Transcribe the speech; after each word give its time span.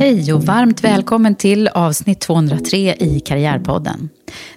Hej 0.00 0.32
och 0.32 0.44
varmt 0.44 0.84
välkommen 0.84 1.34
till 1.34 1.68
avsnitt 1.68 2.20
203 2.20 2.94
i 2.94 3.20
Karriärpodden. 3.20 4.08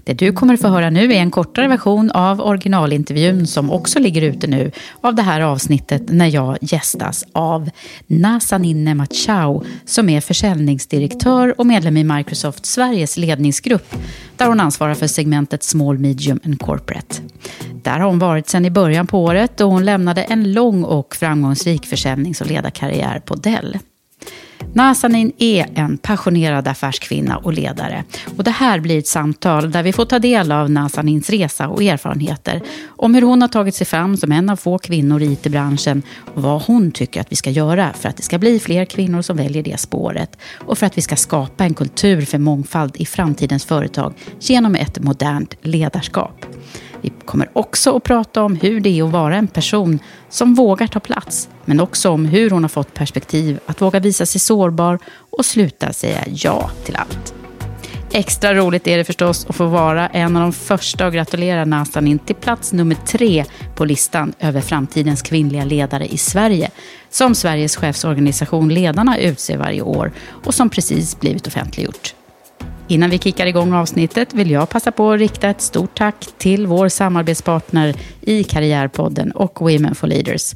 Det 0.04 0.14
du 0.14 0.32
kommer 0.32 0.54
att 0.54 0.62
få 0.62 0.68
höra 0.68 0.90
nu 0.90 1.14
är 1.14 1.20
en 1.20 1.32
kortare 1.32 1.68
version 1.68 2.12
av 2.12 2.42
originalintervjun 2.42 3.48
som 3.48 3.72
också 3.72 4.00
ligger 4.00 4.22
ute 4.22 4.48
nu 4.48 4.72
av 5.02 5.16
det 5.16 5.22
här 5.22 5.42
avsnittet 5.42 6.02
när 6.10 6.28
jag 6.28 6.58
gästas 6.62 7.26
av 7.32 7.70
Nasaninne 8.08 8.96
Machau 8.96 9.64
som 9.86 10.10
är 10.10 10.22
försäljningsdirektör 10.22 11.60
och 11.60 11.66
medlem 11.66 11.98
i 11.98 12.04
Microsoft 12.04 12.66
Sveriges 12.66 13.18
ledningsgrupp 13.18 13.96
där 14.38 14.48
hon 14.48 14.60
ansvarar 14.60 14.94
för 14.94 15.08
segmentet 15.08 15.64
Small, 15.64 15.98
Medium 15.98 16.40
and 16.46 16.60
Corporate. 16.60 17.16
Där 17.82 18.00
har 18.00 18.08
hon 18.08 18.20
varit 18.20 18.50
sedan 18.50 18.66
i 18.66 18.72
början 18.72 19.08
på 19.08 19.24
året 19.24 19.62
och 19.62 19.70
hon 19.70 19.86
lämnade 19.86 20.24
en 20.24 20.54
lång 20.54 20.84
och 20.84 21.16
framgångsrik 21.16 21.86
försäljnings 21.86 22.42
och 22.42 22.48
ledarkarriär 22.48 23.20
på 23.20 23.36
Dell. 23.36 23.78
Nazanin 24.76 25.32
är 25.38 25.68
en 25.76 25.98
passionerad 25.98 26.68
affärskvinna 26.68 27.38
och 27.38 27.54
ledare. 27.54 28.04
Och 28.38 28.44
det 28.44 28.52
här 28.52 28.80
blir 28.80 29.00
ett 29.00 29.08
samtal 29.08 29.72
där 29.72 29.84
vi 29.84 29.94
får 29.94 30.06
ta 30.06 30.20
del 30.20 30.52
av 30.52 30.70
Nazanins 30.72 31.30
resa 31.30 31.68
och 31.68 31.84
erfarenheter. 31.84 32.62
Om 32.88 33.16
hur 33.16 33.22
hon 33.22 33.42
har 33.42 33.50
tagit 33.50 33.76
sig 33.76 33.88
fram 33.88 34.18
som 34.18 34.32
en 34.32 34.50
av 34.50 34.56
få 34.56 34.78
kvinnor 34.78 35.22
i 35.22 35.32
IT-branschen. 35.32 36.02
Och 36.34 36.42
vad 36.42 36.62
hon 36.62 36.92
tycker 36.92 37.22
att 37.22 37.32
vi 37.32 37.36
ska 37.36 37.50
göra 37.50 37.94
för 37.94 38.10
att 38.10 38.18
det 38.18 38.24
ska 38.24 38.38
bli 38.38 38.60
fler 38.60 38.86
kvinnor 38.86 39.22
som 39.22 39.38
väljer 39.38 39.64
det 39.64 39.80
spåret. 39.80 40.38
Och 40.56 40.78
för 40.78 40.86
att 40.86 40.98
vi 40.98 41.02
ska 41.02 41.16
skapa 41.16 41.64
en 41.64 41.74
kultur 41.74 42.22
för 42.22 42.38
mångfald 42.38 42.96
i 42.98 43.06
framtidens 43.06 43.66
företag 43.66 44.14
genom 44.40 44.76
ett 44.76 45.00
modernt 45.00 45.56
ledarskap. 45.62 46.46
Vi 47.04 47.12
kommer 47.26 47.50
också 47.54 47.98
att 47.98 48.04
prata 48.04 48.44
om 48.44 48.56
hur 48.56 48.80
det 48.80 49.00
är 49.00 49.04
att 49.04 49.12
vara 49.12 49.36
en 49.36 49.48
person 49.48 50.00
som 50.30 50.56
vågar 50.56 50.88
ta 50.88 51.00
plats. 51.00 51.50
Men 51.66 51.80
också 51.80 52.10
om 52.10 52.26
hur 52.26 52.50
hon 52.50 52.64
har 52.64 52.70
fått 52.70 52.94
perspektiv 52.94 53.60
att 53.66 53.82
våga 53.82 54.00
visa 54.00 54.26
sig 54.26 54.42
sårbar 54.42 55.00
och 55.30 55.46
sluta 55.46 55.94
säga 55.94 56.24
ja 56.28 56.70
till 56.86 56.96
allt. 56.96 57.34
Extra 58.12 58.54
roligt 58.54 58.88
är 58.88 58.98
det 58.98 59.04
förstås 59.04 59.46
att 59.50 59.56
få 59.56 59.66
vara 59.66 60.08
en 60.08 60.36
av 60.36 60.42
de 60.42 60.54
första 60.54 61.08
att 61.08 61.14
gratulera 61.14 61.66
Nazanin 61.66 62.20
till 62.20 62.36
plats 62.36 62.74
nummer 62.74 62.96
tre 62.96 63.46
på 63.76 63.86
listan 63.86 64.34
över 64.40 64.62
framtidens 64.62 65.22
kvinnliga 65.22 65.66
ledare 65.66 66.06
i 66.06 66.18
Sverige. 66.18 66.72
Som 67.10 67.36
Sveriges 67.36 67.76
chefsorganisation 67.76 68.70
Ledarna 68.70 69.18
utser 69.18 69.58
varje 69.58 69.82
år 69.82 70.12
och 70.44 70.54
som 70.54 70.70
precis 70.70 71.20
blivit 71.20 71.48
offentliggjort. 71.48 72.16
Innan 72.88 73.10
vi 73.10 73.20
kickar 73.20 73.46
igång 73.46 73.74
avsnittet 73.74 74.34
vill 74.34 74.52
jag 74.52 74.70
passa 74.70 74.92
på 74.92 75.12
att 75.12 75.20
rikta 75.20 75.50
ett 75.50 75.62
stort 75.62 75.98
tack 75.98 76.28
till 76.38 76.68
vår 76.68 76.90
samarbetspartner 76.90 77.96
i 78.22 78.44
Karriärpodden 78.44 79.32
och 79.32 79.62
Women 79.62 79.96
for 79.96 80.08
Leaders, 80.08 80.56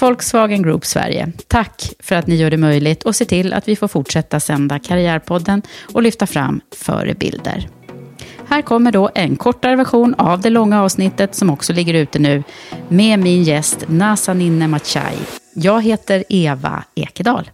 Volkswagen 0.00 0.62
Group 0.62 0.84
Sverige. 0.84 1.32
Tack 1.46 1.92
för 1.98 2.16
att 2.16 2.26
ni 2.26 2.34
gör 2.36 2.50
det 2.50 2.56
möjligt 2.56 3.02
och 3.02 3.16
ser 3.16 3.24
till 3.24 3.52
att 3.52 3.68
vi 3.68 3.76
får 3.76 3.88
fortsätta 3.88 4.40
sända 4.40 4.78
Karriärpodden 4.78 5.62
och 5.92 6.02
lyfta 6.02 6.26
fram 6.26 6.60
förebilder. 6.76 7.68
Här 8.48 8.62
kommer 8.62 8.92
då 8.92 9.10
en 9.14 9.36
kortare 9.36 9.76
version 9.76 10.14
av 10.18 10.40
det 10.40 10.50
långa 10.50 10.82
avsnittet 10.82 11.34
som 11.34 11.50
också 11.50 11.72
ligger 11.72 11.94
ute 11.94 12.18
nu 12.18 12.42
med 12.88 13.18
min 13.18 13.42
gäst 13.42 13.84
Nasaninne 13.88 14.68
Machai. 14.68 15.16
Jag 15.54 15.82
heter 15.82 16.24
Eva 16.28 16.84
Ekedal. 16.94 17.50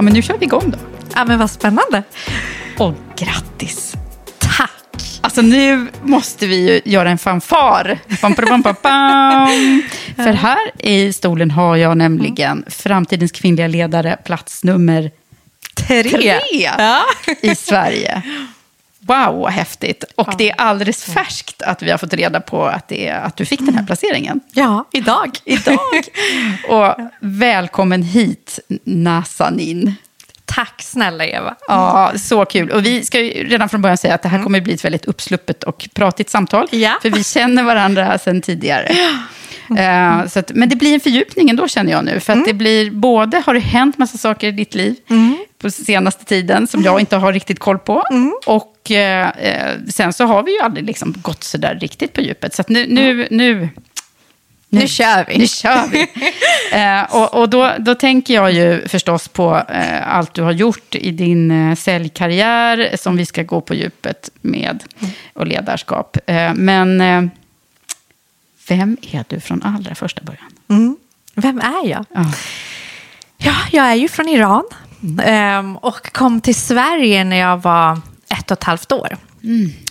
Ja, 0.00 0.04
men 0.04 0.12
nu 0.12 0.22
kör 0.22 0.38
vi 0.38 0.44
igång 0.44 0.70
då. 0.70 0.78
Ja, 1.14 1.24
men 1.24 1.38
vad 1.38 1.50
spännande. 1.50 2.02
Och 2.78 2.94
grattis! 3.16 3.94
Tack! 4.38 5.20
Alltså 5.20 5.42
nu 5.42 5.86
måste 6.02 6.46
vi 6.46 6.56
ju 6.56 6.80
göra 6.92 7.10
en 7.10 7.18
fanfar. 7.18 7.98
Pam, 8.20 8.34
pam, 8.34 8.62
pam, 8.62 8.74
pam. 8.82 9.82
För 10.16 10.32
här 10.32 10.58
i 10.78 11.12
stolen 11.12 11.50
har 11.50 11.76
jag 11.76 11.96
nämligen 11.96 12.64
framtidens 12.68 13.32
kvinnliga 13.32 13.66
ledare, 13.66 14.16
plats 14.24 14.64
nummer 14.64 15.10
Tre. 15.76 16.02
tre 16.02 16.40
Ja. 16.52 17.02
i 17.42 17.54
Sverige. 17.54 18.22
Wow, 19.10 19.40
vad 19.40 19.52
häftigt. 19.52 20.04
Och 20.14 20.34
det 20.38 20.50
är 20.50 20.60
alldeles 20.60 21.04
färskt 21.04 21.62
att 21.62 21.82
vi 21.82 21.90
har 21.90 21.98
fått 21.98 22.14
reda 22.14 22.40
på 22.40 22.64
att, 22.64 22.88
det 22.88 23.08
är, 23.08 23.20
att 23.20 23.36
du 23.36 23.44
fick 23.44 23.60
den 23.60 23.74
här 23.74 23.86
placeringen. 23.86 24.40
ja, 24.52 24.84
idag. 24.92 25.38
Idag. 25.44 25.78
Och 26.68 26.96
välkommen 27.20 28.02
hit, 28.02 28.58
Nazanin. 28.84 29.94
Tack 30.44 30.82
snälla 30.82 31.26
Eva. 31.26 31.54
Ja, 31.68 32.12
så 32.16 32.44
kul. 32.44 32.70
Och 32.70 32.86
vi 32.86 33.04
ska 33.04 33.20
ju 33.20 33.48
redan 33.48 33.68
från 33.68 33.82
början 33.82 33.98
säga 33.98 34.14
att 34.14 34.22
det 34.22 34.28
här 34.28 34.42
kommer 34.42 34.60
bli 34.60 34.74
ett 34.74 34.84
väldigt 34.84 35.04
uppsluppet 35.04 35.64
och 35.64 35.88
pratigt 35.94 36.30
samtal. 36.30 36.68
Ja. 36.70 36.98
För 37.02 37.10
vi 37.10 37.24
känner 37.24 37.62
varandra 37.62 38.18
sedan 38.18 38.42
tidigare. 38.42 38.96
Eh, 39.78 40.26
så 40.26 40.38
att, 40.38 40.52
men 40.54 40.68
det 40.68 40.76
blir 40.76 40.94
en 40.94 41.00
fördjupning 41.00 41.50
ändå 41.50 41.68
känner 41.68 41.92
jag 41.92 42.04
nu. 42.04 42.20
För 42.20 42.32
att 42.32 42.44
det 42.44 42.54
blir 42.54 42.90
både, 42.90 43.42
har 43.46 43.54
det 43.54 43.60
hänt 43.60 43.98
massa 43.98 44.18
saker 44.18 44.48
i 44.48 44.52
ditt 44.52 44.74
liv 44.74 44.96
på 45.58 45.70
senaste 45.70 46.24
tiden 46.24 46.66
som 46.66 46.82
jag 46.82 47.00
inte 47.00 47.16
har 47.16 47.32
riktigt 47.32 47.58
koll 47.58 47.78
på. 47.78 48.04
Och 48.46 48.90
eh, 48.90 49.28
eh, 49.28 49.76
sen 49.88 50.12
så 50.12 50.24
har 50.24 50.42
vi 50.42 50.52
ju 50.52 50.60
aldrig 50.60 50.86
liksom 50.86 51.14
gått 51.22 51.44
så 51.44 51.58
där 51.58 51.74
riktigt 51.74 52.12
på 52.12 52.20
djupet. 52.20 52.54
Så 52.54 52.60
att 52.60 52.68
nu, 52.68 52.86
nu, 52.86 53.28
nu, 53.30 53.68
Nu 54.68 54.86
kör 54.88 55.24
vi. 55.28 55.38
nu 55.38 55.46
kör 55.46 55.88
vi. 55.92 56.00
eh, 56.72 57.16
och 57.16 57.34
och 57.34 57.48
då, 57.48 57.72
då 57.78 57.94
tänker 57.94 58.34
jag 58.34 58.52
ju 58.52 58.88
förstås 58.88 59.28
på 59.28 59.62
eh, 59.68 60.16
allt 60.16 60.34
du 60.34 60.42
har 60.42 60.52
gjort 60.52 60.94
i 60.94 61.10
din 61.10 61.50
eh, 61.50 61.76
säljkarriär 61.76 62.96
som 62.96 63.16
vi 63.16 63.26
ska 63.26 63.42
gå 63.42 63.60
på 63.60 63.74
djupet 63.74 64.30
med 64.40 64.82
och 65.32 65.46
ledarskap. 65.46 66.16
Eh, 66.26 66.54
men 66.54 67.00
eh, 67.00 67.22
vem 68.70 68.96
är 69.02 69.24
du 69.28 69.40
från 69.40 69.62
allra 69.62 69.94
första 69.94 70.22
början? 70.22 70.50
Vem 71.34 71.58
är 71.60 71.88
jag? 71.88 72.04
Ja. 72.14 72.24
Ja, 73.42 73.54
jag 73.70 73.86
är 73.86 73.94
ju 73.94 74.08
från 74.08 74.28
Iran 74.28 74.64
ehm, 75.22 75.76
och 75.76 76.12
kom 76.12 76.40
till 76.40 76.54
Sverige 76.54 77.24
när 77.24 77.36
jag 77.36 77.62
var 77.62 78.00
ett 78.28 78.50
och 78.50 78.58
ett 78.58 78.64
halvt 78.64 78.92
år. 78.92 79.16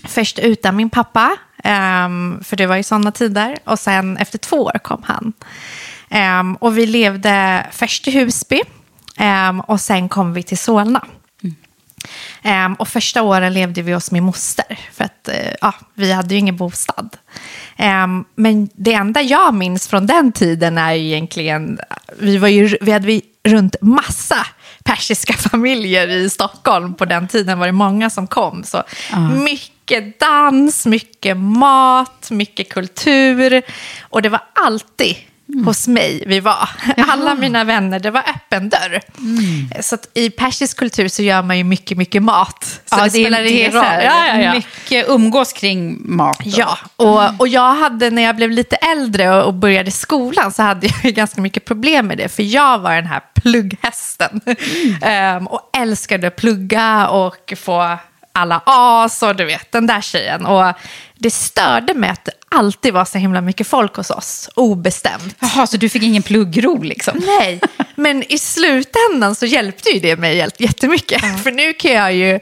Först 0.04 0.40
utan 0.40 0.76
min 0.76 0.90
pappa, 0.90 1.36
ehm, 1.64 2.40
för 2.44 2.58
det 2.58 2.66
var 2.68 2.76
ju 2.76 2.84
sådana 2.84 3.12
tider. 3.12 3.58
Och 3.64 3.80
sen 3.80 4.18
efter 4.18 4.38
två 4.38 4.58
år 4.58 4.80
kom 4.84 5.04
han. 5.06 5.34
Ehm, 6.10 6.56
och 6.56 6.78
vi 6.78 6.86
levde 6.86 7.66
först 7.72 8.08
i 8.08 8.12
Husby 8.12 8.62
och 9.68 9.82
sen 9.82 10.10
kom 10.10 10.34
vi 10.34 10.44
till 10.44 10.58
Solna. 10.58 11.06
Ehm, 12.42 12.74
och 12.74 12.88
första 12.88 13.22
åren 13.22 13.54
levde 13.54 13.82
vi 13.82 13.94
hos 13.94 14.12
min 14.12 14.24
moster. 14.24 14.80
För 14.94 15.04
att 15.04 15.28
eh, 15.28 15.54
ja, 15.62 15.74
vi 15.94 16.12
hade 16.12 16.34
ju 16.34 16.40
ingen 16.40 16.58
bostad. 16.58 17.18
Ehm, 17.80 18.26
men 18.36 18.70
det 18.74 18.94
enda 18.94 19.22
jag 19.22 19.54
minns 19.54 19.88
från 19.88 20.06
den 20.06 20.32
tiden 20.32 20.78
är 20.78 20.94
egentligen... 20.94 21.80
Vi, 22.20 22.38
var 22.38 22.48
ju, 22.48 22.78
vi 22.82 22.92
hade 22.92 23.08
vi 23.08 23.22
runt 23.44 23.76
massa 23.82 24.48
persiska 24.84 25.34
familjer 25.50 26.08
i 26.08 26.30
Stockholm. 26.30 26.94
På 26.94 27.06
den 27.06 27.28
tiden 27.28 27.60
var 27.60 27.66
det 27.66 27.72
många 27.72 28.10
som 28.10 28.28
kom. 28.28 28.64
Så 28.64 28.84
mycket 29.46 30.20
dans, 30.20 30.86
mycket 30.86 31.38
mat, 31.38 32.32
mycket 32.32 32.70
kultur. 32.70 33.62
Och 34.02 34.22
det 34.22 34.30
var 34.30 34.42
alltid 34.54 35.16
hos 35.66 35.88
mig 35.88 36.24
vi 36.28 36.40
var. 36.40 36.70
Alla 37.08 37.36
mina 37.36 37.64
vänner, 37.64 38.00
det 38.00 38.12
var 38.12 38.24
öppen 38.30 38.70
dörr. 38.70 39.02
Så 39.82 39.96
att 39.96 40.10
i 40.14 40.30
persisk 40.30 40.78
kultur 40.78 41.08
så 41.08 41.22
gör 41.22 41.42
man 41.42 41.58
ju 41.58 41.64
mycket, 41.64 41.98
mycket 41.98 42.24
mat. 42.24 42.64
Så 42.64 42.96
ja, 42.96 42.98
det, 42.98 43.04
det, 43.04 43.10
spelar 43.10 43.44
ingen 43.44 43.72
så 43.72 43.78
roll. 43.78 43.86
Ja, 43.86 44.28
ja, 44.28 44.42
ja. 44.42 44.54
Mycket 44.54 45.10
umgås 45.10 45.54
kring 45.54 46.02
mat. 46.16 46.40
då. 46.40 46.52
Ja, 46.56 46.78
och, 46.96 47.40
och 47.40 47.48
jag 47.48 47.76
hade 47.76 48.10
när 48.10 48.22
jag 48.22 48.36
blev 48.36 48.52
lite 48.52 48.76
äldre 48.76 49.36
och, 49.36 49.46
och 49.46 49.54
började 49.54 49.92
skolan 49.92 50.52
så 50.52 50.64
hade 50.64 50.88
jag 50.88 51.14
ganska 51.16 51.42
mycket 51.42 51.66
problem 51.66 52.08
med 52.08 52.18
det. 52.18 52.30
För 52.30 52.44
jag 52.44 52.80
var 52.80 52.96
den 52.96 53.08
här 53.08 53.22
plugghästen. 53.34 54.42
Ehm, 55.02 55.48
och 55.48 55.70
älskade 55.78 56.28
att 56.28 56.36
plugga 56.36 57.08
och 57.08 57.54
få 57.58 57.98
alla 58.32 58.62
as 58.66 59.24
och 59.24 59.36
du 59.36 59.46
vet, 59.46 59.72
den 59.72 59.88
där 59.88 60.02
tjejen. 60.02 60.46
Och 60.46 60.74
det 61.16 61.32
störde 61.32 61.94
mig 61.94 62.10
att 62.10 62.30
alltid 62.52 62.94
var 62.94 63.06
så 63.06 63.18
himla 63.18 63.42
mycket 63.42 63.68
folk 63.68 63.96
hos 63.96 64.10
oss, 64.10 64.50
obestämt. 64.56 65.36
Jaha, 65.40 65.68
så 65.68 65.78
du 65.78 65.90
fick 65.90 66.04
ingen 66.04 66.24
pluggro 66.24 66.82
liksom? 66.82 67.22
Nej, 67.40 67.60
men 67.96 68.24
i 68.32 68.38
slutändan 68.38 69.36
så 69.36 69.46
hjälpte 69.46 69.90
ju 69.90 70.00
det 70.00 70.16
mig 70.16 70.50
jättemycket. 70.60 71.44
För 71.44 71.52
nu 71.52 71.74
kan 71.74 71.92
jag 71.92 72.14
ju 72.14 72.40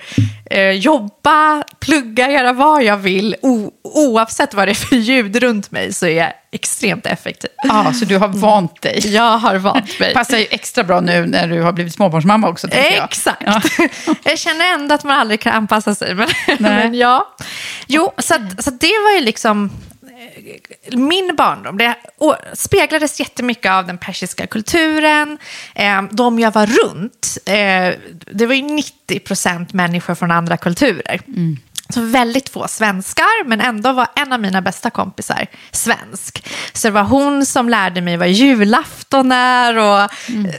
eh, 0.51 0.71
jobba, 0.71 1.63
plugga, 1.80 2.31
göra 2.31 2.54
vad 2.54 2.83
jag 2.83 2.98
vill. 2.98 3.36
O- 3.42 3.71
oavsett 3.83 4.54
vad 4.54 4.68
det 4.68 4.71
är 4.71 4.75
för 4.75 4.95
ljud 4.95 5.36
runt 5.36 5.71
mig 5.71 5.94
så 5.94 6.06
är 6.06 6.18
jag 6.18 6.33
extremt 6.51 7.06
effektiv. 7.06 7.50
Ja, 7.63 7.94
så 7.94 8.06
du 8.06 8.18
har 8.18 8.27
vant 8.27 8.81
dig. 8.81 9.13
Jag 9.15 9.38
har 9.38 9.56
vant 9.56 10.00
mig. 10.00 10.13
Passar 10.13 10.38
ju 10.38 10.45
extra 10.50 10.83
bra 10.83 11.00
nu 11.01 11.25
när 11.25 11.48
du 11.48 11.62
har 11.62 11.71
blivit 11.71 11.94
småbarnsmamma 11.94 12.50
också, 12.50 12.68
tänker 12.68 12.95
jag. 12.95 13.03
Exakt. 13.06 13.44
Ja. 13.45 13.62
Jag 14.24 14.39
känner 14.39 14.74
ändå 14.74 14.95
att 14.95 15.03
man 15.03 15.19
aldrig 15.19 15.39
kan 15.39 15.53
anpassa 15.53 15.95
sig. 15.95 16.15
Men, 16.15 16.27
Nej. 16.48 16.57
men 16.60 16.94
ja. 16.94 17.36
Jo, 17.88 18.12
så, 18.18 18.36
att, 18.36 18.63
så 18.63 18.69
att 18.69 18.80
det 18.81 18.94
var 19.03 19.12
ju 19.19 19.25
liksom 19.25 19.69
min 20.91 21.35
barndom. 21.35 21.77
Det 21.77 21.95
speglades 22.53 23.19
jättemycket 23.19 23.71
av 23.71 23.88
den 23.88 23.97
persiska 23.97 24.47
kulturen. 24.47 25.38
Eh, 25.75 26.03
de 26.12 26.39
jag 26.39 26.51
var 26.51 26.65
runt, 26.65 27.38
eh, 27.45 27.94
det 28.31 28.45
var 28.45 28.53
ju 28.53 28.62
90 28.62 29.19
procent 29.19 29.74
människor 29.74 30.15
från 30.15 30.31
andra 30.31 30.57
kulturer. 30.57 31.21
Mm. 31.27 31.57
Så 31.89 32.01
väldigt 32.01 32.50
få 32.50 32.68
svenskar, 32.68 33.45
men 33.45 33.62
ändå 33.62 33.92
var 33.92 34.07
en 34.16 34.34
av 34.34 34.39
mina 34.39 34.62
bästa 34.62 34.89
kompisar 34.89 35.48
svensk. 35.72 36.48
Så 36.74 36.88
det 36.88 36.92
var 36.92 37.04
hon 37.04 37.45
som 37.45 37.69
lärde 37.69 38.01
mig 38.01 38.18
vad 38.18 38.30
julafton 38.30 39.31
är 39.31 39.78
och 39.78 40.01
eh, 40.01 40.10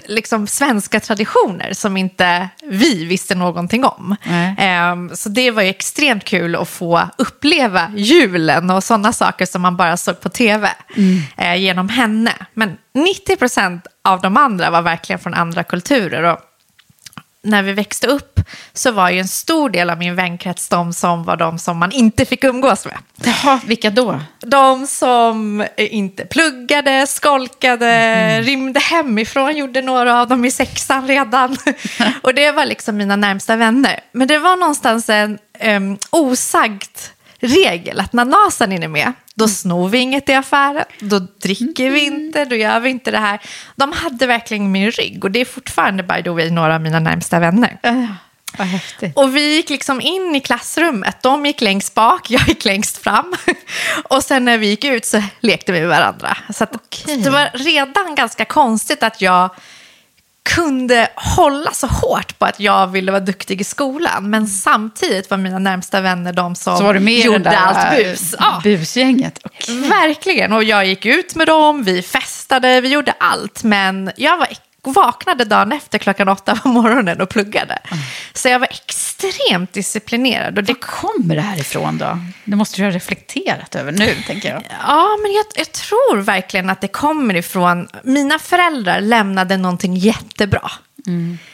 liksom 0.07 0.47
svenska 0.47 1.01
traditioner 1.01 1.73
som 1.73 1.97
inte 1.97 2.49
vi 2.63 3.05
visste 3.05 3.35
någonting 3.35 3.85
om. 3.85 4.17
Ehm, 4.59 5.11
så 5.17 5.29
det 5.29 5.51
var 5.51 5.63
ju 5.63 5.69
extremt 5.69 6.25
kul 6.25 6.57
att 6.57 6.69
få 6.69 7.09
uppleva 7.19 7.91
julen 7.97 8.71
och 8.71 8.85
sådana 8.85 9.13
saker 9.13 9.47
som 9.47 9.63
man 9.63 9.77
bara 9.77 9.97
såg 9.97 10.21
på 10.21 10.29
tv 10.29 10.71
eh, 11.37 11.57
genom 11.57 11.89
henne. 11.89 12.33
Men 12.55 12.77
90 12.95 13.37
procent 13.37 13.87
av 14.05 14.21
de 14.21 14.37
andra 14.37 14.71
var 14.71 14.83
verkligen 14.83 15.19
från 15.19 15.35
andra 15.35 15.65
kulturer. 15.65 16.23
Och 16.23 16.39
när 17.49 17.63
vi 17.63 17.73
växte 17.73 18.07
upp 18.07 18.41
så 18.73 18.91
var 18.91 19.11
ju 19.11 19.19
en 19.19 19.29
stor 19.29 19.71
del 19.71 19.91
av 19.91 19.99
min 19.99 20.15
vänkrets 20.15 20.69
de 20.69 20.93
som 20.93 21.25
var 21.25 21.37
de 21.37 21.59
som 21.59 21.79
man 21.79 21.93
inte 21.93 22.25
fick 22.25 22.45
umgås 22.45 22.85
med. 22.85 22.99
Jaha, 23.25 23.61
vilka 23.67 23.91
då? 23.91 24.21
De 24.41 24.87
som 24.87 25.67
inte 25.77 26.25
pluggade, 26.25 27.07
skolkade, 27.07 28.41
rymde 28.41 28.81
hemifrån, 28.81 29.57
gjorde 29.57 29.83
några 29.83 30.21
av 30.21 30.29
dem 30.29 30.45
i 30.45 30.51
sexan 30.51 31.09
redan. 31.09 31.57
och 32.23 32.35
det 32.35 32.53
var 32.53 32.67
liksom 32.67 32.97
mina 32.97 33.17
närmsta 33.17 33.57
vänner. 33.57 34.01
Men 34.13 34.29
det 34.29 34.39
var 34.39 34.57
någonstans 34.57 35.09
en 35.09 35.39
um, 35.65 35.99
osagt 36.11 37.13
regel 37.41 38.01
att 38.01 38.13
när 38.13 38.25
Nazanin 38.25 38.83
är 38.83 38.89
med, 38.89 39.13
då 39.39 39.49
snor 39.49 39.89
vi 39.89 39.99
inget 39.99 40.29
i 40.29 40.35
affären, 40.35 40.85
då 41.01 41.19
dricker 41.19 41.91
vi 41.91 42.05
inte, 42.05 42.45
då 42.45 42.57
gör 42.57 42.81
vi 42.81 42.91
inte 42.91 43.11
det 43.11 43.19
här. 43.19 43.41
De 43.77 43.93
hade 43.93 44.27
verkligen 44.27 44.73
min 44.73 44.91
rygg 44.91 45.25
och 45.25 45.31
det 45.31 45.41
är 45.41 45.45
fortfarande 45.45 46.03
by 46.03 46.23
the 46.23 46.31
way 46.31 46.51
några 46.51 46.75
av 46.75 46.81
mina 46.81 47.01
närmsta 47.01 47.39
vänner. 47.39 47.79
Och 49.15 49.37
vi 49.37 49.57
gick 49.57 49.71
liksom 49.71 50.01
in 50.01 50.35
i 50.35 50.41
klassrummet. 50.41 51.23
De 51.23 51.47
gick 51.47 51.61
längst 51.61 51.95
bak, 51.95 52.31
jag 52.31 52.49
gick 52.49 52.65
längst 52.65 52.99
fram. 52.99 53.35
Och 54.09 54.23
sen 54.23 54.45
när 54.45 54.59
vi 54.59 54.67
gick 54.67 54.85
ut 54.85 55.05
så 55.05 55.23
lekte 55.41 55.73
vi 55.73 55.81
med 55.81 55.89
varandra. 55.89 56.37
Så, 56.55 56.65
att, 56.65 56.73
det 57.25 57.31
var 57.31 57.51
redan 57.55 58.15
ganska 58.15 58.45
konstigt 58.45 59.03
att 59.03 59.21
jag 59.21 59.51
kunde 60.49 61.09
hålla 61.15 61.73
så 61.73 61.87
hårt 61.87 62.39
på 62.39 62.45
att 62.45 62.61
jag 62.61 62.87
ville 62.87 63.13
vara 63.13 63.21
duktig 63.21 63.61
i 63.61 63.65
skolan. 63.65 64.31
Men 64.31 64.47
samtidigt 64.47 65.31
var 65.31 65.39
mina 65.39 65.59
närmsta 65.59 66.01
vänner 66.01 66.33
de 66.33 66.55
som 66.55 67.09
gjorde 67.09 67.59
allt 67.59 67.97
bus. 67.97 68.35
Ja, 68.39 68.61
busgänget? 68.65 69.39
Okej. 69.45 69.81
Verkligen, 69.81 70.53
och 70.53 70.65
jag 70.65 70.87
gick 70.87 71.07
ut 71.07 71.35
med 71.35 71.47
dem, 71.47 71.85
vi 71.85 72.03
festade, 72.03 72.81
vi 72.81 72.89
gjorde 72.89 73.15
allt. 73.19 73.63
Men 73.63 74.11
jag 74.17 74.37
var, 74.37 74.49
vaknade 74.93 75.45
dagen 75.45 75.73
efter 75.73 75.99
klockan 75.99 76.29
åtta 76.29 76.57
på 76.57 76.69
morgonen 76.69 77.21
och 77.21 77.29
pluggade. 77.29 77.79
Så 78.33 78.49
jag 78.49 78.59
var 78.59 78.69
extremt 78.71 79.73
disciplinerad. 79.73 80.59
Och 80.59 80.65
det, 80.65 80.73
Var 80.73 80.81
kommer 80.81 81.35
det 81.35 81.41
här 81.41 81.61
ifrån 81.61 81.99
då? 81.99 82.19
Det 82.45 82.57
måste 82.57 82.77
du 82.77 82.85
ha 82.85 82.91
reflekterat 82.91 83.75
över 83.75 83.93
nu, 83.93 84.15
tänker 84.27 84.49
jag. 84.53 84.63
ja, 84.87 85.19
men 85.23 85.33
jag, 85.33 85.45
jag 85.55 85.73
tror 85.73 86.17
verkligen 86.17 86.71
att 86.71 86.81
det 86.81 86.89
kommer 86.89 87.35
ifrån... 87.37 87.89
Mina 88.03 88.39
föräldrar 88.39 89.01
lämnade 89.01 89.57
någonting 89.57 89.97
jättebra. 89.97 90.71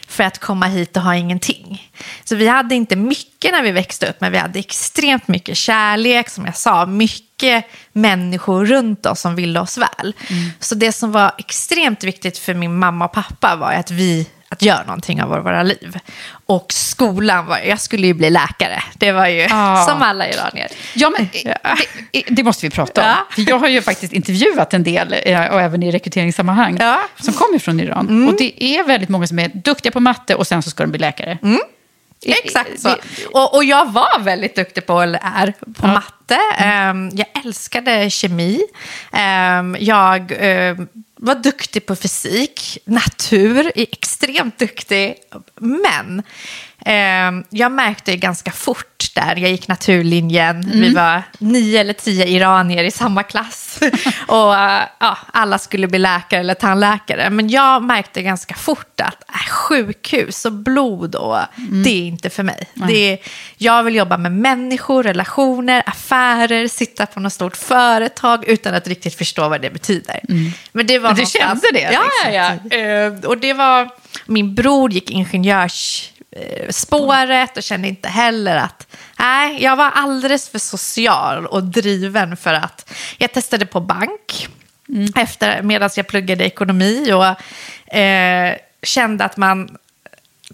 För 0.09 0.25
att 0.25 0.39
komma 0.39 0.67
hit 0.67 0.97
och 0.97 1.03
ha 1.03 1.15
ingenting. 1.15 1.91
Så 2.25 2.37
vi 2.37 2.49
hade 2.49 2.75
inte 2.75 2.97
mycket 2.97 3.53
när 3.53 3.63
vi 3.63 3.73
växte 3.73 4.07
upp, 4.07 4.21
men 4.21 4.33
vi 4.33 4.39
hade 4.39 4.59
extremt 4.59 5.29
mycket 5.29 5.57
kärlek, 5.57 6.31
som 6.31 6.45
jag 6.45 6.57
sa. 6.57 6.87
Mycket 6.87 7.65
människor 7.93 8.67
runt 8.67 9.07
oss 9.07 9.21
som 9.21 9.35
ville 9.37 9.61
oss 9.61 9.79
väl. 9.79 10.15
Så 10.61 10.75
det 10.75 10.93
som 10.93 11.13
var 11.13 11.33
extremt 11.39 12.05
viktigt 12.05 12.39
för 12.39 12.55
min 12.55 12.79
mamma 12.79 13.05
och 13.05 13.13
pappa 13.13 13.57
var 13.57 13.73
att 13.73 13.91
vi 13.91 14.27
att 14.55 14.63
göra 14.63 14.83
någonting 14.85 15.23
av 15.23 15.29
våra 15.29 15.63
liv. 15.63 15.99
Och 16.47 16.67
skolan 16.73 17.47
var, 17.47 17.59
jag 17.59 17.81
skulle 17.81 18.07
ju 18.07 18.15
bli 18.15 18.31
läkare. 18.31 18.83
Det 18.95 19.13
var 19.13 19.27
ju 19.27 19.41
Ja. 19.41 19.85
som 19.89 20.03
alla 20.03 20.29
iranier. 20.29 20.69
Ja, 20.95 21.11
men 21.19 21.29
det, 22.13 22.25
det 22.29 22.43
måste 22.45 22.67
vi 22.67 22.71
prata 22.71 23.01
om. 23.01 23.07
Ja. 23.37 23.43
Jag 23.47 23.59
har 23.59 23.69
ju 23.69 23.83
faktiskt 23.83 24.13
intervjuat 24.13 24.75
en 24.75 24.83
del, 24.85 25.15
eh, 25.25 25.45
och 25.47 25.61
även 25.61 25.83
i 25.83 25.91
rekryteringssammanhang, 25.91 26.77
Ja. 26.81 27.01
som 27.21 27.35
kommer 27.35 27.59
från 27.59 27.81
Iran. 27.81 28.29
Och 28.29 28.39
det 28.39 28.65
är 28.65 28.85
väldigt 28.85 29.09
många 29.09 29.27
som 29.27 29.39
är 29.39 29.49
duktiga 29.49 29.93
på 29.93 30.01
matte 30.01 30.35
och 30.35 30.47
sen 30.47 30.63
så 30.63 30.71
ska 30.71 30.83
de 30.83 30.91
bli 30.91 30.99
läkare. 31.01 31.39
I- 32.27 32.33
Exakt 32.45 32.81
så. 32.81 32.97
Och, 33.33 33.55
och 33.57 33.65
jag 33.65 33.93
var 33.93 34.21
väldigt 34.21 34.57
duktig 34.57 34.87
på, 34.87 35.01
eller 35.01 35.21
är, 35.37 35.53
på 35.81 35.87
matte. 35.87 36.39
Ehm, 36.59 37.11
jag 37.15 37.27
älskade 37.45 38.11
kemi. 38.11 38.61
Ehm, 39.13 39.77
jag 39.81 40.33
ehm, 40.39 40.89
var 41.25 41.35
duktig 41.35 41.87
på 41.87 41.97
fysik. 41.97 42.79
Natur, 42.85 43.67
är 43.75 43.83
extremt 43.83 44.59
duktig. 44.59 45.17
Men 45.61 46.23
jag 47.51 47.73
märkte 47.73 48.17
ganska 48.17 48.51
fort 48.51 49.15
där, 49.15 49.37
jag 49.37 49.51
gick 49.51 49.69
naturlinjen. 49.69 50.71
Vi 50.73 50.95
var 50.95 51.23
nio 51.39 51.81
eller 51.81 51.93
tio 51.93 52.27
iranier 52.27 52.85
i 52.85 52.91
samma 52.91 53.23
klass. 53.23 53.81
och 54.27 54.55
eh, 54.57 54.83
ja, 55.01 55.19
alla 55.33 55.59
skulle 55.59 55.87
bli 55.89 55.99
läkare 55.99 56.41
eller 56.41 56.55
tandläkare. 56.55 57.31
Men 57.31 57.49
jag 57.49 57.83
märkte 57.83 58.23
ganska 58.23 58.55
fort 58.55 59.01
att 59.01 59.25
äh, 59.29 59.51
sjukhus 59.51 60.45
och 60.45 60.53
blod, 60.53 61.15
och, 61.15 61.39
det 61.85 61.91
är 61.91 62.07
inte 62.07 62.31
för 62.31 62.43
mig. 62.43 62.69
Det 62.75 63.13
är, 63.13 63.19
jag 63.57 63.83
vill 63.83 63.95
jobba 63.95 64.17
med 64.17 64.33
människor, 64.33 65.03
relationer, 65.03 65.83
affärer, 65.87 66.69
sitta 66.69 67.07
på 67.07 67.21
något 67.21 67.33
stort 67.33 67.57
företag 67.57 68.45
utan 68.49 68.75
att 68.75 68.89
riktigt 68.89 69.15
förstå 69.15 69.49
vad 69.49 69.61
det 69.61 69.71
betyder. 69.71 70.21
Men 70.73 70.87
det 70.87 70.99
var 70.99 71.09
Men 71.09 71.17
du 71.19 71.27
kände 71.27 71.67
det, 71.73 71.81
Ja, 71.81 72.03
liksom? 72.25 72.33
ja, 72.35 72.53
ja. 72.71 72.79
Eh, 72.79 73.13
Och 73.25 73.39
det 73.39 73.53
var, 73.53 73.91
min 74.27 74.55
bror 74.55 74.93
gick 74.93 75.11
ingenjörsspåret 76.35 77.57
och 77.57 77.63
kände 77.63 77.89
inte 77.89 78.09
heller 78.09 78.57
att, 78.57 78.87
nej, 79.19 79.63
jag 79.63 79.77
var 79.77 79.91
alldeles 79.91 80.49
för 80.49 80.59
social 80.59 81.47
och 81.47 81.63
driven 81.63 82.37
för 82.37 82.55
att, 82.55 82.93
jag 83.19 83.33
testade 83.33 83.67
på 83.67 83.81
bank 83.81 84.49
efter, 85.17 85.63
medan 85.63 85.91
jag 85.97 86.07
pluggade 86.07 86.45
ekonomi 86.45 87.13
och 87.13 87.97
eh, 87.97 88.57
kände 88.83 89.25
att 89.25 89.37
man 89.37 89.77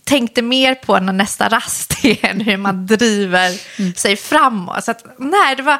tänkte 0.04 0.42
mer 0.42 0.74
på 0.74 0.98
när 0.98 1.12
nästa 1.12 1.48
rast 1.48 2.04
är 2.04 2.26
än 2.26 2.40
hur 2.40 2.56
man 2.56 2.86
driver 2.86 3.50
sig 3.96 4.16
framåt. 4.16 4.84
Så 4.84 4.90
att, 4.90 5.04
nej, 5.18 5.56
det 5.56 5.62
var, 5.62 5.78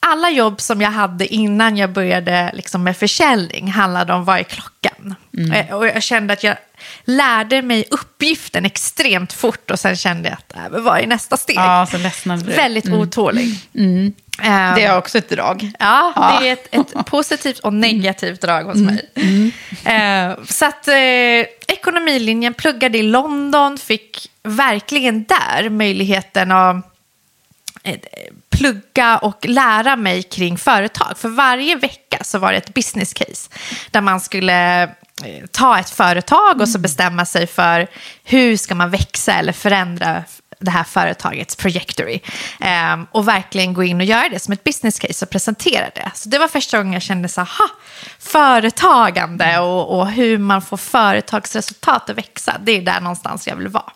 alla 0.00 0.30
jobb 0.30 0.60
som 0.60 0.80
jag 0.80 0.90
hade 0.90 1.26
innan 1.34 1.76
jag 1.76 1.90
började 1.92 2.50
liksom 2.54 2.82
med 2.84 2.96
försäljning 2.96 3.70
handlade 3.70 4.12
om 4.12 4.24
vad 4.24 4.38
är 4.38 4.42
klockan? 4.42 5.14
igen. 5.32 5.52
Eh, 5.52 5.74
Och 5.76 5.86
jag 5.86 6.02
kände 6.02 6.32
att 6.32 6.44
jag 6.44 6.56
lärde 7.08 7.62
mig 7.62 7.84
uppgiften 7.90 8.64
extremt 8.64 9.32
fort 9.32 9.70
och 9.70 9.78
sen 9.78 9.96
kände 9.96 10.28
jag 10.28 10.38
att 10.38 10.72
äh, 10.74 10.80
vad 10.80 11.00
är 11.00 11.06
nästa 11.06 11.36
steg? 11.36 11.56
Ja, 11.56 11.86
så. 11.90 11.98
Väldigt 12.56 12.88
otålig. 12.88 13.54
Mm. 13.74 14.12
Ehm, 14.42 14.74
Det 14.74 14.84
är 14.84 14.98
också 14.98 15.18
ett 15.18 15.28
drag. 15.28 15.70
Ja, 15.78 16.12
Ja. 16.16 16.38
det 16.40 16.48
är 16.48 16.52
ett, 16.52 16.68
ett 16.74 17.06
positivt 17.06 17.58
och 17.58 17.72
negativt 17.72 18.40
drag 18.40 18.64
hos 18.64 18.76
mig. 18.76 19.10
Eh, 19.84 20.44
så 20.44 20.64
att 20.64 20.88
eh, 20.88 20.94
ekonomilinjen 21.68 22.54
pluggade 22.54 22.98
i 22.98 23.02
London, 23.02 23.78
fick 23.78 24.30
verkligen 24.42 25.24
där 25.24 25.70
möjligheten 25.70 26.52
att 26.52 26.76
eh, 27.82 27.96
plugga 28.50 29.18
och 29.18 29.46
lära 29.48 29.96
mig 29.96 30.22
kring 30.22 30.58
företag. 30.58 31.18
För 31.18 31.28
varje 31.28 31.76
vecka 31.76 32.24
så 32.24 32.38
var 32.38 32.52
det 32.52 32.58
ett 32.58 32.74
business 32.74 33.12
case 33.14 33.50
där 33.90 34.00
man 34.00 34.20
skulle 34.20 34.90
ta 35.52 35.78
ett 35.78 35.90
företag 35.90 36.60
och 36.60 36.68
så 36.68 36.78
bestämma 36.78 37.26
sig 37.26 37.46
för 37.46 37.86
hur 38.24 38.56
ska 38.56 38.74
man 38.74 38.90
växa 38.90 39.32
eller 39.32 39.52
förändra 39.52 40.24
det 40.60 40.70
här 40.70 40.84
företagets 40.84 41.56
trajectory. 41.56 42.20
Ehm, 42.60 43.06
och 43.10 43.28
verkligen 43.28 43.74
gå 43.74 43.82
in 43.84 44.00
och 44.00 44.06
göra 44.06 44.28
det 44.28 44.38
som 44.38 44.52
ett 44.52 44.64
business 44.64 44.98
case 44.98 45.24
och 45.24 45.30
presentera 45.30 45.90
det. 45.94 46.10
Så 46.14 46.28
det 46.28 46.38
var 46.38 46.48
första 46.48 46.78
gången 46.78 46.92
jag 46.92 47.02
kände 47.02 47.28
så 47.28 47.40
här, 47.40 47.48
"Ha, 47.58 47.68
företagande 48.18 49.58
och, 49.58 49.98
och 49.98 50.10
hur 50.10 50.38
man 50.38 50.62
får 50.62 50.76
företagsresultat 50.76 52.10
att 52.10 52.18
växa. 52.18 52.56
Det 52.64 52.72
är 52.72 52.82
där 52.82 53.00
någonstans 53.00 53.46
jag 53.48 53.56
vill 53.56 53.68
vara. 53.68 53.92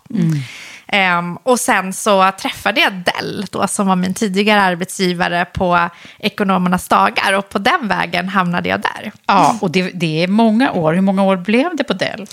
Ehm, 0.95 1.37
och 1.37 1.61
sen 1.61 1.93
så 1.93 2.31
träffade 2.41 2.81
jag 2.81 2.93
Dell, 2.93 3.47
då, 3.51 3.69
som 3.69 3.87
var 3.87 3.97
min 3.97 4.15
tidigare 4.15 4.61
arbetsgivare 4.63 5.45
på 5.45 5.89
ekonomernas 6.19 6.89
dagar. 6.89 7.33
Och 7.33 7.49
på 7.49 7.59
den 7.59 7.89
vägen 7.89 8.29
hamnade 8.29 8.69
jag 8.69 8.81
där. 8.81 9.13
Ja, 9.27 9.59
och 9.61 9.71
det, 9.71 9.91
det 9.95 10.23
är 10.23 10.29
många 10.29 10.73
år. 10.73 10.93
Hur 10.93 11.01
många 11.01 11.23
år 11.23 11.37
blev 11.37 11.77
det 11.77 11.85
på 11.85 11.93
Dell? 11.93 12.27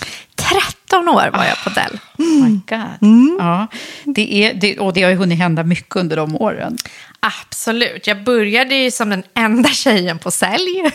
13 0.90 1.08
år 1.08 1.30
var 1.32 1.44
jag 1.44 1.64
på 1.64 1.70
Dell. 1.70 1.98
Oh 2.18 2.44
my 2.44 2.60
God. 2.66 3.38
Ja, 3.38 3.66
det 4.04 4.34
är, 4.34 4.54
det, 4.54 4.78
och 4.78 4.92
det 4.92 5.02
har 5.02 5.10
ju 5.10 5.16
hunnit 5.16 5.38
hända 5.38 5.62
mycket 5.62 5.96
under 5.96 6.16
de 6.16 6.36
åren. 6.36 6.76
Absolut. 7.22 8.06
Jag 8.06 8.24
började 8.24 8.74
ju 8.74 8.90
som 8.90 9.10
den 9.10 9.22
enda 9.34 9.68
tjejen 9.68 10.18
på 10.18 10.30
sälj. 10.30 10.90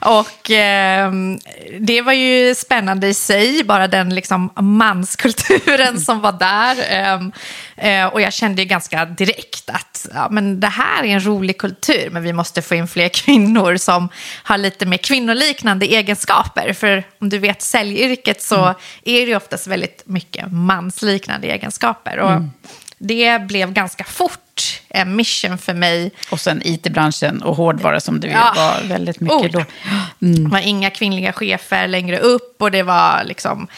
Och 0.00 0.50
ehm, 0.50 1.38
det 1.80 2.02
var 2.02 2.12
ju 2.12 2.54
spännande 2.54 3.08
i 3.08 3.14
sig, 3.14 3.64
bara 3.64 3.88
den 3.88 4.14
liksom 4.14 4.52
manskulturen 4.60 6.00
som 6.00 6.20
var 6.20 6.32
där. 6.32 6.76
Ehm, 6.90 7.32
eh, 7.76 8.06
och 8.06 8.20
jag 8.20 8.32
kände 8.32 8.62
ju 8.62 8.68
ganska 8.68 9.04
direkt 9.04 9.70
att 9.70 10.06
ja, 10.14 10.28
men 10.30 10.60
det 10.60 10.66
här 10.66 11.04
är 11.04 11.08
en 11.08 11.26
rolig 11.26 11.58
kultur, 11.58 12.10
men 12.10 12.22
vi 12.22 12.32
måste 12.32 12.62
få 12.62 12.74
in 12.74 12.88
fler 12.88 13.08
kvinnor 13.08 13.76
som 13.76 14.08
har 14.42 14.58
lite 14.58 14.86
mer 14.86 14.98
kvinnoliknande 14.98 15.86
egenskaper. 15.86 16.72
För 16.72 17.04
om 17.20 17.28
du 17.28 17.38
vet 17.38 17.62
säljyrket 17.62 18.42
så 18.42 18.74
är 19.04 19.26
det 19.26 19.31
ju 19.32 19.36
oftast 19.36 19.66
väldigt 19.66 20.02
mycket 20.06 20.52
mansliknande 20.52 21.46
egenskaper. 21.46 22.18
Och 22.18 22.42
det 22.98 23.42
blev 23.42 23.72
ganska 23.72 24.04
fort 24.04 24.38
en 24.88 25.16
mission 25.16 25.58
för 25.58 25.74
mig 25.74 26.10
Och 26.30 26.40
sen 26.40 26.62
IT-branschen 26.64 27.42
och 27.42 27.56
hårdvara 27.56 28.00
som 28.00 28.20
du 28.20 28.28
Ja. 28.28 28.52
var 28.56 28.88
väldigt 28.88 29.20
mycket 29.20 29.36
Oh. 29.36 29.50
då. 29.50 29.64
Det 30.18 30.48
var 30.48 30.58
inga 30.58 30.90
kvinnliga 30.90 31.32
chefer 31.32 31.88
längre 31.88 32.18
upp 32.18 32.62
och 32.62 32.70
det 32.70 32.82
var 32.82 33.24
liksom, 33.24 33.68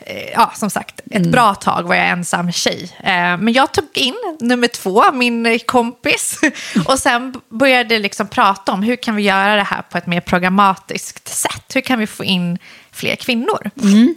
eh, 0.00 0.30
ja 0.34 0.52
som 0.56 0.70
sagt, 0.70 1.00
ett 1.10 1.26
bra 1.26 1.54
tag 1.54 1.82
var 1.82 1.94
jag 1.94 2.08
ensam 2.08 2.52
tjej. 2.52 2.90
Eh, 3.04 3.36
men 3.36 3.52
jag 3.52 3.72
tog 3.72 3.88
in 3.94 4.14
nummer 4.40 4.68
två, 4.68 5.12
min 5.12 5.58
kompis, 5.66 6.40
och 6.86 6.98
sen 6.98 7.34
började 7.48 7.98
liksom 7.98 8.26
prata 8.26 8.72
om 8.72 8.82
hur 8.82 8.96
kan 8.96 9.16
vi 9.16 9.22
göra 9.22 9.56
det 9.56 9.62
här 9.62 9.82
på 9.82 9.98
ett 9.98 10.06
mer 10.06 10.20
programmatiskt 10.20 11.28
sätt? 11.28 11.64
Hur 11.74 11.80
kan 11.80 11.98
vi 11.98 12.06
få 12.06 12.24
in 12.24 12.58
fler 12.92 13.16
kvinnor? 13.16 13.70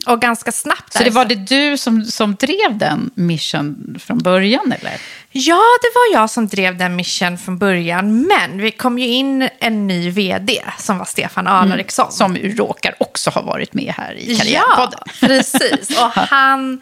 Och 0.05 0.21
ganska 0.21 0.51
snabbt 0.51 0.93
Så 0.93 0.99
där 0.99 1.05
det 1.05 1.11
var 1.11 1.25
det 1.25 1.35
du 1.35 1.77
som, 1.77 2.05
som 2.05 2.35
drev 2.35 2.77
den 2.77 3.11
mission 3.15 3.97
från 3.99 4.17
början, 4.17 4.71
eller? 4.79 4.93
Ja, 5.31 5.61
det 5.81 5.91
var 5.95 6.21
jag 6.21 6.29
som 6.29 6.47
drev 6.47 6.77
den 6.77 6.95
mission 6.95 7.37
från 7.37 7.57
början. 7.57 8.21
Men 8.21 8.57
vi 8.61 8.71
kom 8.71 8.99
ju 8.99 9.07
in 9.07 9.49
en 9.59 9.87
ny 9.87 10.09
vd 10.09 10.61
som 10.79 10.97
var 10.97 11.05
Stefan 11.05 11.47
Alariksson. 11.47 12.11
Som 12.11 12.37
råkar 12.37 12.95
också 12.99 13.29
ha 13.29 13.41
varit 13.41 13.73
med 13.73 13.93
här 13.97 14.13
i 14.13 14.37
Karriärpodden. 14.37 14.99
Ja, 15.05 15.11
precis. 15.27 15.89
Och 15.89 16.11
han 16.11 16.81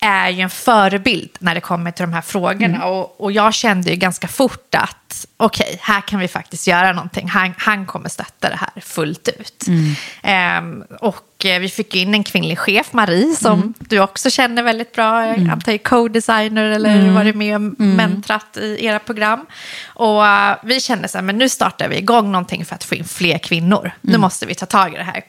är 0.00 0.28
ju 0.28 0.40
en 0.40 0.50
förebild 0.50 1.30
när 1.38 1.54
det 1.54 1.60
kommer 1.60 1.90
till 1.90 2.02
de 2.02 2.12
här 2.12 2.22
frågorna. 2.22 2.76
Mm. 2.76 2.88
Och, 2.88 3.20
och 3.20 3.32
jag 3.32 3.54
kände 3.54 3.90
ju 3.90 3.96
ganska 3.96 4.28
fort 4.28 4.74
att 4.74 4.97
okej, 5.36 5.78
här 5.80 6.00
kan 6.00 6.20
vi 6.20 6.28
faktiskt 6.28 6.66
göra 6.66 6.92
någonting. 6.92 7.28
Han, 7.28 7.54
han 7.58 7.86
kommer 7.86 8.08
stötta 8.08 8.48
det 8.50 8.56
här 8.56 8.80
fullt 8.80 9.28
ut. 9.40 9.64
Mm. 9.68 9.94
Ehm, 10.22 10.84
och 11.00 11.44
eh, 11.44 11.60
vi 11.60 11.68
fick 11.68 11.94
in 11.94 12.14
en 12.14 12.24
kvinnlig 12.24 12.58
chef, 12.58 12.92
Marie, 12.92 13.34
som 13.36 13.52
Mm. 13.52 13.74
du 13.78 14.00
också 14.00 14.30
känner 14.30 14.62
väldigt 14.62 14.92
bra. 14.92 15.26
Jag 15.26 15.48
antar 15.48 15.72
är 15.72 15.78
co-designer 15.78 16.64
eller 16.64 16.94
Mm. 17.00 17.14
varit 17.14 17.36
med 17.36 17.54
och 17.56 17.60
mentrat 17.80 18.56
i 18.56 18.84
era 18.84 18.98
program. 18.98 19.46
Och 19.86 20.26
eh, 20.26 20.56
vi 20.62 20.80
kände 20.80 21.08
så 21.08 21.18
här, 21.18 21.22
men 21.22 21.38
nu 21.38 21.48
startar 21.48 21.88
vi 21.88 21.96
igång 21.98 22.32
någonting 22.32 22.64
för 22.64 22.74
att 22.74 22.84
få 22.84 22.94
in 22.94 23.04
fler 23.04 23.38
kvinnor. 23.38 23.90
Nu 24.00 24.10
Mm. 24.10 24.20
måste 24.20 24.46
vi 24.46 24.54
ta 24.54 24.66
tag 24.66 24.94
i 24.94 24.96
det 24.96 25.02
här. 25.04 25.22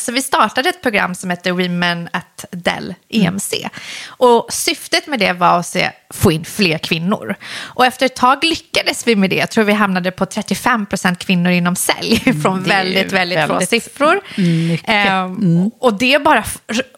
Så 0.00 0.12
vi 0.12 0.22
startade 0.22 0.68
ett 0.68 0.82
program 0.82 1.14
som 1.14 1.30
heter 1.30 1.52
Women 1.52 2.08
at 2.12 2.44
Dell 2.50 2.94
EMC. 3.08 3.68
Och 4.06 4.46
syftet 4.52 5.06
med 5.06 5.18
det 5.18 5.32
var 5.32 5.58
att 5.58 5.66
se, 5.66 5.90
få 6.10 6.32
in 6.32 6.44
fler 6.44 6.78
kvinnor. 6.78 7.34
Och 7.54 7.86
efter 7.86 8.06
ett 8.06 8.16
tag 8.16 8.44
lyckades 8.44 9.06
vi 9.06 9.16
med 9.16 9.30
det. 9.30 9.36
Jag 9.36 9.50
tror 9.50 9.64
vi 9.64 9.72
hamnade 9.72 10.10
på 10.10 10.24
35% 10.24 11.14
kvinnor 11.16 11.52
inom 11.52 11.76
sälj 11.76 12.18
från 12.42 12.52
Mm, 12.52 12.64
det 12.64 12.72
är 12.74 12.84
väldigt, 12.84 13.12
väldigt, 13.12 13.40
få 13.40 13.46
väldigt- 13.46 13.68
siffror. 13.68 14.20
mycket. 14.36 14.88
Ehm, 14.88 15.70
Och, 15.78 15.94
det 15.94 16.22
bara, 16.22 16.44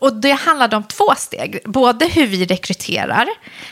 och 0.00 0.12
det 0.16 0.32
handlade 0.32 0.76
om 0.76 0.82
två 0.82 1.14
steg. 1.16 1.58
Både 1.64 2.06
hur 2.06 2.26
vi 2.26 2.44
rekryterar, 2.46 3.26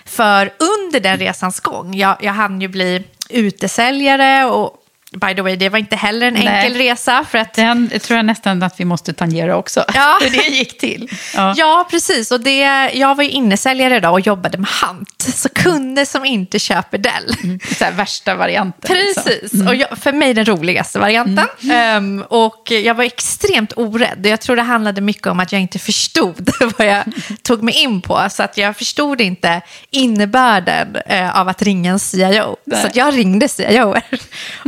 för 0.04 0.52
under 0.58 1.00
den 1.00 1.18
resans 1.18 1.60
gång, 1.60 1.94
jag, 1.94 2.16
jag 2.20 2.32
hann 2.32 2.60
ju 2.60 2.68
bli 2.68 3.04
utesäljare 3.28 4.44
och 4.44 4.76
by 5.12 5.34
the 5.34 5.42
way, 5.42 5.56
det 5.56 5.68
var 5.68 5.78
inte 5.78 5.96
heller 5.96 6.26
en 6.26 6.34
Nej. 6.34 6.46
enkel 6.46 6.74
resa. 6.74 7.24
För 7.30 7.38
att 7.38 7.54
Den 7.54 7.90
tror 8.00 8.16
jag 8.16 8.26
nästan 8.26 8.62
att 8.62 8.80
vi 8.80 8.84
måste 8.84 9.12
tangera 9.12 9.56
också. 9.56 9.84
Ja. 9.94 10.18
Hur 10.22 10.30
det 10.30 10.48
gick 10.48 10.78
till. 10.78 11.08
Ja, 11.56 11.86
precis. 11.90 12.30
Och 12.30 12.40
det, 12.40 12.90
jag 12.94 13.14
var 13.14 13.24
ju 13.24 13.30
innesäljare 13.30 14.00
då 14.00 14.08
och 14.08 14.20
jobbade 14.20 14.58
med 14.58 14.68
Hant. 14.70 15.22
Så 15.34 15.48
kunder 15.48 16.04
som 16.04 16.24
inte 16.24 16.58
köper 16.58 16.98
Dell. 16.98 17.58
Så 17.78 17.84
här, 17.84 17.92
värsta 17.92 18.34
varianten. 18.34 18.96
liksom. 18.96 19.22
Precis, 19.22 19.66
och 19.66 19.74
jag, 19.74 19.98
för 19.98 20.12
mig 20.12 20.34
den 20.34 20.44
roligaste 20.44 20.98
varianten. 20.98 21.46
Ehm, 21.72 22.24
och 22.28 22.70
jag 22.70 22.94
var 22.94 23.04
extremt 23.04 23.72
orädd. 23.76 24.26
Jag 24.26 24.40
tror 24.40 24.56
det 24.56 24.62
handlade 24.62 25.00
mycket 25.00 25.26
om 25.26 25.40
att 25.40 25.52
jag 25.52 25.60
inte 25.60 25.78
förstod 25.78 26.50
vad 26.78 26.86
jag 26.86 27.04
tog 27.42 27.62
mig 27.62 27.74
in 27.74 28.00
på. 28.02 28.26
Så 28.30 28.42
att 28.42 28.58
jag 28.58 28.76
förstod 28.76 29.20
inte 29.20 29.60
innebörden 29.90 30.96
eh, 31.06 31.40
av 31.40 31.48
att 31.48 31.62
ringa 31.62 31.90
en 31.90 31.98
CIO. 31.98 32.56
Nej. 32.64 32.80
Så 32.80 32.86
att 32.86 32.96
jag 32.96 33.16
ringde 33.16 33.48
CIO 33.48 33.94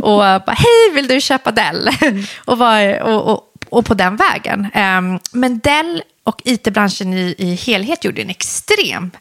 och 0.01 0.34
bara, 0.39 0.55
hej, 0.55 0.93
vill 0.93 1.07
du 1.07 1.21
köpa 1.21 1.51
Dell? 1.51 1.89
och, 2.45 2.57
var, 2.57 3.01
och, 3.01 3.31
och, 3.31 3.53
och 3.69 3.85
på 3.85 3.93
den 3.93 4.15
vägen. 4.15 4.67
Ehm, 4.73 5.19
men 5.31 5.59
Dell 5.59 6.03
och 6.23 6.41
it-branschen 6.45 7.13
i, 7.13 7.35
i 7.37 7.55
helhet 7.55 8.05
gjorde 8.05 8.21
en 8.21 8.29
extrem 8.29 9.11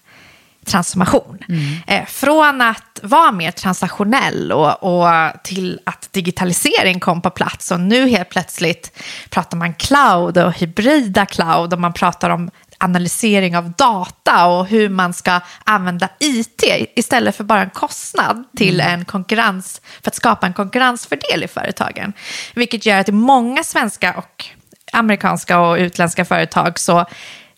transformation. 0.65 1.39
Eh, 1.87 2.05
från 2.07 2.61
att 2.61 3.01
vara 3.03 3.33
mer 3.33 3.51
transaktionell 3.51 4.53
och, 4.53 4.83
och 4.83 5.09
till 5.45 5.81
att 5.85 6.09
digitalisering 6.13 7.01
kom 7.01 7.23
på 7.23 7.31
plats. 7.31 7.71
Och 7.71 7.81
nu 7.81 8.09
helt 8.09 8.29
plötsligt 8.29 9.03
pratar 9.31 9.57
man 9.57 9.75
cloud 9.75 10.39
och 10.39 10.53
hybrida 10.53 11.27
cloud 11.27 11.73
och 11.73 11.81
man 11.81 11.93
pratar 11.93 12.31
om 12.31 12.51
analysering 12.79 13.57
av 13.57 13.73
data 13.73 14.47
och 14.47 14.67
hur 14.67 14.89
man 14.89 15.13
ska 15.15 15.41
använda 15.65 16.09
IT 16.21 16.63
istället 16.97 17.37
för 17.37 17.45
bara 17.45 17.63
en 17.63 17.71
kostnad 17.71 18.45
till 18.57 18.81
en 18.81 19.05
konkurrens, 19.05 19.81
för 20.03 20.11
att 20.11 20.15
skapa 20.15 20.47
en 20.47 20.53
konkurrensfördel 20.53 21.45
i 21.45 21.49
företagen. 21.49 22.13
Vilket 22.55 22.87
gör 22.87 22.99
att 22.99 23.09
i 23.09 23.13
många 23.13 23.65
svenska 23.65 24.15
och 24.15 24.45
amerikanska 24.93 25.61
och 25.61 25.77
utländska 25.77 26.25
företag 26.25 26.79
så 26.79 27.07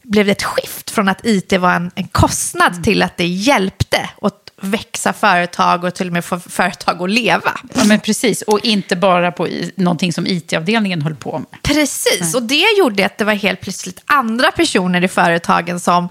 blev 0.03 0.27
det 0.27 0.33
ett 0.33 0.43
skift 0.43 0.91
från 0.91 1.09
att 1.09 1.27
IT 1.27 1.53
var 1.53 1.73
en, 1.73 1.91
en 1.95 2.09
kostnad 2.09 2.85
till 2.85 3.03
att 3.03 3.17
det 3.17 3.27
hjälpte 3.27 4.11
att 4.23 4.46
växa 4.63 5.13
företag 5.13 5.85
och 5.85 5.95
till 5.95 6.07
och 6.07 6.13
med 6.13 6.25
få 6.25 6.41
företag 6.41 7.03
att 7.03 7.11
leva. 7.11 7.61
Ja, 7.75 7.85
men 7.85 8.01
precis. 8.01 8.43
Och 8.43 8.61
inte 8.65 8.97
bara 8.97 9.33
på 9.33 9.49
någonting 9.77 10.13
som 10.13 10.27
IT-avdelningen 10.27 11.03
höll 11.03 11.15
på 11.15 11.39
med. 11.39 11.63
Precis, 11.63 12.35
och 12.35 12.43
det 12.43 12.79
gjorde 12.79 13.07
att 13.07 13.19
det 13.19 13.25
var 13.25 13.35
helt 13.35 13.61
plötsligt 13.61 14.03
andra 14.07 14.51
personer 14.51 15.05
i 15.05 15.09
företagen 15.09 15.81
som 15.81 16.09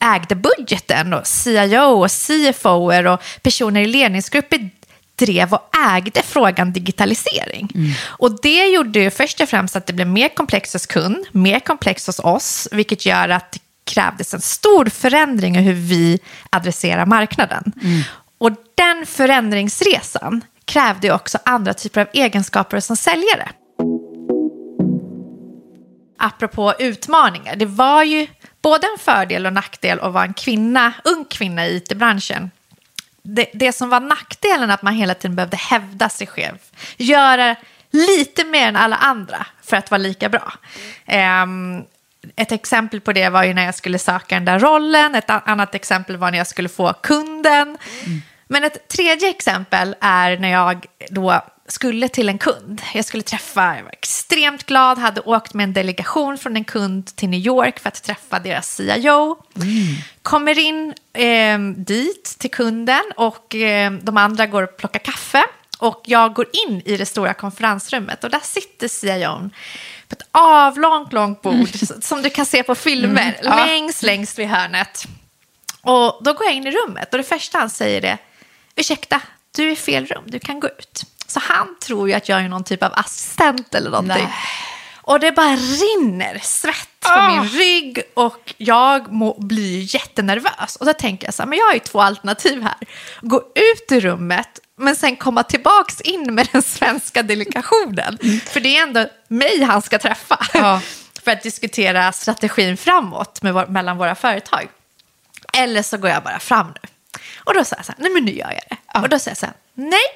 ägde 0.00 0.34
budgeten. 0.34 1.14
Och 1.14 1.26
CIO 1.26 2.04
och 2.04 2.10
CFO 2.10 3.08
och 3.12 3.22
personer 3.42 3.80
i 3.80 3.86
ledningsgrupper 3.86 4.70
drev 5.16 5.54
och 5.54 5.76
ägde 5.94 6.22
frågan 6.22 6.72
digitalisering. 6.72 7.68
Och 8.04 8.40
det 8.42 8.66
gjorde 8.66 9.00
ju 9.00 9.10
först 9.10 9.40
och 9.40 9.48
främst 9.48 9.76
att 9.76 9.86
det 9.86 9.92
blev 9.92 10.06
mer 10.06 10.28
komplext 10.28 10.72
hos 10.72 10.86
kund, 10.86 11.26
mer 11.32 11.60
komplext 11.60 12.06
hos 12.06 12.18
oss, 12.18 12.68
vilket 12.72 13.06
gör 13.06 13.28
att 13.28 13.58
krävdes 13.88 14.34
en 14.34 14.40
stor 14.40 14.86
förändring 14.86 15.56
i 15.56 15.60
hur 15.60 15.74
vi 15.74 16.20
adresserar 16.50 17.06
marknaden. 17.06 17.72
Och 18.38 18.50
den 18.74 19.06
förändringsresan 19.06 20.44
krävde 20.64 21.12
också 21.12 21.38
andra 21.44 21.74
typer 21.74 22.00
av 22.00 22.06
egenskaper 22.12 22.80
som 22.80 22.96
säljare. 22.96 23.48
apropå 26.18 26.74
utmaningar, 26.78 27.56
det 27.56 27.66
var 27.66 28.02
ju 28.02 28.26
både 28.62 28.86
en 28.86 28.98
fördel 28.98 29.46
och 29.46 29.52
nackdel 29.52 30.00
att 30.00 30.12
vara 30.12 30.24
en 30.24 30.34
kvinna, 30.34 30.92
ung 31.04 31.24
kvinna 31.24 31.66
i 31.66 31.76
it-branschen. 31.76 32.50
Det, 33.22 33.50
det 33.54 33.72
som 33.72 33.88
var 33.88 34.00
nackdelen 34.00 34.70
att 34.70 34.82
man 34.82 34.94
hela 34.94 35.14
tiden 35.14 35.36
behövde 35.36 35.56
hävda 35.56 36.08
sig 36.08 36.26
själv, 36.26 36.58
göra 36.96 37.56
lite 37.90 38.44
mer 38.44 38.68
än 38.68 38.76
alla 38.76 38.96
andra 38.96 39.46
för 39.62 39.76
att 39.76 39.90
vara 39.90 39.98
lika 39.98 40.28
bra. 40.28 40.52
Um, 41.42 41.84
ett 42.36 42.52
exempel 42.52 43.00
på 43.00 43.12
det 43.12 43.28
var 43.28 43.44
ju 43.44 43.54
när 43.54 43.64
jag 43.64 43.74
skulle 43.74 43.98
söka 43.98 44.34
den 44.34 44.44
där 44.44 44.58
rollen, 44.58 45.14
ett 45.14 45.30
annat 45.30 45.74
exempel 45.74 46.16
var 46.16 46.30
när 46.30 46.38
jag 46.38 46.46
skulle 46.46 46.68
få 46.68 46.92
kunden. 46.92 47.78
Mm. 48.04 48.22
Men 48.46 48.64
ett 48.64 48.88
tredje 48.88 49.28
exempel 49.28 49.96
är 50.00 50.38
när 50.38 50.48
jag 50.48 50.86
då 51.10 51.42
skulle 51.68 52.08
till 52.08 52.28
en 52.28 52.38
kund. 52.38 52.82
Jag 52.94 53.04
skulle 53.04 53.22
träffa, 53.22 53.76
jag 53.76 53.82
var 53.82 53.92
extremt 53.92 54.66
glad, 54.66 54.98
hade 54.98 55.20
åkt 55.20 55.54
med 55.54 55.64
en 55.64 55.72
delegation 55.72 56.38
från 56.38 56.56
en 56.56 56.64
kund 56.64 57.16
till 57.16 57.28
New 57.28 57.40
York 57.40 57.78
för 57.78 57.88
att 57.88 58.02
träffa 58.02 58.38
deras 58.38 58.76
CIO. 58.76 59.36
Mm. 59.56 59.68
Kommer 60.22 60.58
in 60.58 60.94
eh, 61.12 61.58
dit 61.76 62.36
till 62.38 62.50
kunden 62.50 63.02
och 63.16 63.54
eh, 63.54 63.92
de 63.92 64.16
andra 64.16 64.46
går 64.46 64.62
och 64.62 64.76
plockar 64.76 65.00
kaffe. 65.00 65.44
Och 65.78 66.02
jag 66.04 66.34
går 66.34 66.46
in 66.68 66.82
i 66.84 66.96
det 66.96 67.06
stora 67.06 67.34
konferensrummet 67.34 68.24
och 68.24 68.30
där 68.30 68.40
sitter 68.42 68.88
CIOn 68.88 69.50
på 70.08 70.12
ett 70.12 70.28
avlångt, 70.32 71.12
långt 71.12 71.42
bord 71.42 71.54
mm. 71.54 72.02
som 72.02 72.22
du 72.22 72.30
kan 72.30 72.46
se 72.46 72.62
på 72.62 72.74
filmer, 72.74 73.38
mm. 73.40 73.66
längst, 73.66 74.02
längst 74.02 74.38
vid 74.38 74.48
hörnet. 74.48 75.04
Och 75.82 76.20
då 76.24 76.32
går 76.32 76.46
jag 76.46 76.54
in 76.54 76.66
i 76.66 76.70
rummet 76.70 77.12
och 77.12 77.18
det 77.18 77.24
första 77.24 77.58
han 77.58 77.70
säger 77.70 78.04
är, 78.04 78.18
ursäkta, 78.76 79.20
du 79.56 79.68
är 79.68 79.72
i 79.72 79.76
fel 79.76 80.06
rum, 80.06 80.24
du 80.26 80.38
kan 80.38 80.60
gå 80.60 80.68
ut. 80.68 81.04
Så 81.26 81.40
han 81.40 81.76
tror 81.80 82.08
ju 82.08 82.14
att 82.14 82.28
jag 82.28 82.40
är 82.40 82.48
någon 82.48 82.64
typ 82.64 82.82
av 82.82 82.92
assistent 82.94 83.74
eller 83.74 83.90
någonting. 83.90 84.24
Nej. 84.24 84.34
Och 84.94 85.20
det 85.20 85.32
bara 85.32 85.56
rinner 85.56 86.38
svett 86.42 86.87
på 87.08 87.18
oh. 87.18 87.40
min 87.40 87.48
rygg 87.48 88.02
och 88.14 88.54
jag 88.56 89.12
må, 89.12 89.34
blir 89.38 89.94
jättenervös. 89.94 90.76
Och 90.76 90.86
så 90.86 90.92
tänker 90.92 91.26
jag 91.26 91.34
så 91.34 91.42
här, 91.42 91.48
men 91.48 91.58
jag 91.58 91.66
har 91.66 91.74
ju 91.74 91.80
två 91.80 92.00
alternativ 92.00 92.62
här. 92.62 92.76
Gå 93.20 93.38
ut 93.54 93.92
ur 93.92 94.00
rummet 94.00 94.60
men 94.76 94.96
sen 94.96 95.16
komma 95.16 95.42
tillbaks 95.42 96.00
in 96.00 96.34
med 96.34 96.48
den 96.52 96.62
svenska 96.62 97.22
delegationen. 97.22 98.18
Mm. 98.22 98.40
För 98.40 98.60
det 98.60 98.76
är 98.76 98.82
ändå 98.82 99.06
mig 99.28 99.62
han 99.62 99.82
ska 99.82 99.98
träffa. 99.98 100.46
Ja. 100.54 100.80
för 101.24 101.30
att 101.32 101.42
diskutera 101.42 102.12
strategin 102.12 102.76
framåt 102.76 103.42
med, 103.42 103.70
mellan 103.70 103.98
våra 103.98 104.14
företag. 104.14 104.68
Eller 105.52 105.82
så 105.82 105.96
går 105.96 106.10
jag 106.10 106.22
bara 106.22 106.38
fram 106.38 106.66
nu. 106.66 106.88
Och 107.44 107.54
då 107.54 107.64
säger 107.64 107.78
jag 107.78 107.86
så 107.86 107.92
här, 107.92 108.02
nej 108.02 108.10
men 108.10 108.24
nu 108.24 108.32
gör 108.32 108.50
jag 108.50 108.62
det. 108.70 108.76
Ja. 108.94 109.02
Och 109.02 109.08
då 109.08 109.18
säger 109.18 109.30
jag 109.30 109.38
så 109.38 109.46
här, 109.46 109.54
nej, 109.74 110.08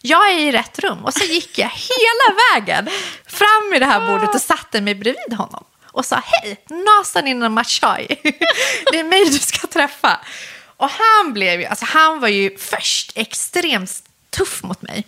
jag 0.00 0.32
är 0.32 0.38
i 0.38 0.52
rätt 0.52 0.78
rum. 0.78 1.04
Och 1.04 1.14
så 1.14 1.24
gick 1.24 1.58
jag 1.58 1.68
hela 1.68 2.36
vägen 2.54 2.88
fram 3.26 3.72
i 3.74 3.78
det 3.78 3.86
här 3.86 4.06
bordet 4.06 4.34
och 4.34 4.40
satte 4.40 4.80
mig 4.80 4.94
bredvid 4.94 5.32
honom. 5.32 5.64
Och 5.92 6.04
sa, 6.04 6.22
hej, 6.24 6.64
Nazanin 6.68 7.52
Machai, 7.52 8.06
det 8.92 9.00
är 9.00 9.04
mig 9.04 9.24
du 9.24 9.38
ska 9.38 9.66
träffa. 9.66 10.20
Och 10.76 10.90
han 10.90 11.32
blev 11.32 11.60
ju, 11.60 11.66
alltså 11.66 11.84
han 11.88 12.20
var 12.20 12.28
ju 12.28 12.58
först 12.58 13.12
extremt 13.14 14.02
tuff 14.30 14.62
mot 14.62 14.82
mig. 14.82 15.06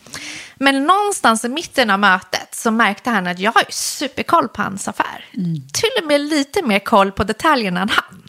Men 0.54 0.84
någonstans 0.84 1.44
i 1.44 1.48
mitten 1.48 1.90
av 1.90 1.98
mötet 1.98 2.54
så 2.54 2.70
märkte 2.70 3.10
han 3.10 3.26
att 3.26 3.38
jag 3.38 3.52
har 3.52 3.60
ju 3.60 3.72
superkoll 3.72 4.48
på 4.48 4.62
hans 4.62 4.88
affär. 4.88 5.24
Mm. 5.34 5.54
Till 5.54 6.02
och 6.02 6.08
med 6.08 6.20
lite 6.20 6.62
mer 6.62 6.78
koll 6.78 7.12
på 7.12 7.24
detaljerna 7.24 7.80
än 7.80 7.88
han. 7.88 8.21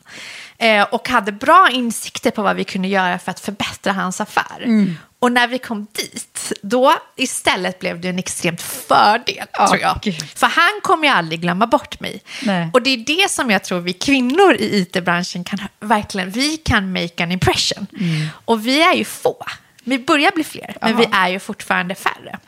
Eh, 0.58 0.84
och 0.84 1.10
hade 1.10 1.32
bra 1.32 1.70
insikter 1.72 2.32
på 2.32 2.42
vad 2.42 2.56
vi 2.56 2.64
kunde 2.64 2.88
göra 2.88 3.20
för 3.20 3.32
att 3.32 3.40
förbättra 3.40 3.94
hans 3.94 4.22
affär. 4.22 4.62
Mm. 4.64 4.96
Och 5.20 5.32
när 5.32 5.48
vi 5.48 5.60
kom 5.60 5.88
dit, 5.94 6.54
då 6.62 6.94
istället 7.16 7.80
blev 7.80 8.02
det 8.02 8.10
en 8.10 8.20
extremt 8.20 8.62
fördel, 8.62 9.46
oh, 9.60 9.68
tror 9.68 9.82
jag. 9.82 10.00
Gud. 10.02 10.30
För 10.36 10.48
han 10.48 10.82
kommer 10.84 11.08
ju 11.08 11.14
aldrig 11.14 11.42
glömma 11.42 11.68
bort 11.68 12.00
mig. 12.00 12.22
Nej. 12.42 12.70
Och 12.74 12.82
det 12.82 12.90
är 12.90 12.98
det 12.98 13.32
som 13.32 13.52
jag 13.52 13.64
tror 13.64 13.80
vi 13.80 13.94
kvinnor 13.94 14.54
i 14.54 14.82
it-branschen 14.82 15.44
kan, 15.44 15.60
verkligen, 15.80 16.30
vi 16.30 16.58
kan 16.58 16.92
make 16.94 17.24
an 17.24 17.32
impression. 17.32 17.88
Mm. 18.00 18.28
Och 18.46 18.68
vi 18.68 18.82
är 18.82 18.94
ju 18.94 19.06
få. 19.06 19.46
Vi 19.84 20.00
börjar 20.00 20.32
bli 20.32 20.44
fler, 20.44 20.78
men 20.82 20.98
vi 20.98 21.08
är 21.12 21.28
ju 21.30 21.40
fortfarande 21.40 21.96
färre. 21.96 22.40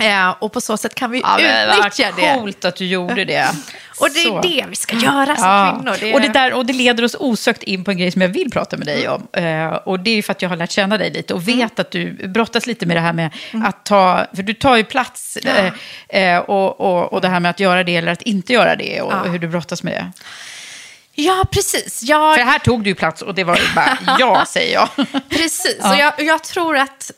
Eh, 0.00 0.34
och 0.38 0.52
på 0.52 0.60
så 0.60 0.76
sätt 0.76 0.94
kan 0.94 1.10
vi 1.10 1.20
ja, 1.20 1.38
utnyttja 1.40 2.12
det. 2.16 2.22
Vad 2.22 2.38
coolt 2.38 2.64
att 2.64 2.76
du 2.76 2.86
gjorde 2.86 3.24
det. 3.24 3.48
och 4.00 4.08
det 4.14 4.20
är 4.20 4.24
så. 4.24 4.40
det 4.40 4.64
vi 4.68 4.76
ska 4.76 4.96
göra 4.96 5.36
som 5.36 5.44
ja. 5.44 5.76
kvinnor. 5.76 5.96
Det... 6.00 6.14
Och, 6.14 6.20
det 6.20 6.28
där, 6.28 6.52
och 6.52 6.66
det 6.66 6.72
leder 6.72 7.04
oss 7.04 7.16
osökt 7.18 7.62
in 7.62 7.84
på 7.84 7.90
en 7.90 7.98
grej 7.98 8.10
som 8.10 8.22
jag 8.22 8.28
vill 8.28 8.50
prata 8.50 8.76
med 8.76 8.86
dig 8.86 9.08
om. 9.08 9.26
Eh, 9.32 9.66
och 9.66 10.00
det 10.00 10.10
är 10.10 10.22
för 10.22 10.32
att 10.32 10.42
jag 10.42 10.48
har 10.48 10.56
lärt 10.56 10.70
känna 10.70 10.98
dig 10.98 11.10
lite 11.10 11.34
och 11.34 11.42
mm. 11.42 11.58
vet 11.58 11.58
mm. 11.58 11.70
att 11.76 11.90
du 11.90 12.28
brottas 12.28 12.66
lite 12.66 12.86
med 12.86 12.96
det 12.96 13.00
här 13.00 13.12
med 13.12 13.30
mm. 13.52 13.66
att 13.66 13.84
ta, 13.84 14.26
för 14.34 14.42
du 14.42 14.54
tar 14.54 14.76
ju 14.76 14.84
plats. 14.84 15.36
Eh, 15.36 15.72
eh, 16.08 16.38
och, 16.38 16.80
och, 16.80 17.12
och 17.12 17.20
det 17.20 17.28
här 17.28 17.40
med 17.40 17.50
att 17.50 17.60
göra 17.60 17.84
det 17.84 17.96
eller 17.96 18.12
att 18.12 18.22
inte 18.22 18.52
göra 18.52 18.76
det 18.76 19.00
och 19.00 19.30
hur 19.30 19.38
du 19.38 19.48
brottas 19.48 19.82
med 19.82 19.92
det. 19.92 20.12
Ja, 21.16 21.44
precis. 21.50 22.02
Jag... 22.02 22.34
För 22.34 22.42
här 22.42 22.58
tog 22.58 22.82
du 22.82 22.90
ju 22.90 22.94
plats 22.94 23.22
och 23.22 23.34
det 23.34 23.44
var 23.44 23.60
bara 23.74 23.98
ja, 24.18 24.44
säger 24.48 24.74
jag. 24.74 24.88
precis, 25.28 25.78
ja. 25.80 25.92
och 25.92 25.98
jag, 26.00 26.12
jag 26.18 26.44
tror 26.44 26.76
att 26.76 27.10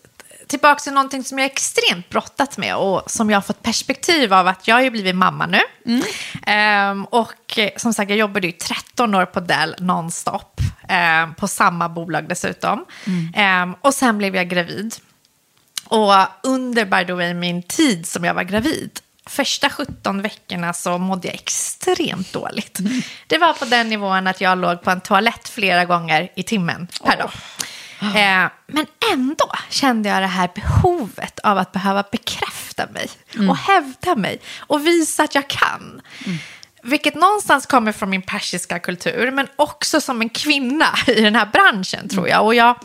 tillbaka 0.46 0.80
till 0.80 0.92
någonting 0.92 1.24
som 1.24 1.38
jag 1.38 1.46
extremt 1.46 2.08
brottat 2.08 2.58
med 2.58 2.76
och 2.76 3.10
som 3.10 3.30
jag 3.30 3.36
har 3.36 3.42
fått 3.42 3.62
perspektiv 3.62 4.34
av 4.34 4.48
att 4.48 4.68
jag 4.68 4.74
har 4.74 4.82
ju 4.82 4.90
blivit 4.90 5.16
mamma 5.16 5.46
nu. 5.46 5.60
Mm. 5.86 6.90
Um, 6.90 7.04
och 7.04 7.58
som 7.76 7.94
sagt, 7.94 8.10
jag 8.10 8.18
jobbade 8.18 8.46
ju 8.46 8.52
13 8.52 9.14
år 9.14 9.26
på 9.26 9.40
Dell 9.40 9.74
nonstop, 9.78 10.60
um, 11.24 11.34
på 11.34 11.48
samma 11.48 11.88
bolag 11.88 12.28
dessutom. 12.28 12.84
Mm. 13.06 13.62
Um, 13.62 13.76
och 13.80 13.94
sen 13.94 14.18
blev 14.18 14.36
jag 14.36 14.48
gravid. 14.48 14.94
Och 15.84 16.12
under, 16.42 16.84
by 16.84 17.06
the 17.06 17.12
way, 17.12 17.34
min 17.34 17.62
tid 17.62 18.06
som 18.06 18.24
jag 18.24 18.34
var 18.34 18.42
gravid, 18.42 19.00
första 19.26 19.70
17 19.70 20.22
veckorna 20.22 20.72
så 20.72 20.98
mådde 20.98 21.28
jag 21.28 21.34
extremt 21.34 22.32
dåligt. 22.32 22.78
Mm. 22.78 23.02
Det 23.26 23.38
var 23.38 23.52
på 23.52 23.64
den 23.64 23.88
nivån 23.88 24.26
att 24.26 24.40
jag 24.40 24.58
låg 24.58 24.82
på 24.82 24.90
en 24.90 25.00
toalett 25.00 25.48
flera 25.48 25.84
gånger 25.84 26.28
i 26.36 26.42
timmen 26.42 26.88
per 27.04 27.14
oh. 27.14 27.18
dag. 27.18 27.30
Eh, 28.00 28.50
men 28.66 28.86
ändå 29.12 29.52
kände 29.70 30.08
jag 30.08 30.22
det 30.22 30.26
här 30.26 30.50
behovet 30.54 31.38
av 31.38 31.58
att 31.58 31.72
behöva 31.72 32.04
bekräfta 32.12 32.86
mig 32.86 33.08
mm. 33.34 33.50
och 33.50 33.56
hävda 33.56 34.16
mig 34.16 34.40
och 34.58 34.86
visa 34.86 35.22
att 35.22 35.34
jag 35.34 35.48
kan. 35.48 36.02
Mm. 36.26 36.38
Vilket 36.82 37.14
någonstans 37.14 37.66
kommer 37.66 37.92
från 37.92 38.10
min 38.10 38.22
persiska 38.22 38.78
kultur, 38.78 39.30
men 39.30 39.46
också 39.56 40.00
som 40.00 40.20
en 40.20 40.28
kvinna 40.28 40.86
i 41.06 41.20
den 41.20 41.34
här 41.34 41.46
branschen 41.46 42.08
tror 42.08 42.28
jag. 42.28 42.44
Och 42.44 42.54
jag 42.54 42.76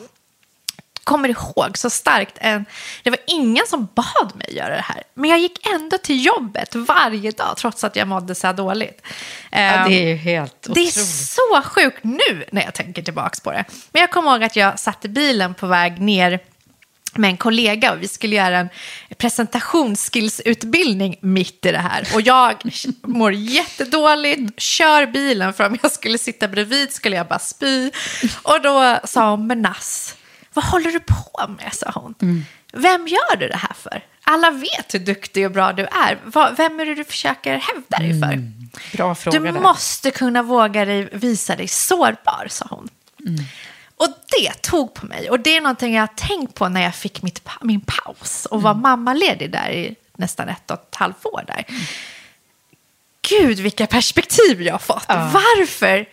kommer 1.12 1.30
ihåg 1.30 1.78
så 1.78 1.90
starkt. 1.90 2.38
En, 2.42 2.66
det 3.04 3.10
var 3.10 3.20
ingen 3.28 3.68
som 3.68 3.88
bad 3.96 4.32
mig 4.36 4.56
göra 4.56 4.76
det 4.76 4.82
här. 4.82 5.04
Men 5.14 5.30
jag 5.30 5.40
gick 5.40 5.68
ändå 5.68 5.98
till 5.98 6.26
jobbet 6.26 6.76
varje 6.76 7.32
dag 7.32 7.58
trots 7.58 7.84
att 7.84 7.96
jag 7.96 8.08
mådde 8.08 8.36
så 8.36 8.48
här 8.48 8.54
dåligt. 8.54 9.02
Ja, 9.52 9.60
det 9.60 9.94
är 9.94 10.08
ju 10.08 10.12
ehm, 10.12 10.18
helt 10.18 10.68
Det 10.70 10.82
är 10.82 10.92
så 11.26 11.62
sjukt 11.64 12.04
nu 12.04 12.46
när 12.52 12.64
jag 12.64 12.74
tänker 12.74 13.02
tillbaka 13.02 13.36
på 13.44 13.52
det. 13.52 13.66
Men 13.92 14.00
jag 14.00 14.12
kommer 14.12 14.32
ihåg 14.32 14.44
att 14.44 14.56
jag 14.56 14.80
satt 14.80 15.06
i 15.06 15.10
bilen 15.10 15.54
på 15.54 15.68
väg 15.68 16.02
ner 16.02 16.40
med 17.16 17.30
en 17.30 17.38
kollega 17.38 17.92
och 17.92 18.02
vi 18.02 18.08
skulle 18.08 18.36
göra 18.36 18.58
en 18.58 18.70
presentationsskillsutbildning 19.18 21.16
mitt 21.22 21.66
i 21.66 21.72
det 21.72 21.78
här. 21.78 22.08
Och 22.14 22.22
jag 22.22 22.54
mår 23.02 23.34
jättedåligt, 23.34 24.62
kör 24.62 25.06
bilen 25.06 25.54
för 25.54 25.68
om 25.68 25.78
jag 25.82 25.92
skulle 25.92 26.18
sitta 26.18 26.48
bredvid 26.48 26.94
skulle 26.94 27.16
jag 27.16 27.28
bara 27.28 27.40
spy. 27.40 27.92
Och 28.42 28.62
då 28.62 29.00
sa 29.04 29.32
hon, 29.32 29.48
men 29.48 29.62
Nass, 29.62 30.16
vad 30.54 30.66
håller 30.66 30.92
du 30.92 31.00
på 31.00 31.48
med? 31.48 31.74
sa 31.74 31.92
hon. 31.96 32.16
Mm. 32.22 32.46
Vem 32.74 33.08
gör 33.08 33.36
du 33.36 33.48
det 33.48 33.58
här 33.58 33.74
för? 33.74 34.04
Alla 34.24 34.52
vet 34.52 34.94
hur 34.94 35.00
duktig 35.00 35.46
och 35.46 35.52
bra 35.52 35.74
du 35.74 35.84
är. 35.84 36.20
Vem 36.56 36.80
är 36.80 36.86
det 36.86 36.96
du 36.96 37.04
försöker 37.04 37.58
hävda 37.58 37.98
dig 37.98 38.20
för? 38.20 38.34
Mm. 38.34 38.54
Bra 38.94 39.16
fråga 39.16 39.40
du 39.40 39.52
där. 39.52 39.60
måste 39.60 40.12
kunna 40.12 40.44
våga 40.44 40.86
dig, 40.86 41.10
visa 41.12 41.56
dig 41.56 41.68
sårbar, 41.68 42.48
sa 42.50 42.66
hon. 42.70 42.90
Mm. 43.28 43.44
Och 43.98 44.08
det 44.28 44.62
tog 44.62 44.94
på 44.94 45.06
mig. 45.06 45.30
Och 45.30 45.40
det 45.40 45.58
är 45.58 45.62
någonting 45.62 45.94
jag 45.94 46.02
har 46.02 46.08
tänkt 46.08 46.56
på 46.56 46.70
när 46.70 46.82
jag 46.82 46.96
fick 46.96 47.22
mitt, 47.22 47.48
min 47.62 47.82
paus 47.82 48.46
och 48.46 48.62
var 48.62 48.72
mm. 48.72 48.82
mammaledig 48.82 49.52
där 49.52 49.70
i 49.70 49.96
nästan 50.18 50.50
ett 50.50 50.72
och 50.72 50.78
ett 50.78 50.96
halvt 50.96 51.26
år 51.26 51.44
där. 51.48 51.66
Mm. 51.68 51.82
Gud, 53.30 53.60
vilka 53.60 53.88
perspektiv 53.88 54.62
jag 54.62 54.74
har 54.74 54.80
fått. 54.80 55.06
Ja. 55.08 55.32
Varför 55.34 56.06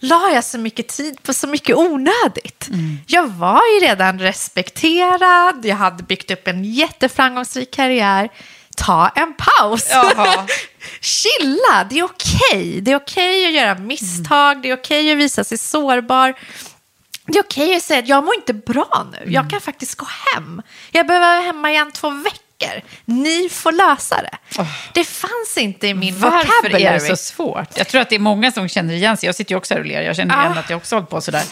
la 0.00 0.30
jag 0.34 0.44
så 0.44 0.58
mycket 0.58 0.88
tid 0.88 1.22
på 1.22 1.32
så 1.34 1.46
mycket 1.46 1.76
onödigt. 1.76 2.68
Mm. 2.68 2.98
Jag 3.06 3.26
var 3.26 3.60
ju 3.74 3.86
redan 3.86 4.18
respekterad, 4.18 5.64
jag 5.64 5.76
hade 5.76 6.02
byggt 6.02 6.30
upp 6.30 6.48
en 6.48 6.64
jätteframgångsrik 6.64 7.70
karriär. 7.70 8.28
Ta 8.76 9.08
en 9.08 9.34
paus. 9.34 9.88
Chilla, 11.00 11.86
det 11.90 11.98
är 11.98 12.04
okej. 12.04 12.38
Okay. 12.50 12.80
Det 12.80 12.92
är 12.92 12.96
okej 12.96 13.40
okay 13.40 13.46
att 13.46 13.52
göra 13.52 13.74
misstag, 13.74 14.52
mm. 14.52 14.62
det 14.62 14.70
är 14.70 14.76
okej 14.76 15.00
okay 15.00 15.12
att 15.12 15.18
visa 15.18 15.44
sig 15.44 15.58
sårbar. 15.58 16.34
Det 17.26 17.38
är 17.38 17.42
okej 17.42 17.76
att 17.76 17.82
säga 17.82 17.98
att 17.98 18.08
jag 18.08 18.24
mår 18.24 18.34
inte 18.34 18.54
bra 18.54 19.06
nu, 19.12 19.18
mm. 19.18 19.32
jag 19.32 19.50
kan 19.50 19.60
faktiskt 19.60 19.94
gå 19.94 20.06
hem. 20.34 20.62
Jag 20.90 21.06
behöver 21.06 21.26
vara 21.26 21.40
hemma 21.40 21.70
igen 21.70 21.92
två 21.92 22.10
veckor 22.10 22.45
veckor. 22.58 22.82
Ni 23.04 23.48
får 23.48 23.72
lösa 23.72 24.22
det. 24.22 24.60
Oh. 24.62 24.68
Det 24.94 25.04
fanns 25.04 25.56
inte 25.56 25.86
i 25.86 25.94
min 25.94 26.18
Varför 26.18 26.46
vocabulary. 26.46 26.84
är 26.84 26.92
det 26.92 27.00
så 27.00 27.16
svårt? 27.16 27.78
Jag 27.78 27.88
tror 27.88 28.00
att 28.00 28.10
det 28.10 28.14
är 28.14 28.20
många 28.20 28.52
som 28.52 28.68
känner 28.68 28.94
igen 28.94 29.16
sig. 29.16 29.26
Jag 29.26 29.34
sitter 29.34 29.52
ju 29.52 29.56
också 29.56 29.74
här 29.74 29.80
och 29.80 29.86
ler. 29.86 30.02
Jag 30.02 30.16
känner 30.16 30.40
igen 30.40 30.52
ah. 30.56 30.60
att 30.60 30.70
jag 30.70 30.76
också 30.76 30.96
hållit 30.96 31.10
på 31.10 31.20
sådär. 31.20 31.44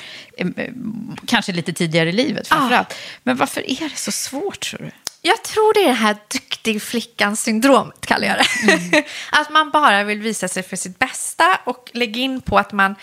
Kanske 1.27 1.53
lite 1.53 1.73
tidigare 1.73 2.09
i 2.09 2.13
livet 2.13 2.49
framförallt. 2.49 2.93
Ah. 2.93 2.97
Men 3.23 3.37
varför 3.37 3.71
är 3.71 3.89
det 3.89 3.97
så 3.97 4.13
svårt 4.13 4.61
tror 4.61 4.81
du? 4.81 4.91
Jag 5.23 5.43
tror 5.43 5.75
det 5.75 5.81
är 5.81 5.87
det 5.87 5.93
här 5.93 6.17
duktig 6.33 6.83
flickan-syndromet, 6.83 8.07
kallar 8.07 8.27
jag 8.27 8.37
det. 8.37 8.73
Mm. 8.73 9.05
att 9.33 9.51
man 9.51 9.71
bara 9.71 10.05
vill 10.05 10.21
visa 10.21 10.49
sig 10.49 10.63
för 10.63 10.77
sitt 10.77 10.99
bästa 10.99 11.59
och 11.65 11.91
lägga 11.95 12.21
in 12.21 12.41
på 12.41 12.59
att 12.59 12.73
man 12.73 12.95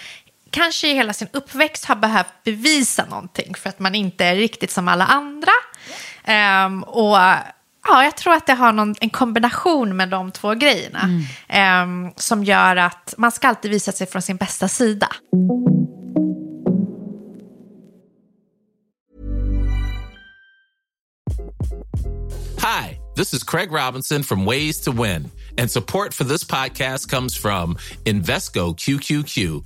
kanske 0.52 0.88
i 0.88 0.94
hela 0.94 1.14
sin 1.14 1.28
uppväxt 1.34 1.86
har 1.86 1.96
behövt 1.96 2.44
bevisa 2.44 3.06
någonting 3.06 3.56
för 3.56 3.70
att 3.70 3.80
man 3.80 3.96
inte 3.96 4.26
är 4.26 4.36
riktigt 4.36 4.72
som 4.72 4.88
alla 4.88 5.06
andra. 5.06 5.52
Um, 6.28 6.84
och 6.84 7.18
ja, 7.88 8.04
jag 8.04 8.18
tror 8.18 8.34
att 8.34 8.48
det 8.48 8.54
har 8.54 8.74
någon, 8.74 8.96
en 9.02 9.10
kombination 9.10 9.98
med 9.98 10.10
de 10.10 10.32
två 10.32 10.54
grejerna 10.54 11.24
mm. 11.50 12.06
um, 12.08 12.14
som 12.16 12.44
gör 12.44 12.76
att 12.76 13.14
man 13.18 13.32
ska 13.32 13.48
alltid 13.48 13.72
visa 13.72 13.92
sig 13.92 14.08
från 14.08 14.22
sin 14.22 14.38
bästa 14.38 14.68
sida. 14.68 15.08
Hi, 22.58 23.00
this 23.16 23.34
is 23.34 23.44
Craig 23.44 23.72
Robinson 23.72 24.24
from 24.24 24.46
Ways 24.46 24.82
to 24.82 24.92
Win, 24.92 25.32
and 25.58 25.72
support 25.72 26.14
for 26.14 26.24
this 26.24 26.44
podcast 26.44 27.10
comes 27.10 27.38
from 27.38 27.78
Invesco 28.06 28.76
QQQ 28.76 29.66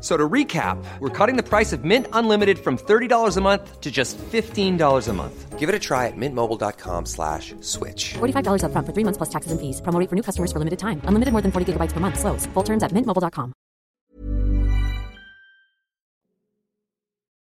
So 0.00 0.16
to 0.16 0.28
recap, 0.28 0.78
we're 1.00 1.08
cutting 1.26 1.36
the 1.36 1.42
price 1.42 1.72
of 1.72 1.82
Mint 1.84 2.06
Unlimited 2.12 2.58
from 2.58 2.76
$30 2.76 3.36
a 3.36 3.40
month 3.40 3.80
to 3.80 3.90
just 3.90 4.18
$15 4.18 5.08
a 5.08 5.12
month. 5.12 5.58
Give 5.58 5.68
it 5.68 5.74
a 5.74 5.78
try 5.78 6.06
at 6.06 6.16
mintmobile.com 6.16 7.06
slash 7.06 7.54
switch. 7.60 8.14
$45 8.14 8.66
up 8.66 8.72
front 8.72 8.86
for 8.86 8.92
three 8.92 9.04
months 9.04 9.16
plus 9.16 9.30
taxes 9.30 9.52
and 9.52 9.60
fees. 9.60 9.80
Promo 9.80 9.98
rate 9.98 10.10
for 10.10 10.14
new 10.14 10.22
customers 10.22 10.52
for 10.52 10.58
limited 10.58 10.78
time. 10.78 11.00
Unlimited 11.06 11.32
more 11.32 11.42
than 11.42 11.50
40 11.50 11.72
gigabytes 11.72 11.92
per 11.92 12.00
month. 12.00 12.20
Slows. 12.20 12.46
Full 12.54 12.62
terms 12.62 12.82
at 12.82 12.92
mintmobile.com. 12.92 13.52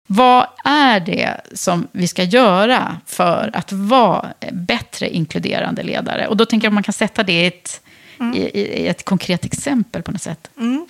Vad 0.08 0.48
är 0.64 1.00
det 1.00 1.42
som 1.54 1.88
vi 1.92 2.08
ska 2.08 2.24
göra 2.24 2.98
för 3.06 3.52
att 3.54 3.72
vara 3.72 4.34
bättre 4.52 5.10
inkluderande 5.10 5.84
ledare? 5.84 6.28
Och 6.28 6.38
då 6.38 6.46
tänker 6.46 6.66
jag 6.66 6.70
att 6.70 6.74
man 6.74 6.84
kan 6.84 6.94
sätta 6.94 7.24
det 7.24 7.34
i 7.34 7.46
ett, 7.46 7.82
mm. 8.20 8.34
i, 8.34 8.40
i 8.60 8.88
ett 8.88 9.06
konkret 9.06 9.46
exempel 9.46 10.04
på 10.04 10.12
något 10.12 10.22
sätt. 10.22 10.50
Mm. 10.58 10.88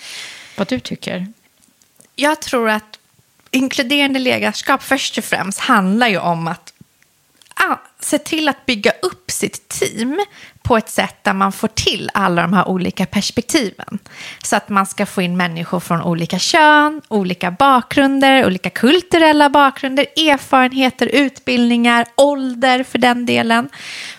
Vad 0.58 0.68
du 0.68 0.80
tycker? 0.80 1.28
Jag 2.16 2.42
tror 2.42 2.70
att 2.70 3.00
inkluderande 3.52 4.20
ledarskap 4.20 4.84
först 4.84 5.18
och 5.18 5.24
främst 5.24 5.60
handlar 5.60 6.08
ju 6.08 6.18
om 6.18 6.48
att 6.48 6.74
ah, 7.56 7.76
se 8.00 8.18
till 8.18 8.50
att 8.50 8.66
bygga 8.66 8.92
upp 9.02 9.32
sitt 9.32 9.70
team 9.70 10.22
på 10.62 10.78
ett 10.78 10.90
sätt 10.90 11.16
där 11.24 11.34
man 11.34 11.52
får 11.52 11.68
till 11.68 12.10
alla 12.14 12.42
de 12.42 12.54
här 12.54 12.68
olika 12.68 13.06
perspektiven. 13.06 14.00
Så 14.44 14.56
att 14.56 14.70
man 14.70 14.86
ska 14.86 15.06
få 15.06 15.22
in 15.22 15.38
människor 15.38 15.80
från 15.80 16.02
olika 16.02 16.40
kön, 16.40 17.02
olika 17.08 17.52
bakgrunder, 17.52 18.46
olika 18.46 18.70
kulturella 18.70 19.50
bakgrunder, 19.50 20.06
erfarenheter, 20.16 21.08
utbildningar, 21.08 22.06
ålder 22.16 22.84
för 22.84 22.98
den 22.98 23.26
delen. 23.26 23.70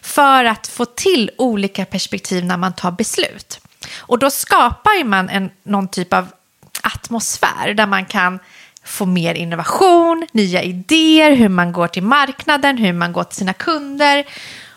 För 0.03 0.45
att 0.45 0.67
få 0.67 0.85
till 0.85 1.31
olika 1.39 1.85
perspektiv 1.85 2.45
när 2.45 2.57
man 2.57 2.73
tar 2.73 2.91
beslut. 2.91 3.61
Och 3.99 4.19
då 4.19 4.31
skapar 4.31 5.05
man 5.05 5.29
en, 5.29 5.51
någon 5.63 5.89
typ 5.89 6.13
av 6.13 6.29
atmosfär 6.95 7.75
där 7.75 7.87
man 7.87 8.05
kan 8.05 8.39
få 8.85 9.07
mer 9.07 9.35
innovation, 9.35 10.27
nya 10.33 10.63
idéer, 10.63 11.33
hur 11.33 11.49
man 11.49 11.73
går 11.73 11.89
till 11.89 12.03
marknaden, 12.03 12.77
hur 12.77 12.93
man 12.93 13.13
går 13.13 13.25
till 13.25 13.37
sina 13.37 13.53
kunder. 13.53 14.25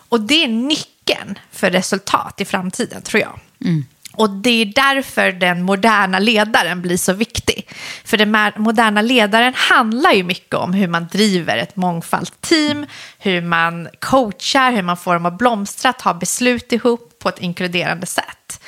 Och 0.08 0.20
det 0.20 0.44
är 0.44 0.48
nyckeln 0.48 1.38
för 1.52 1.70
resultat 1.70 2.40
i 2.40 2.44
framtiden, 2.44 3.02
tror 3.02 3.20
jag. 3.20 3.40
Mm. 3.64 3.84
Och 4.12 4.30
det 4.30 4.50
är 4.50 4.66
därför 4.66 5.32
den 5.32 5.62
moderna 5.62 6.18
ledaren 6.18 6.82
blir 6.82 6.96
så 6.96 7.12
viktig. 7.12 7.68
För 8.04 8.16
den 8.16 8.52
moderna 8.56 9.02
ledaren 9.02 9.54
handlar 9.56 10.12
ju 10.12 10.22
mycket 10.22 10.54
om 10.54 10.72
hur 10.72 10.88
man 10.88 11.06
driver 11.12 11.56
ett 11.56 11.76
mångfald 11.76 12.40
team, 12.40 12.86
hur 13.18 13.42
man 13.42 13.88
coachar, 14.00 14.72
hur 14.72 14.82
man 14.82 14.96
får 14.96 15.14
dem 15.14 15.26
att 15.26 15.38
blomstra, 15.38 15.92
ta 15.92 16.14
beslut 16.14 16.72
ihop 16.72 17.18
på 17.18 17.28
ett 17.28 17.38
inkluderande 17.38 18.06
sätt. 18.06 18.62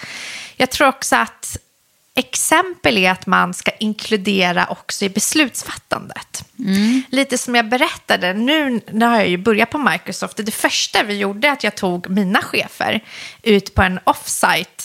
Jag 0.57 0.70
tror 0.70 0.88
också 0.88 1.16
att 1.16 1.57
exempel 2.14 2.98
är 2.98 3.11
att 3.11 3.27
man 3.27 3.55
ska 3.55 3.70
inkludera 3.70 4.66
också 4.66 5.05
i 5.05 5.09
beslutsfattandet. 5.09 6.44
Mm. 6.59 7.03
Lite 7.09 7.38
som 7.38 7.55
jag 7.55 7.68
berättade, 7.68 8.35
nu, 8.35 8.81
nu 8.90 9.07
har 9.07 9.16
jag 9.16 9.29
ju 9.29 9.37
börjat 9.37 9.70
på 9.70 9.79
Microsoft. 9.79 10.37
Det 10.37 10.53
första 10.53 11.03
vi 11.03 11.18
gjorde 11.18 11.48
är 11.48 11.53
att 11.53 11.64
jag 11.64 11.75
tog 11.75 12.11
mina 12.11 12.42
chefer 12.42 13.05
ut 13.42 13.75
på 13.75 13.83
en 13.83 14.01
offsite 14.05 14.83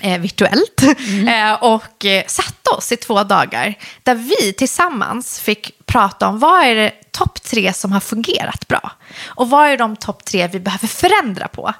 eh, 0.00 0.20
virtuellt 0.20 0.82
mm. 0.82 1.28
eh, 1.52 1.62
och 1.62 2.04
eh, 2.04 2.24
satte 2.26 2.70
oss 2.70 2.92
i 2.92 2.96
två 2.96 3.24
dagar 3.24 3.74
där 4.02 4.14
vi 4.14 4.52
tillsammans 4.52 5.40
fick 5.40 5.86
prata 5.86 6.28
om 6.28 6.38
vad 6.38 6.62
är 6.62 6.74
det 6.74 6.92
topp 7.10 7.42
tre 7.42 7.72
som 7.72 7.92
har 7.92 8.00
fungerat 8.00 8.68
bra 8.68 8.92
och 9.24 9.50
vad 9.50 9.66
är 9.68 9.76
de 9.76 9.96
topp 9.96 10.24
tre 10.24 10.48
vi 10.48 10.60
behöver 10.60 10.88
förändra 10.88 11.48
på. 11.48 11.74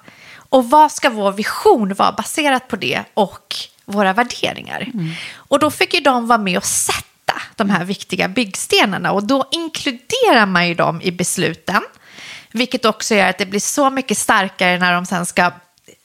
Och 0.50 0.70
vad 0.70 0.92
ska 0.92 1.10
vår 1.10 1.32
vision 1.32 1.94
vara 1.94 2.12
baserat 2.12 2.68
på 2.68 2.76
det 2.76 3.04
och 3.14 3.56
våra 3.90 4.12
värderingar. 4.12 4.90
Mm. 4.94 5.12
Och 5.34 5.58
då 5.58 5.70
fick 5.70 5.94
ju 5.94 6.00
de 6.00 6.26
vara 6.26 6.38
med 6.38 6.56
och 6.56 6.64
sätta 6.64 7.42
de 7.56 7.70
här 7.70 7.84
viktiga 7.84 8.28
byggstenarna 8.28 9.12
och 9.12 9.24
då 9.24 9.48
inkluderar 9.52 10.46
man 10.46 10.68
ju 10.68 10.74
dem 10.74 11.00
i 11.02 11.10
besluten. 11.12 11.82
Vilket 12.52 12.84
också 12.84 13.14
gör 13.14 13.28
att 13.28 13.38
det 13.38 13.46
blir 13.46 13.60
så 13.60 13.90
mycket 13.90 14.18
starkare 14.18 14.78
när 14.78 14.92
de 14.92 15.06
sen 15.06 15.26
ska 15.26 15.52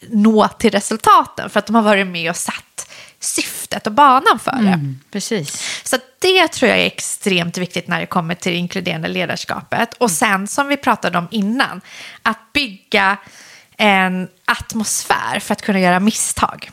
nå 0.10 0.48
till 0.48 0.72
resultaten 0.72 1.50
för 1.50 1.60
att 1.60 1.66
de 1.66 1.76
har 1.76 1.84
varit 1.84 2.08
med 2.08 2.30
och 2.30 2.36
satt 2.36 2.92
syftet 3.20 3.88
och 3.88 3.94
banan 3.94 4.40
för 4.40 4.52
det. 4.52 4.68
Mm, 4.68 5.00
precis. 5.12 5.82
Så 5.84 5.98
det 6.20 6.48
tror 6.48 6.70
jag 6.70 6.80
är 6.80 6.86
extremt 6.86 7.58
viktigt 7.58 7.88
när 7.88 8.00
det 8.00 8.06
kommer 8.06 8.36
till 8.36 8.52
det 8.52 8.58
inkluderande 8.58 9.08
ledarskapet. 9.08 9.94
Och 9.94 10.12
sen 10.12 10.48
som 10.48 10.68
vi 10.68 10.78
pratade 10.78 11.18
om 11.18 11.28
innan, 11.32 11.82
att 12.22 12.54
bygga 12.54 13.18
en 13.78 14.28
atmosfär 14.46 15.40
för 15.40 15.54
att 15.54 15.62
kunna 15.62 15.80
göra 15.80 16.00
misstag. 16.00 16.72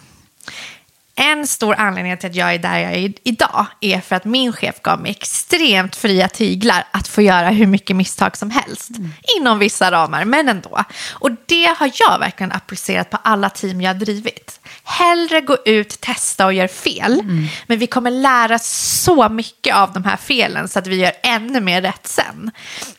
En 1.14 1.46
stor 1.46 1.74
anledning 1.74 2.16
till 2.16 2.30
att 2.30 2.36
jag 2.36 2.54
är 2.54 2.58
där 2.58 2.78
jag 2.78 2.92
är 2.92 3.12
idag 3.22 3.66
är 3.80 4.00
för 4.00 4.16
att 4.16 4.24
min 4.24 4.52
chef 4.52 4.82
gav 4.82 5.00
mig 5.00 5.10
extremt 5.10 5.96
fria 5.96 6.28
tyglar 6.28 6.84
att 6.90 7.08
få 7.08 7.22
göra 7.22 7.48
hur 7.48 7.66
mycket 7.66 7.96
misstag 7.96 8.36
som 8.36 8.50
helst. 8.50 8.90
Mm. 8.90 9.10
Inom 9.38 9.58
vissa 9.58 9.90
ramar, 9.90 10.24
men 10.24 10.48
ändå. 10.48 10.84
Och 11.12 11.30
det 11.46 11.64
har 11.64 11.90
jag 11.94 12.18
verkligen 12.18 12.52
applicerat 12.52 13.10
på 13.10 13.18
alla 13.22 13.50
team 13.50 13.80
jag 13.80 13.94
har 13.94 14.00
drivit. 14.00 14.60
Hellre 14.84 15.40
gå 15.40 15.56
ut, 15.64 16.00
testa 16.00 16.46
och 16.46 16.52
göra 16.52 16.68
fel. 16.68 17.20
Mm. 17.20 17.46
Men 17.66 17.78
vi 17.78 17.86
kommer 17.86 18.10
lära 18.10 18.58
så 18.58 19.28
mycket 19.28 19.76
av 19.76 19.92
de 19.92 20.04
här 20.04 20.16
felen 20.16 20.68
så 20.68 20.78
att 20.78 20.86
vi 20.86 20.96
gör 20.96 21.12
ännu 21.22 21.60
mer 21.60 21.82
rätt 21.82 22.06
sen. 22.06 22.50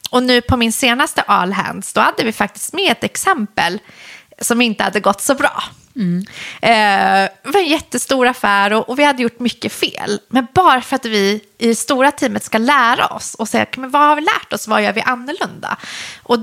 Och 0.09 0.23
nu 0.23 0.41
på 0.41 0.57
min 0.57 0.73
senaste 0.73 1.21
all 1.21 1.53
hands, 1.53 1.93
då 1.93 2.01
hade 2.01 2.23
vi 2.23 2.31
faktiskt 2.31 2.73
med 2.73 2.91
ett 2.91 3.03
exempel 3.03 3.79
som 4.41 4.61
inte 4.61 4.83
hade 4.83 4.99
gått 4.99 5.21
så 5.21 5.35
bra. 5.35 5.63
Mm. 5.95 6.25
Eh, 6.61 7.29
det 7.43 7.49
var 7.49 7.59
en 7.59 7.67
jättestor 7.67 8.27
affär 8.27 8.73
och, 8.73 8.89
och, 8.89 8.99
vi 8.99 9.03
hade 9.03 9.23
gjort 9.23 9.39
mycket 9.39 9.73
fel. 9.73 10.19
Men 10.27 10.47
bara 10.53 10.81
för 10.81 10.95
att 10.95 11.05
vi 11.05 11.41
i 11.57 11.67
det 11.67 11.75
stora 11.75 12.11
teamet 12.11 12.43
ska 12.43 12.57
lära 12.57 13.07
oss 13.07 13.35
och 13.35 13.49
säga 13.49 13.65
men 13.77 13.89
vad 13.89 14.01
har 14.01 14.15
vi 14.15 14.21
lärt 14.21 14.53
oss, 14.53 14.67
vad 14.67 14.83
gör 14.83 14.93
vi 14.93 15.01
annorlunda? 15.01 15.77
Och 16.23 16.39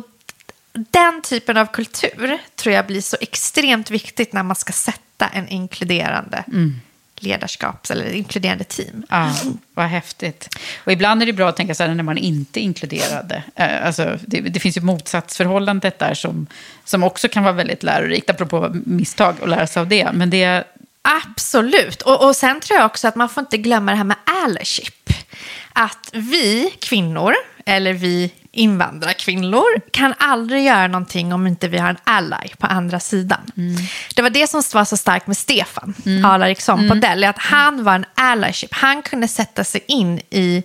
den 0.72 1.22
typen 1.22 1.56
av 1.56 1.66
kultur 1.66 2.38
tror 2.56 2.74
jag 2.74 2.86
blir 2.86 3.00
så 3.00 3.16
extremt 3.20 3.90
viktigt 3.90 4.32
när 4.32 4.42
man 4.42 4.56
ska 4.56 4.72
sätta 4.72 5.28
en 5.28 5.48
inkluderande 5.48 6.44
mm 6.46 6.80
ledarskaps 7.22 7.90
eller 7.90 8.12
inkluderande 8.12 8.64
team. 8.64 9.06
Ja, 9.08 9.32
vad 9.74 9.86
häftigt. 9.86 10.58
Och 10.84 10.92
ibland 10.92 11.22
är 11.22 11.26
det 11.26 11.32
bra 11.32 11.48
att 11.48 11.56
tänka 11.56 11.74
så 11.74 11.82
här 11.82 11.94
när 11.94 12.02
man 12.02 12.18
inte 12.18 12.60
är 12.60 12.62
inkluderade. 12.62 13.42
Eh, 13.54 13.86
alltså, 13.86 14.18
det, 14.26 14.40
det 14.40 14.60
finns 14.60 14.76
ju 14.76 14.80
motsatsförhållandet 14.80 15.98
där 15.98 16.14
som, 16.14 16.46
som 16.84 17.02
också 17.02 17.28
kan 17.28 17.42
vara 17.42 17.52
väldigt 17.52 17.82
lärorikt, 17.82 18.30
apropå 18.30 18.70
misstag 18.72 19.34
och 19.40 19.48
lära 19.48 19.66
sig 19.66 19.80
av 19.80 19.88
det. 19.88 20.12
Men 20.12 20.30
det 20.30 20.64
Absolut. 21.02 22.02
Och, 22.02 22.24
och 22.24 22.36
sen 22.36 22.60
tror 22.60 22.78
jag 22.78 22.86
också 22.86 23.08
att 23.08 23.16
man 23.16 23.28
får 23.28 23.40
inte 23.40 23.58
glömma 23.58 23.90
det 23.90 23.96
här 23.96 24.04
med 24.04 24.16
allyship. 24.44 25.10
Att 25.72 26.10
vi 26.12 26.74
kvinnor, 26.78 27.34
eller 27.66 27.92
vi 27.92 28.32
invandrarkvinnor 28.52 29.80
kan 29.90 30.14
aldrig 30.18 30.64
göra 30.64 30.86
någonting 30.86 31.32
om 31.32 31.46
inte 31.46 31.68
vi 31.68 31.78
har 31.78 31.88
en 31.88 31.98
ally 32.04 32.48
på 32.58 32.66
andra 32.66 33.00
sidan. 33.00 33.40
Mm. 33.56 33.76
Det 34.16 34.22
var 34.22 34.30
det 34.30 34.50
som 34.50 34.62
var 34.74 34.84
så 34.84 34.96
starkt 34.96 35.26
med 35.26 35.36
Stefan 35.36 35.94
mm. 36.06 36.24
Alariksson 36.24 36.78
mm. 36.78 36.88
på 36.88 36.94
Dell, 36.94 37.24
att 37.24 37.38
han 37.38 37.84
var 37.84 37.94
en 37.94 38.04
allyship. 38.14 38.74
Han 38.74 39.02
kunde 39.02 39.28
sätta 39.28 39.64
sig 39.64 39.84
in 39.88 40.20
i 40.30 40.62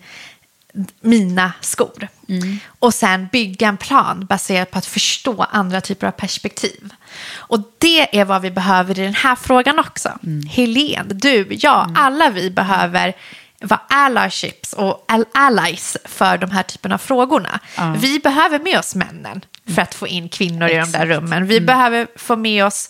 mina 1.01 1.53
skor. 1.61 2.07
Mm. 2.29 2.59
Och 2.79 2.93
sen 2.93 3.27
bygga 3.31 3.67
en 3.67 3.77
plan 3.77 4.25
baserat 4.25 4.71
på 4.71 4.77
att 4.77 4.85
förstå 4.85 5.43
andra 5.51 5.81
typer 5.81 6.07
av 6.07 6.11
perspektiv. 6.11 6.93
Och 7.33 7.59
det 7.77 8.19
är 8.19 8.25
vad 8.25 8.41
vi 8.41 8.51
behöver 8.51 8.99
i 8.99 9.03
den 9.03 9.15
här 9.15 9.35
frågan 9.35 9.79
också. 9.79 10.09
Mm. 10.23 10.47
Helene, 10.47 11.13
du, 11.13 11.47
jag, 11.49 11.83
mm. 11.83 11.95
alla 11.97 12.29
vi 12.29 12.51
behöver 12.51 13.13
vara 13.61 13.81
allyships 13.89 14.73
och 14.73 15.05
allies 15.33 15.97
för 16.05 16.37
de 16.37 16.51
här 16.51 16.63
typen 16.63 16.91
av 16.91 16.97
frågorna. 16.97 17.59
Mm. 17.77 17.99
Vi 17.99 18.19
behöver 18.19 18.59
med 18.59 18.79
oss 18.79 18.95
männen 18.95 19.45
för 19.75 19.81
att 19.81 19.95
få 19.95 20.07
in 20.07 20.29
kvinnor 20.29 20.67
Exakt. 20.67 20.89
i 20.89 20.91
de 20.91 20.97
där 20.97 21.05
rummen. 21.15 21.47
Vi 21.47 21.57
mm. 21.57 21.65
behöver 21.65 22.07
få 22.15 22.35
med 22.35 22.65
oss 22.65 22.89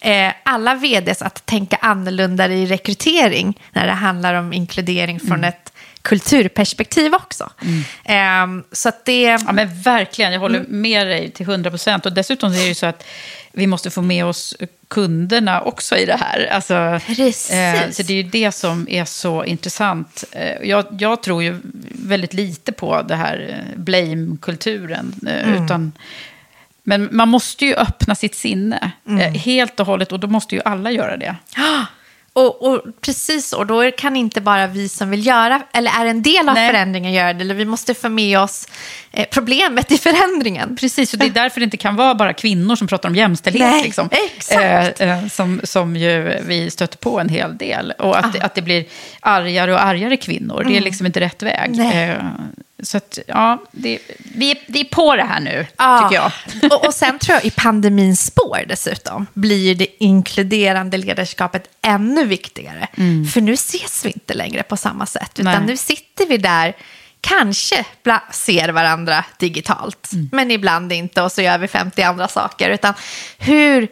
eh, 0.00 0.32
alla 0.44 0.74
vds 0.74 1.22
att 1.22 1.46
tänka 1.46 1.76
annorlunda 1.76 2.48
i 2.48 2.66
rekrytering 2.66 3.60
när 3.72 3.86
det 3.86 3.92
handlar 3.92 4.34
om 4.34 4.52
inkludering 4.52 5.20
från 5.20 5.32
mm. 5.32 5.48
ett 5.48 5.71
kulturperspektiv 6.02 7.14
också. 7.14 7.50
Mm. 7.62 8.58
Eh, 8.58 8.64
så 8.72 8.88
att 8.88 9.04
det... 9.04 9.22
Ja, 9.22 9.52
men 9.52 9.82
verkligen, 9.82 10.32
jag 10.32 10.40
håller 10.40 10.58
mm. 10.58 10.80
med 10.80 11.06
dig 11.06 11.30
till 11.30 11.48
100 11.48 11.70
procent. 11.70 12.06
Och 12.06 12.12
dessutom 12.12 12.52
är 12.52 12.56
det 12.56 12.64
ju 12.64 12.74
så 12.74 12.86
att 12.86 13.04
vi 13.52 13.66
måste 13.66 13.90
få 13.90 14.02
med 14.02 14.24
oss 14.24 14.54
kunderna 14.88 15.60
också 15.60 15.96
i 15.96 16.04
det 16.04 16.16
här. 16.20 16.46
Alltså. 16.46 16.74
Eh, 16.74 17.90
så 17.90 18.02
det 18.02 18.12
är 18.12 18.22
ju 18.22 18.22
det 18.22 18.52
som 18.52 18.86
är 18.90 19.04
så 19.04 19.44
intressant. 19.44 20.24
Eh, 20.32 20.68
jag, 20.68 20.84
jag, 20.98 21.22
tror 21.22 21.42
ju 21.42 21.60
väldigt 21.90 22.34
lite 22.34 22.72
på 22.72 23.02
det 23.02 23.14
här 23.14 23.48
eh, 23.48 23.80
blame-kulturen. 23.80 25.14
Eh, 25.26 25.48
mm. 25.48 25.64
Utan, 25.64 25.92
men 26.82 27.08
man 27.12 27.28
måste 27.28 27.66
ju 27.66 27.74
öppna 27.74 28.14
sitt 28.14 28.34
sinne 28.34 28.90
mm. 29.06 29.34
Helt 29.34 29.80
och 29.80 29.86
hållet 29.86 30.12
och 30.12 30.20
då 30.20 30.26
måste 30.26 30.54
ju 30.54 30.60
alla 30.64 30.90
göra 30.90 31.16
det. 31.16 31.36
Och, 32.34 32.62
och, 32.62 32.82
precis, 33.00 33.52
och 33.52 33.66
då 33.66 33.90
kan 33.90 34.16
inte 34.16 34.40
bara 34.40 34.66
vi 34.66 34.88
som 34.88 35.10
vill 35.10 35.26
göra, 35.26 35.62
eller 35.72 35.90
är 35.90 36.06
en 36.06 36.22
del 36.22 36.48
av 36.48 36.54
Nej. 36.54 36.70
förändringen 36.70 37.12
göra 37.12 37.32
det, 37.32 37.40
eller 37.40 37.54
vi 37.54 37.64
måste 37.64 37.94
få 37.94 38.08
med 38.08 38.40
oss 38.40 38.68
problemet 39.30 39.92
i 39.92 39.98
förändringen. 39.98 40.76
Precis, 40.76 41.12
och 41.12 41.18
det 41.18 41.26
är 41.26 41.30
därför 41.30 41.60
det 41.60 41.64
inte 41.64 41.76
kan 41.76 41.96
vara 41.96 42.14
bara 42.14 42.32
kvinnor 42.32 42.76
som 42.76 42.86
pratar 42.86 43.08
om 43.08 43.14
jämställdhet. 43.14 43.70
Nej, 43.70 43.82
liksom. 43.82 44.08
exakt. 44.36 45.00
Eh, 45.00 45.18
eh, 45.18 45.28
som, 45.28 45.60
som 45.64 45.96
ju 45.96 46.40
vi 46.46 46.70
stöter 46.70 46.98
på 46.98 47.20
en 47.20 47.28
hel 47.28 47.56
del. 47.56 47.92
Och 47.98 48.18
att, 48.18 48.36
ah. 48.40 48.44
att 48.44 48.54
det 48.54 48.62
blir 48.62 48.84
argare 49.20 49.72
och 49.72 49.84
argare 49.84 50.16
kvinnor, 50.16 50.54
mm. 50.54 50.66
det 50.66 50.74
är 50.74 50.78
mm. 50.78 50.84
liksom 50.84 51.06
inte 51.06 51.20
rätt 51.20 51.42
väg. 51.42 51.80
Eh, 51.80 52.16
så 52.82 52.96
att, 52.96 53.18
ja, 53.26 53.62
det, 53.72 53.98
vi, 54.18 54.60
vi 54.66 54.80
är 54.80 54.84
på 54.84 55.16
det 55.16 55.22
här 55.22 55.40
nu, 55.40 55.66
ja. 55.76 56.08
tycker 56.08 56.22
jag. 56.22 56.72
Och, 56.72 56.86
och 56.86 56.94
sen 56.94 57.18
tror 57.18 57.34
jag 57.34 57.44
i 57.44 57.50
pandemins 57.50 58.26
spår 58.26 58.64
dessutom 58.68 59.26
blir 59.34 59.74
det 59.74 60.04
inkluderande 60.04 60.96
ledarskapet 60.96 61.68
ännu 61.82 62.24
viktigare. 62.24 62.88
Mm. 62.96 63.26
För 63.26 63.40
nu 63.40 63.52
ses 63.52 64.04
vi 64.04 64.10
inte 64.10 64.34
längre 64.34 64.62
på 64.62 64.76
samma 64.76 65.06
sätt, 65.06 65.30
utan 65.38 65.52
Nej. 65.52 65.66
nu 65.66 65.76
sitter 65.76 66.26
vi 66.26 66.36
där 66.36 66.76
kanske 67.22 67.84
ser 68.30 68.68
varandra 68.68 69.24
digitalt, 69.38 70.12
mm. 70.12 70.28
men 70.32 70.50
ibland 70.50 70.92
inte 70.92 71.22
och 71.22 71.32
så 71.32 71.42
gör 71.42 71.58
vi 71.58 71.68
50 71.68 72.02
andra 72.02 72.28
saker. 72.28 72.70
Utan 72.70 72.94
hur 73.38 73.88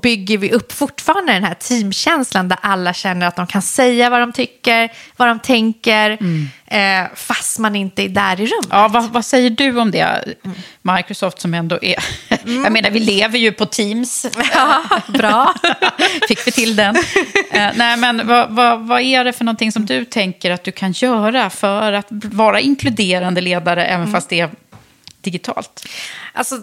bygger 0.00 0.38
vi 0.38 0.52
upp 0.52 0.72
fortfarande 0.72 1.32
den 1.32 1.44
här 1.44 1.54
teamkänslan 1.54 2.48
där 2.48 2.58
alla 2.62 2.92
känner 2.92 3.26
att 3.26 3.36
de 3.36 3.46
kan 3.46 3.62
säga 3.62 4.10
vad 4.10 4.20
de 4.20 4.32
tycker, 4.32 4.92
vad 5.16 5.28
de 5.28 5.38
tänker, 5.38 6.10
mm. 6.10 6.48
Eh, 6.70 7.06
fast 7.14 7.58
man 7.58 7.76
inte 7.76 8.02
är 8.02 8.08
där 8.08 8.40
i 8.40 8.46
rummet. 8.46 8.68
Ja, 8.70 8.88
vad, 8.88 9.10
vad 9.10 9.24
säger 9.24 9.50
du 9.50 9.80
om 9.80 9.90
det, 9.90 10.24
Microsoft 10.82 11.40
som 11.40 11.54
ändå 11.54 11.78
är... 11.82 12.04
Mm. 12.28 12.64
Jag 12.64 12.72
menar, 12.72 12.90
vi 12.90 13.00
lever 13.00 13.38
ju 13.38 13.52
på 13.52 13.66
Teams. 13.66 14.26
Ja, 14.54 14.82
bra. 15.08 15.54
Fick 16.28 16.46
vi 16.46 16.52
till 16.52 16.76
den. 16.76 16.96
eh, 17.50 17.70
nej, 17.74 17.96
men 17.96 18.26
vad, 18.26 18.50
vad, 18.50 18.80
vad, 18.80 19.00
är 19.00 19.24
det 19.24 19.32
för 19.32 19.44
någonting 19.44 19.72
som 19.72 19.86
du 19.86 20.04
tänker 20.04 20.50
att 20.50 20.64
du 20.64 20.72
kan 20.72 20.92
göra 20.92 21.50
för 21.50 21.92
att 21.92 22.06
vara 22.10 22.60
inkluderande 22.60 23.40
ledare, 23.40 23.84
även 23.84 24.00
mm. 24.00 24.12
fast 24.12 24.28
det 24.28 24.40
är 24.40 24.50
digitalt? 25.20 25.86
Alltså, 26.32 26.56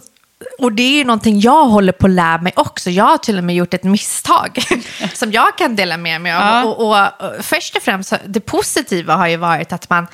och 0.57 0.71
det 0.71 0.83
är 0.83 0.97
ju 0.97 1.03
någonting 1.03 1.39
jag 1.39 1.65
håller 1.65 1.91
på 1.91 2.05
att 2.05 2.11
lära 2.11 2.41
mig 2.41 2.53
också. 2.55 2.89
Jag 2.89 3.05
har 3.05 3.17
till 3.17 3.37
och 3.37 3.43
med 3.43 3.55
gjort 3.55 3.73
ett 3.73 3.83
misstag 3.83 4.63
som 5.13 5.31
jag 5.31 5.57
kan 5.57 5.75
dela 5.75 5.97
med 5.97 6.21
mig 6.21 6.33
av. 6.33 6.41
Ja. 6.41 6.63
Och, 6.63 6.87
och, 6.87 7.37
och, 7.37 7.45
först 7.45 7.75
och 7.75 7.83
främst, 7.83 8.13
det 8.25 8.39
positiva 8.39 9.15
har 9.15 9.27
ju 9.27 9.37
varit 9.37 9.73
att 9.73 9.89
man 9.89 10.07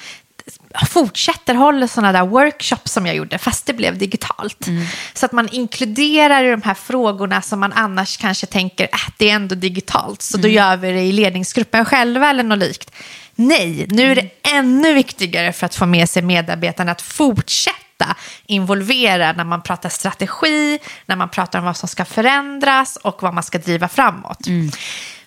fortsätter 0.89 1.55
hålla 1.55 1.87
sådana 1.87 2.11
där 2.11 2.25
workshops 2.25 2.91
som 2.91 3.05
jag 3.05 3.15
gjorde, 3.15 3.37
fast 3.37 3.65
det 3.65 3.73
blev 3.73 3.97
digitalt. 3.97 4.67
Mm. 4.67 4.85
Så 5.13 5.25
att 5.25 5.31
man 5.31 5.49
inkluderar 5.51 6.51
de 6.51 6.61
här 6.61 6.73
frågorna 6.73 7.41
som 7.41 7.59
man 7.59 7.73
annars 7.73 8.17
kanske 8.17 8.45
tänker, 8.45 8.83
äh, 8.83 9.13
det 9.17 9.29
är 9.29 9.35
ändå 9.35 9.55
digitalt, 9.55 10.21
så 10.21 10.37
mm. 10.37 10.41
då 10.41 10.47
gör 10.47 10.77
vi 10.77 10.91
det 10.91 11.01
i 11.01 11.11
ledningsgruppen 11.11 11.85
själva 11.85 12.29
eller 12.29 12.43
något 12.43 12.59
likt. 12.59 12.91
Nej, 13.35 13.87
nu 13.89 14.11
är 14.11 14.15
det 14.15 14.29
ännu 14.53 14.93
viktigare 14.93 15.53
för 15.53 15.65
att 15.65 15.75
få 15.75 15.85
med 15.85 16.09
sig 16.09 16.21
medarbetarna 16.21 16.91
att 16.91 17.01
fortsätta 17.01 17.77
ofta 18.01 18.15
involverar 18.45 19.33
när 19.33 19.43
man 19.43 19.61
pratar 19.61 19.89
strategi, 19.89 20.79
när 21.05 21.15
man 21.15 21.29
pratar 21.29 21.59
om 21.59 21.65
vad 21.65 21.77
som 21.77 21.89
ska 21.89 22.05
förändras 22.05 22.95
och 22.95 23.23
vad 23.23 23.33
man 23.33 23.43
ska 23.43 23.57
driva 23.57 23.87
framåt. 23.87 24.47
Mm. 24.47 24.71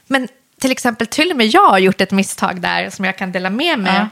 Men 0.07 0.29
till 0.61 0.73
exempel 0.73 1.07
till 1.07 1.31
och 1.31 1.37
med 1.37 1.47
jag 1.47 1.71
har 1.71 1.79
gjort 1.79 2.01
ett 2.01 2.11
misstag 2.11 2.61
där 2.61 2.91
som 2.91 3.05
jag 3.05 3.19
kan 3.19 3.33
dela 3.33 3.51
med 3.51 3.79
mig. 3.79 3.95
Ja. 3.95 4.09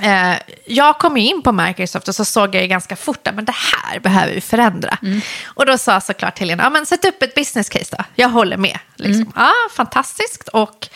Eh, 0.00 0.36
jag 0.66 0.98
kom 0.98 1.16
in 1.16 1.42
på 1.42 1.52
Microsoft 1.52 2.08
och 2.08 2.14
så 2.14 2.24
såg 2.24 2.54
jag 2.54 2.68
ganska 2.68 2.96
fort 2.96 3.26
att 3.26 3.46
det 3.46 3.54
här 3.54 4.00
behöver 4.00 4.34
vi 4.34 4.40
förändra. 4.40 4.98
Mm. 5.02 5.20
Och 5.44 5.66
då 5.66 5.78
sa 5.78 6.00
såklart 6.00 6.38
Helena, 6.38 6.62
ja, 6.62 6.70
men 6.70 6.86
sätt 6.86 7.04
upp 7.04 7.22
ett 7.22 7.34
business 7.34 7.68
case 7.68 7.96
då, 7.96 8.04
jag 8.14 8.28
håller 8.28 8.56
med. 8.56 8.78
Liksom. 8.96 9.22
Mm. 9.22 9.32
Ja, 9.36 9.52
fantastiskt. 9.76 10.48
Och 10.48 10.88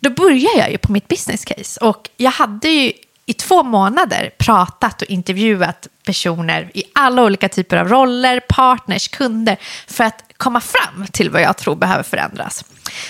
då 0.00 0.10
började 0.10 0.58
jag 0.58 0.70
ju 0.70 0.78
på 0.78 0.92
mitt 0.92 1.08
business 1.08 1.44
case. 1.44 1.80
Och 1.80 2.08
jag 2.16 2.30
hade 2.30 2.68
ju 2.68 2.92
i 3.26 3.34
två 3.34 3.62
månader 3.62 4.30
pratat 4.38 5.02
och 5.02 5.08
intervjuat 5.08 5.88
personer 6.04 6.70
i 6.74 6.84
alla 6.94 7.22
olika 7.22 7.48
typer 7.48 7.76
av 7.76 7.88
roller, 7.88 8.40
partners, 8.40 9.08
kunder 9.08 9.56
för 9.86 10.04
att 10.04 10.24
komma 10.36 10.60
fram 10.60 11.06
till 11.12 11.30
vad 11.30 11.42
jag 11.42 11.56
tror 11.56 11.76
behöver 11.76 12.02
förändras. 12.02 12.64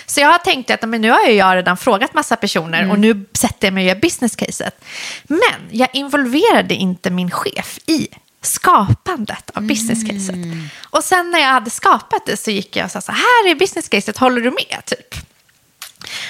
Så 0.07 0.21
jag 0.21 0.29
har 0.29 0.39
tänkt 0.39 0.71
att 0.71 0.89
men 0.89 1.01
nu 1.01 1.11
har 1.11 1.29
jag 1.29 1.57
redan 1.57 1.77
frågat 1.77 2.15
massa 2.15 2.37
personer 2.37 2.79
mm. 2.79 2.91
och 2.91 2.99
nu 2.99 3.27
sätter 3.33 3.67
jag 3.67 3.75
mig 3.75 3.85
och 3.85 3.89
gör 3.89 4.01
business-caset. 4.01 4.85
Men 5.25 5.69
jag 5.71 5.89
involverade 5.93 6.75
inte 6.75 7.11
min 7.11 7.31
chef 7.31 7.79
i 7.87 8.09
skapandet 8.43 9.51
av 9.55 9.63
business-caset. 9.63 10.35
Mm. 10.35 10.69
Och 10.91 11.05
sen 11.05 11.31
när 11.31 11.39
jag 11.39 11.49
hade 11.49 11.71
skapat 11.71 12.27
det 12.27 12.37
så 12.37 12.51
gick 12.51 12.77
jag 12.77 12.85
och 12.85 12.91
sa 12.91 13.01
så 13.01 13.13
här 13.13 13.51
är 13.51 13.55
business-caset, 13.55 14.19
håller 14.19 14.41
du 14.41 14.51
med? 14.51 14.85
Typ. 14.85 15.15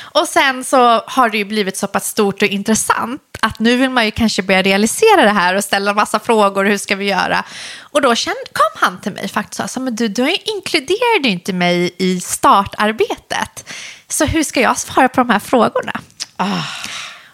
Och 0.00 0.28
sen 0.28 0.64
så 0.64 1.02
har 1.06 1.30
det 1.30 1.38
ju 1.38 1.44
blivit 1.44 1.76
så 1.76 1.86
pass 1.86 2.08
stort 2.08 2.42
och 2.42 2.48
intressant 2.48 3.22
att 3.40 3.58
nu 3.58 3.76
vill 3.76 3.90
man 3.90 4.04
ju 4.04 4.10
kanske 4.10 4.42
börja 4.42 4.62
realisera 4.62 5.22
det 5.22 5.30
här 5.30 5.54
och 5.54 5.64
ställa 5.64 5.90
en 5.90 5.96
massa 5.96 6.20
frågor. 6.20 6.64
Hur 6.64 6.78
ska 6.78 6.96
vi 6.96 7.04
göra? 7.04 7.44
Och 7.80 8.02
då 8.02 8.14
kom 8.52 8.80
han 8.80 9.00
till 9.00 9.12
mig 9.12 9.28
faktiskt 9.28 9.60
och 9.60 9.70
sa, 9.70 9.80
men 9.80 9.96
du, 9.96 10.08
du 10.08 10.36
inkluderade 10.44 11.28
ju 11.28 11.30
inte 11.30 11.52
mig 11.52 11.94
i 11.98 12.20
startarbetet. 12.20 13.72
Så 14.08 14.24
hur 14.24 14.42
ska 14.42 14.60
jag 14.60 14.78
svara 14.78 15.08
på 15.08 15.20
de 15.20 15.30
här 15.30 15.38
frågorna? 15.38 16.00
Ah. 16.36 16.62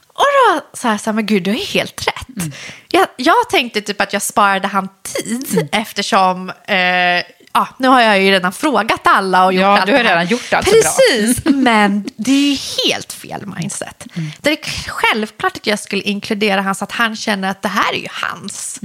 Och 0.07 0.25
då 0.25 0.61
sa 0.73 0.91
jag 0.91 1.01
så 1.01 1.11
här, 1.11 1.15
men 1.15 1.27
gud, 1.27 1.43
du 1.43 1.51
har 1.51 1.73
helt 1.75 2.07
rätt. 2.07 2.37
Mm. 2.37 2.53
Jag, 2.91 3.07
jag 3.17 3.51
tänkte 3.51 3.81
typ 3.81 4.01
att 4.01 4.13
jag 4.13 4.23
sparade 4.23 4.69
han 4.69 4.89
tid 5.03 5.69
eftersom 5.73 6.51
eh, 6.51 7.23
ja, 7.53 7.69
nu 7.79 7.89
har 7.89 8.01
jag 8.01 8.23
ju 8.23 8.31
redan 8.31 8.53
frågat 8.53 9.01
alla 9.05 9.45
och 9.45 9.53
gjort 9.53 9.63
Ja, 9.63 9.79
allt 9.79 9.87
du 9.87 9.93
har 9.93 10.05
redan 10.05 10.27
gjort 10.27 10.53
allt 10.53 10.67
så 10.69 10.71
bra. 10.73 10.81
Precis, 10.83 11.45
men 11.45 12.11
det 12.17 12.31
är 12.31 12.51
ju 12.51 12.59
helt 12.87 13.13
fel 13.13 13.47
mindset. 13.47 14.07
Det 14.41 14.51
är 14.51 14.59
självklart 14.91 15.57
att 15.57 15.67
jag 15.67 15.79
skulle 15.79 16.03
inkludera 16.03 16.61
han 16.61 16.75
så 16.75 16.85
att 16.85 16.93
han 16.93 17.17
känner 17.17 17.51
att 17.51 17.63
det 17.63 17.69
här 17.69 17.93
är 17.93 17.99
ju 17.99 18.09
hans. 18.11 18.81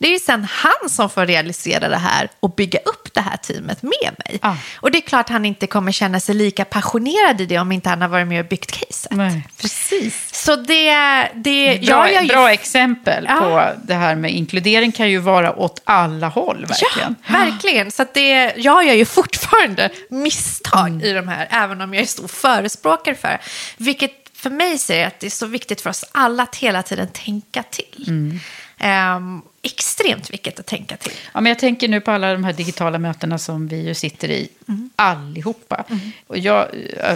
Det 0.00 0.08
är 0.08 0.12
ju 0.12 0.18
sen 0.18 0.44
han 0.50 0.88
som 0.90 1.10
får 1.10 1.26
realisera 1.26 1.88
det 1.88 1.96
här 1.96 2.28
och 2.40 2.54
bygga 2.54 2.78
upp 2.78 3.14
det 3.14 3.20
här 3.20 3.36
teamet 3.36 3.82
med 3.82 4.14
mig. 4.24 4.38
Ah. 4.42 4.54
Och 4.76 4.90
det 4.90 4.98
är 4.98 5.02
klart 5.02 5.28
han 5.28 5.44
inte 5.44 5.66
kommer 5.66 5.92
känna 5.92 6.20
sig 6.20 6.34
lika 6.34 6.64
passionerad 6.64 7.40
i 7.40 7.46
det 7.46 7.58
om 7.58 7.72
inte 7.72 7.88
han 7.88 8.02
har 8.02 8.08
varit 8.08 8.26
med 8.26 8.40
och 8.40 8.48
byggt 8.48 8.72
caset. 8.72 9.12
Nej, 9.12 9.48
precis. 9.60 10.34
Så 10.44 10.56
det, 10.56 10.92
det 11.34 11.80
Bra, 11.86 12.10
jag 12.12 12.22
ju 12.22 12.28
bra 12.28 12.52
exempel 12.52 13.26
Ja. 13.28 13.36
på 13.40 13.80
det 13.86 13.94
här 13.94 14.14
med 14.14 14.30
inkludering 14.34 14.92
kan 14.92 15.10
ju 15.10 15.18
vara 15.18 15.56
åt 15.56 15.80
alla 15.84 16.28
håll 16.28 16.66
verkligen. 16.66 17.16
Ja, 17.26 17.32
verkligen. 17.38 17.90
Så 18.00 18.04
det, 18.14 18.52
jag 18.56 18.86
gör 18.86 18.94
ju 18.94 19.04
fortfarande 19.04 19.90
misstag 20.10 20.88
Mm. 20.88 21.00
i 21.04 21.12
de 21.12 21.28
här, 21.28 21.48
även 21.50 21.80
om 21.80 21.94
jag 21.94 22.02
är 22.02 22.06
stor 22.06 22.28
förespråkare 22.28 23.14
för. 23.14 23.40
Vilket 23.76 24.10
för 24.34 24.50
mig 24.50 24.78
säger 24.78 25.06
att 25.06 25.20
det 25.20 25.26
är 25.26 25.30
så 25.30 25.46
viktigt 25.46 25.80
för 25.80 25.90
oss 25.90 26.04
alla 26.12 26.42
att 26.42 26.56
hela 26.56 26.82
tiden 26.82 27.08
tänka 27.12 27.62
till. 27.62 28.04
Mm. 28.08 28.40
Ehm, 28.80 29.42
extremt 29.62 30.30
viktigt 30.30 30.60
att 30.60 30.66
tänka 30.66 30.96
till. 30.96 31.12
Ja, 31.34 31.40
men 31.40 31.50
jag 31.50 31.58
tänker 31.58 31.88
nu 31.88 32.00
på 32.00 32.10
alla 32.10 32.32
de 32.32 32.44
här 32.44 32.52
digitala 32.52 32.98
mötena 32.98 33.38
som 33.38 33.68
vi 33.68 33.86
ju 33.86 33.94
sitter 33.94 34.30
i, 34.30 34.48
allihopa. 34.96 35.84
Och 36.26 36.38
jag, 36.38 36.66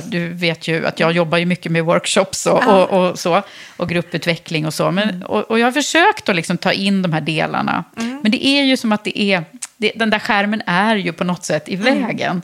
du 0.07 0.29
vet 0.29 0.68
ju 0.68 0.87
att 0.87 1.00
jag 1.00 1.12
jobbar 1.12 1.38
ju 1.38 1.46
mycket 1.46 1.72
med 1.72 1.85
workshops 1.85 2.46
och, 2.46 2.68
och, 2.68 2.90
och 2.90 3.18
så, 3.18 3.42
och 3.77 3.88
grupputveckling 3.88 4.66
och 4.66 4.74
så. 4.74 4.90
Men, 4.90 5.22
och, 5.22 5.50
och 5.50 5.59
jag 5.59 5.66
har 5.66 5.72
försökt 5.72 6.29
att 6.29 6.37
liksom 6.37 6.59
ta 6.59 6.72
in 6.72 7.03
de 7.03 7.12
här 7.12 7.20
delarna. 7.20 7.85
Men 7.94 8.31
det 8.31 8.46
är 8.46 8.62
ju 8.62 8.77
som 8.77 8.92
att 8.92 9.05
det 9.05 9.20
är, 9.20 9.44
det, 9.85 9.92
den 9.94 10.11
där 10.11 10.18
skärmen 10.18 10.62
är 10.66 10.97
ju 10.97 11.12
på 11.12 11.25
något 11.25 11.44
sätt 11.44 11.68
i 11.68 11.77
vägen. 11.77 12.42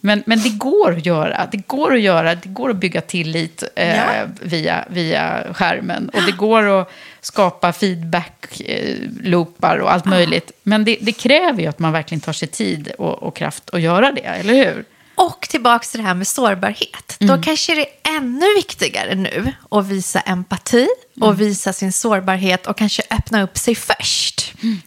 Men, 0.00 0.22
men 0.26 0.40
det 0.42 0.48
går 0.48 0.92
att 0.92 1.06
göra, 1.06 1.48
det 1.52 1.66
går 1.66 1.94
att 1.94 2.00
göra, 2.00 2.34
det 2.34 2.48
går 2.48 2.70
att 2.70 2.76
bygga 2.76 3.00
tillit 3.00 3.62
eh, 3.76 3.96
Ja. 3.96 4.04
via, 4.40 4.84
via 4.88 5.44
skärmen. 5.54 6.08
Och 6.08 6.22
det 6.26 6.32
går 6.32 6.80
att 6.80 6.90
skapa 7.20 7.72
feedback-loopar 7.72 9.76
och 9.78 9.92
allt 9.92 10.04
möjligt. 10.04 10.52
Men 10.62 10.84
det, 10.84 10.98
det 11.00 11.12
kräver 11.12 11.62
ju 11.62 11.66
att 11.68 11.78
man 11.78 11.92
verkligen 11.92 12.20
tar 12.20 12.32
sig 12.32 12.48
tid 12.48 12.92
och, 12.98 13.22
och 13.22 13.36
kraft 13.36 13.70
att 13.72 13.80
göra 13.80 14.12
det, 14.12 14.20
eller 14.20 14.54
hur? 14.54 14.84
Och 15.14 15.46
tillbaka 15.50 15.84
till 15.84 16.00
det 16.00 16.06
här 16.06 16.14
med 16.14 16.26
sårbarhet. 16.28 17.16
Mm. 17.20 17.36
Då 17.36 17.42
kanske 17.42 17.74
det 17.74 17.80
är 17.80 18.16
ännu 18.16 18.54
viktigare 18.54 19.14
nu 19.14 19.52
att 19.70 19.86
visa 19.86 20.20
empati 20.20 20.88
Mm. 21.16 21.28
och 21.28 21.40
visa 21.40 21.72
sin 21.72 21.92
sårbarhet 21.92 22.66
och 22.66 22.76
kanske 22.76 23.02
öppna 23.10 23.42
upp 23.42 23.58
sig 23.58 23.74
först. 23.74 24.54
Mm. 24.62 24.80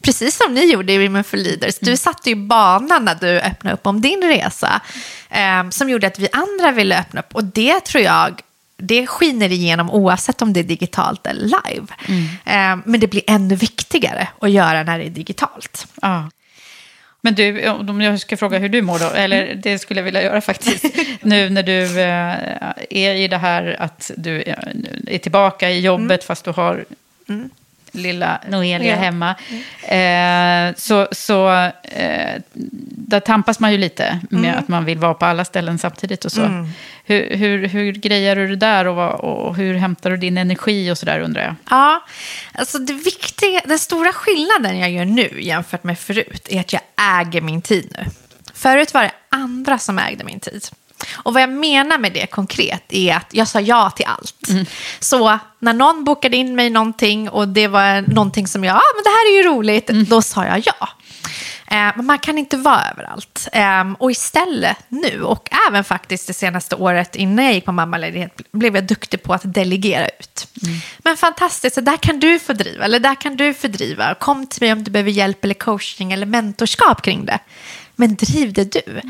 Precis 0.00 0.36
som 0.36 0.54
ni 0.54 0.72
gjorde 0.72 0.92
i 0.92 0.98
Women 0.98 1.24
for 1.24 1.36
Leaders. 1.36 1.78
Du 1.80 1.96
satte 1.96 2.30
ju 2.30 2.36
banan 2.36 3.04
när 3.04 3.14
du 3.14 3.40
öppnade 3.40 3.74
upp 3.74 3.86
om 3.86 4.00
din 4.00 4.22
resa 4.22 4.80
eh, 5.30 5.68
som 5.70 5.90
gjorde 5.90 6.06
att 6.06 6.18
vi 6.18 6.28
andra 6.32 6.70
ville 6.72 6.98
öppna 7.00 7.20
upp. 7.20 7.34
Och 7.34 7.44
det 7.44 7.80
tror 7.84 8.04
jag 8.04 8.40
det 8.76 9.06
skiner 9.06 9.52
igenom 9.52 9.90
oavsett 9.90 10.42
om 10.42 10.52
det 10.52 10.60
är 10.60 10.64
digitalt 10.64 11.26
eller 11.26 11.42
live. 11.42 11.86
Mm. 12.08 12.24
Eh, 12.44 12.84
men 12.86 13.00
det 13.00 13.06
blir 13.06 13.22
ännu 13.26 13.54
viktigare 13.56 14.28
att 14.40 14.50
göra 14.50 14.82
när 14.82 14.98
det 14.98 15.04
är 15.04 15.10
digitalt. 15.10 15.86
Ja. 16.02 16.30
Men 17.24 17.34
du, 17.34 17.68
om 17.68 18.00
jag 18.00 18.20
ska 18.20 18.36
fråga 18.36 18.58
hur 18.58 18.68
du 18.68 18.82
mår 18.82 18.98
då, 18.98 19.10
eller 19.10 19.54
det 19.54 19.78
skulle 19.78 20.00
jag 20.00 20.04
vilja 20.04 20.22
göra 20.22 20.40
faktiskt, 20.40 20.84
nu 21.20 21.50
när 21.50 21.62
du 21.62 22.00
eh, 22.00 22.34
är 22.90 23.14
i 23.14 23.28
det 23.28 23.38
här 23.38 23.76
att 23.78 24.10
du 24.16 24.42
eh, 24.42 24.56
är 25.06 25.18
tillbaka 25.18 25.70
i 25.70 25.80
jobbet 25.80 26.24
fast 26.24 26.44
du 26.44 26.50
har 26.50 26.84
lilla 27.92 28.40
Noelia 28.48 28.88
Ja. 28.88 28.96
hemma, 28.96 29.34
eh, 29.82 30.74
så, 30.76 31.08
så 31.12 31.52
eh, 31.82 32.42
där 32.94 33.20
tampas 33.20 33.60
man 33.60 33.72
ju 33.72 33.78
lite 33.78 34.20
med 34.30 34.58
att 34.58 34.68
man 34.68 34.84
vill 34.84 34.98
vara 34.98 35.14
på 35.14 35.24
alla 35.26 35.44
ställen 35.44 35.78
samtidigt 35.78 36.24
och 36.24 36.32
så. 36.32 36.66
Hur, 37.04 37.36
hur, 37.36 37.68
hur 37.68 37.92
grejar 37.92 38.36
du 38.36 38.48
det 38.48 38.56
där 38.56 38.86
och, 38.86 39.24
och 39.24 39.56
hur 39.56 39.74
hämtar 39.74 40.10
du 40.10 40.16
din 40.16 40.38
energi 40.38 40.90
och 40.90 40.98
så 40.98 41.06
där 41.06 41.20
undrar 41.20 41.42
jag? 41.42 41.54
Ja, 41.70 42.02
alltså 42.54 42.78
det 42.78 42.92
viktiga, 42.92 43.60
den 43.64 43.78
stora 43.78 44.12
skillnaden 44.12 44.78
jag 44.78 44.90
gör 44.90 45.04
nu 45.04 45.42
jämfört 45.42 45.84
med 45.84 45.98
förut 45.98 46.46
är 46.50 46.60
att 46.60 46.72
jag 46.72 46.82
äger 47.20 47.40
min 47.40 47.62
tid 47.62 47.94
nu. 47.98 48.04
Förut 48.54 48.94
var 48.94 49.02
det 49.02 49.12
andra 49.28 49.78
som 49.78 49.98
ägde 49.98 50.24
min 50.24 50.40
tid. 50.40 50.64
Och 51.12 51.32
vad 51.34 51.42
jag 51.42 51.50
menar 51.50 51.98
med 51.98 52.12
det 52.12 52.26
konkret 52.26 52.84
är 52.88 53.14
att 53.16 53.26
jag 53.30 53.48
sa 53.48 53.60
ja 53.60 53.90
till 53.90 54.06
allt. 54.06 54.48
Så 55.00 55.38
när 55.58 55.72
någon 55.72 56.04
bokade 56.04 56.36
in 56.36 56.54
mig 56.54 56.70
någonting 56.70 57.28
och 57.28 57.48
det 57.48 57.68
var 57.68 58.00
någonting 58.14 58.46
som 58.46 58.64
jag, 58.64 58.74
ja 58.74 58.78
ah, 58.78 58.92
men 58.96 59.04
det 59.04 59.10
här 59.10 59.32
är 59.32 59.42
ju 59.42 59.48
roligt, 59.56 59.86
då 60.10 60.22
sa 60.22 60.44
jag 60.46 60.62
ja. 60.66 60.88
Eh, 61.66 61.92
Men 61.96 62.06
man 62.06 62.18
kan 62.18 62.38
inte 62.38 62.56
vara 62.56 62.90
överallt. 62.92 63.48
Ehm, 63.52 63.94
Och 63.94 64.10
istället 64.10 64.76
nu, 64.88 65.22
och 65.22 65.48
även 65.68 65.84
faktiskt 65.84 66.26
det 66.26 66.32
senaste 66.34 66.76
året 66.76 67.16
innan 67.16 67.44
jag 67.44 67.54
gick 67.54 67.64
på 67.64 67.72
mammaledighet, 67.72 68.40
blev 68.52 68.74
jag 68.74 68.84
duktig 68.86 69.22
på 69.22 69.34
att 69.34 69.54
delegera 69.54 70.06
ut. 70.08 70.48
Men 70.98 71.16
fantastiskt, 71.16 71.74
så 71.74 71.80
där 71.80 71.96
kan 71.96 72.20
du 72.20 72.38
få 72.38 72.52
driva, 72.52 72.84
eller 72.84 73.00
där 73.00 73.14
kan 73.14 73.36
du 73.36 73.54
fördriva. 73.54 74.14
Kom 74.14 74.46
till 74.46 74.62
mig 74.62 74.72
om 74.72 74.84
du 74.84 74.90
behöver 74.90 75.10
hjälp 75.10 75.44
eller 75.44 75.54
coaching 75.54 76.12
eller 76.12 76.26
mentorskap 76.26 77.02
kring 77.02 77.24
det. 77.24 77.38
Men 77.96 78.16
driv 78.16 78.52
det 78.52 78.72
du. 78.72 79.00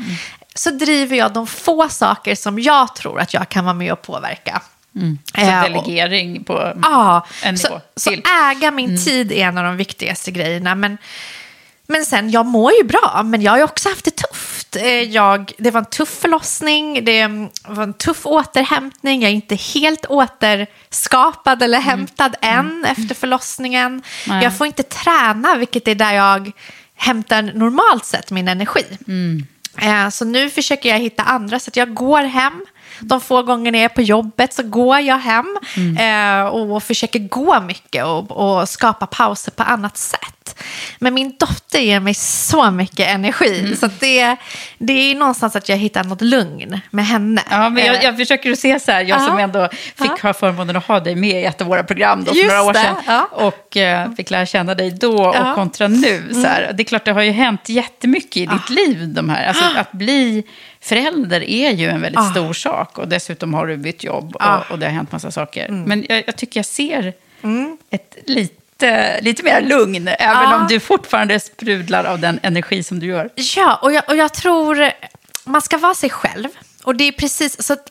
Så 0.55 0.69
driver 0.69 1.15
jag 1.17 1.33
de 1.33 1.47
få 1.47 1.89
saker 1.89 2.35
som 2.35 2.59
jag 2.59 2.95
tror 2.95 3.19
att 3.19 3.33
jag 3.33 3.49
kan 3.49 3.65
vara 3.65 3.73
med 3.73 3.93
och 3.93 4.01
påverka. 4.01 4.61
Så 5.35 5.41
Eh, 5.41 5.63
delegering 5.63 6.43
på 6.43 6.73
Ja, 6.81 7.25
en 7.43 7.53
nivå 7.55 7.67
så, 7.67 7.81
så 7.95 8.11
äga 8.51 8.71
min 8.71 9.05
tid 9.05 9.31
är 9.31 9.35
en 9.45 9.57
av 9.57 9.63
de 9.63 9.77
viktigaste 9.77 10.31
grejerna. 10.31 10.75
Men, 10.75 10.97
men 11.87 12.05
sen, 12.05 12.31
jag 12.31 12.45
mår 12.45 12.71
ju 12.73 12.83
bra, 12.83 13.21
men 13.25 13.41
jag 13.41 13.51
har 13.51 13.57
ju 13.57 13.63
också 13.63 13.89
haft 13.89 14.05
det 14.05 14.15
tufft. 14.15 14.75
Eh, 14.75 14.85
Jag, 14.87 15.51
det 15.57 15.71
var 15.71 15.79
en 15.79 15.85
tuff 15.85 16.09
förlossning, 16.09 17.05
det 17.05 17.27
var 17.67 17.83
en 17.83 17.93
tuff 17.93 18.25
återhämtning. 18.25 19.21
Jag 19.21 19.31
är 19.31 19.35
inte 19.35 19.55
helt 19.55 20.05
återskapad 20.05 21.63
eller 21.63 21.79
hämtad 21.79 22.35
än 22.41 22.85
efter 22.85 23.15
förlossningen. 23.15 24.01
Nej. 24.27 24.43
Jag 24.43 24.57
får 24.57 24.67
inte 24.67 24.83
träna, 24.83 25.55
vilket 25.55 25.87
är 25.87 25.95
där 25.95 26.13
jag 26.13 26.51
hämtar 26.95 27.41
normalt 27.41 28.05
sett 28.05 28.31
min 28.31 28.47
energi. 28.47 28.85
Eh, 28.89 29.45
Eh, 29.81 30.09
så 30.09 30.25
nu 30.25 30.49
försöker 30.49 30.89
jag 30.89 30.99
hitta 30.99 31.23
andra 31.23 31.59
så 31.59 31.71
Jag 31.73 31.93
går 31.93 32.23
hem. 32.23 32.65
De 32.99 33.21
få 33.21 33.41
gånger 33.43 33.73
jag 33.73 33.81
är 33.83 33.89
på 33.89 34.01
jobbet 34.01 34.53
så 34.53 34.63
går 34.63 34.99
jag 34.99 35.17
hem 35.19 35.57
eh, 35.99 36.45
och 36.47 36.83
försöker 36.83 37.19
gå 37.19 37.61
mycket 37.61 38.05
och, 38.05 38.31
och 38.31 38.69
skapa 38.69 39.05
pauser 39.07 39.51
på 39.51 39.63
annat 39.63 39.97
sätt. 39.97 40.59
Men 40.99 41.13
min 41.13 41.35
dotter 41.39 41.79
ger 41.79 41.99
mig 41.99 42.13
så 42.13 42.71
mycket 42.71 43.07
energi 43.07 43.75
så 43.75 43.85
att 43.85 43.99
det, 43.99 44.35
det 44.77 44.93
är 45.11 45.15
någonstans 45.15 45.55
att 45.55 45.69
jag 45.69 45.77
hittar 45.77 46.03
något 46.03 46.21
lugn 46.21 46.79
med 46.89 47.05
henne. 47.05 47.41
Ja, 47.49 47.69
men 47.69 47.85
jag, 47.85 47.95
Eh, 47.95 48.03
jag 48.03 48.17
försöker 48.17 48.51
att 48.51 48.59
se 48.59 48.79
så 48.79 48.91
här, 48.91 49.01
jag 49.01 49.21
som 49.21 49.37
Ja. 49.39 49.43
ändå 49.43 49.69
fick 49.71 50.11
Ja. 50.11 50.17
ha 50.21 50.33
förmånen 50.33 50.75
att 50.75 50.85
ha 50.87 50.99
dig 50.99 51.15
med 51.15 51.41
i 51.41 51.45
ett 51.45 51.61
av 51.61 51.67
våra 51.67 51.83
program 51.83 52.23
då, 52.23 52.31
för 52.31 52.37
Just 52.39 52.47
några 52.49 52.63
år 52.63 52.73
sedan. 52.73 52.95
ja. 53.07 53.27
Och 53.31 53.77
eh, 53.77 54.11
fick 54.13 54.29
lära 54.31 54.45
känna 54.45 54.75
dig 54.75 54.91
då. 54.91 55.33
Mm. 55.33 55.47
och 55.49 55.55
kontra 55.55 55.87
nu. 55.87 56.29
Så 56.33 56.47
här. 56.47 56.71
Det 56.73 56.83
är 56.83 56.85
klart, 56.85 57.05
det 57.05 57.11
har 57.11 57.21
ju 57.21 57.31
hänt 57.31 57.69
jättemycket 57.69 58.37
i 58.37 58.45
ditt 58.45 58.69
liv. 58.69 59.13
De 59.13 59.29
här. 59.29 59.47
Alltså, 59.47 59.63
att 59.77 59.91
bli 59.91 60.43
förälder 60.83 61.49
är 61.49 61.71
ju 61.71 61.87
en 61.89 62.01
väldigt 62.01 62.19
Ah. 62.21 62.31
stor 62.31 62.53
sak. 62.53 62.97
Och 62.97 63.07
dessutom 63.07 63.53
har 63.53 63.67
du 63.67 63.77
bytt 63.77 64.03
jobb 64.03 64.35
Ah. 64.39 64.57
och, 64.57 64.71
och 64.71 64.79
det 64.79 64.85
har 64.85 64.93
hänt 64.93 65.11
massa 65.11 65.31
saker. 65.31 65.65
Mm. 65.69 65.83
Men 65.83 66.05
jag, 66.09 66.23
jag 66.27 66.35
tycker 66.37 66.59
jag 66.59 66.65
ser 66.65 67.13
ett 67.89 68.17
lite, 68.25 69.21
lite 69.21 69.43
mer 69.43 69.61
lugn, 69.61 70.07
även 70.07 70.17
Ja. 70.19 70.55
om 70.61 70.67
du 70.69 70.79
fortfarande 70.79 71.39
sprudlar 71.39 72.03
av 72.05 72.19
den 72.19 72.39
energi 72.43 72.83
som 72.83 72.99
du 72.99 73.05
gör. 73.07 73.29
Ja, 73.55 73.79
och 73.81 73.93
jag, 73.93 74.03
och 74.07 74.15
jag 74.15 74.33
tror 74.33 74.91
man 75.45 75.61
ska 75.61 75.77
vara 75.77 75.93
sig 75.93 76.09
själv. 76.09 76.47
Och 76.83 76.95
det 76.95 77.03
är 77.07 77.11
precis 77.11 77.63
så 77.63 77.73
att 77.73 77.87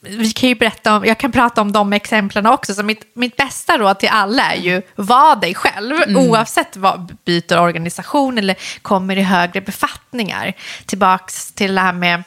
vi 0.00 0.30
kan 0.30 0.48
ju 0.48 0.54
berätta 0.54 0.96
om, 0.96 1.04
jag 1.04 1.18
kan 1.18 1.32
prata 1.32 1.60
om 1.60 1.72
de 1.72 1.92
exemplen 1.92 2.46
också. 2.46 2.74
Så 2.74 2.82
mitt, 2.82 3.16
mitt 3.16 3.36
bästa 3.36 3.78
råd 3.78 3.98
till 3.98 4.08
alla 4.08 4.52
är 4.52 4.60
ju, 4.60 4.82
var 4.94 5.36
dig 5.36 5.54
själv. 5.54 5.96
Oavsett 6.16 6.76
vad 6.76 7.16
byter 7.24 7.60
organisation 7.60 8.38
eller 8.38 8.56
kommer 8.82 9.16
i 9.16 9.22
högre 9.22 9.60
befattningar. 9.60 10.52
Tillbaks 10.86 11.52
till 11.52 11.74
det 11.74 11.80
här 11.80 11.92
med 11.92 12.22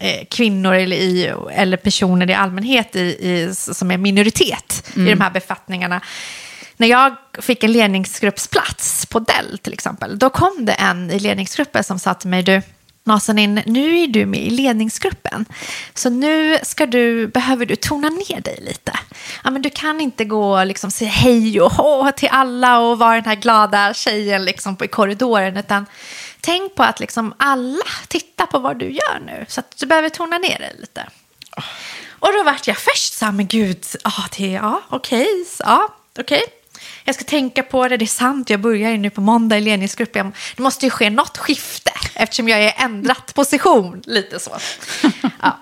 eh, 0.00 0.26
kvinnor 0.30 0.74
eller, 0.74 0.96
i, 0.96 1.32
eller 1.52 1.76
personer 1.76 2.30
i 2.30 2.34
allmänhet 2.34 2.96
i, 2.96 3.00
i, 3.00 3.54
som 3.54 3.90
är 3.90 3.98
minoritet 3.98 4.90
i 4.96 5.04
de 5.04 5.20
här 5.20 5.30
befattningarna. 5.30 6.00
När 6.76 6.86
jag 6.86 7.16
fick 7.40 7.64
en 7.64 7.72
ledningsgruppsplats 7.72 9.06
på 9.06 9.18
Dell 9.18 9.58
till 9.58 9.72
exempel, 9.72 10.18
då 10.18 10.30
kom 10.30 10.64
det 10.64 10.72
en 10.72 11.10
i 11.10 11.18
ledningsgruppen 11.18 11.84
som 11.84 11.98
sa 11.98 12.14
till 12.14 12.28
mig, 12.28 12.42
du, 12.42 12.62
Nazanin, 13.06 13.62
nu 13.66 13.98
är 13.98 14.06
du 14.06 14.26
med 14.26 14.40
i 14.40 14.50
ledningsgruppen. 14.50 15.46
Så 15.94 16.10
nu 16.10 16.58
ska 16.62 16.86
du, 16.86 17.26
behöver 17.26 17.66
du 17.66 17.76
tona 17.76 18.08
ner 18.08 18.40
dig 18.40 18.58
lite. 18.60 18.92
Ja, 19.44 19.50
men 19.50 19.62
du 19.62 19.70
kan 19.70 20.00
inte 20.00 20.24
gå 20.24 20.58
och 20.58 20.66
liksom 20.66 20.90
säga 20.90 21.10
hej 21.10 21.60
och 21.60 21.72
hå 21.72 22.12
till 22.12 22.28
alla 22.32 22.78
och 22.78 22.98
vara 22.98 23.14
den 23.14 23.24
här 23.24 23.34
glada 23.34 23.94
tjejen 23.94 24.44
liksom 24.44 24.76
i 24.84 24.88
korridoren. 24.88 25.56
Utan 25.56 25.86
tänk 26.40 26.74
på 26.74 26.82
att 26.82 27.00
liksom 27.00 27.34
alla 27.36 27.84
tittar 28.08 28.46
på 28.46 28.58
vad 28.58 28.78
du 28.78 28.90
gör 28.90 29.20
nu. 29.26 29.44
Så 29.48 29.60
att 29.60 29.76
du 29.76 29.86
behöver 29.86 30.08
tona 30.08 30.38
ner 30.38 30.58
dig 30.58 30.76
lite. 30.78 31.06
Och 32.18 32.32
då 32.32 32.42
vart 32.42 32.66
jag 32.66 32.78
först 32.78 33.12
så 33.12 33.24
här, 33.24 33.32
men 33.32 33.46
gud, 33.46 33.84
ja, 34.04 34.12
det, 34.36 34.50
ja, 34.50 34.82
okej, 34.88 35.28
ja, 35.58 35.88
okej. 36.18 36.42
Jag 37.06 37.14
ska 37.14 37.24
tänka 37.24 37.62
på 37.62 37.88
det, 37.88 37.96
det 37.96 38.04
är 38.04 38.06
sant, 38.06 38.50
jag 38.50 38.60
börjar 38.60 38.90
ju 38.90 38.98
nu 38.98 39.10
på 39.10 39.20
måndag 39.20 39.58
i 39.58 39.60
ledningsgruppen. 39.60 40.32
Det 40.56 40.62
måste 40.62 40.86
ju 40.86 40.90
ske 40.90 41.10
något 41.10 41.38
skifte 41.38 41.92
eftersom 42.14 42.48
jag 42.48 42.62
är 42.62 42.74
ändrat 42.76 43.34
position, 43.34 44.02
lite 44.06 44.40
så. 44.40 44.56
Ja. 45.42 45.58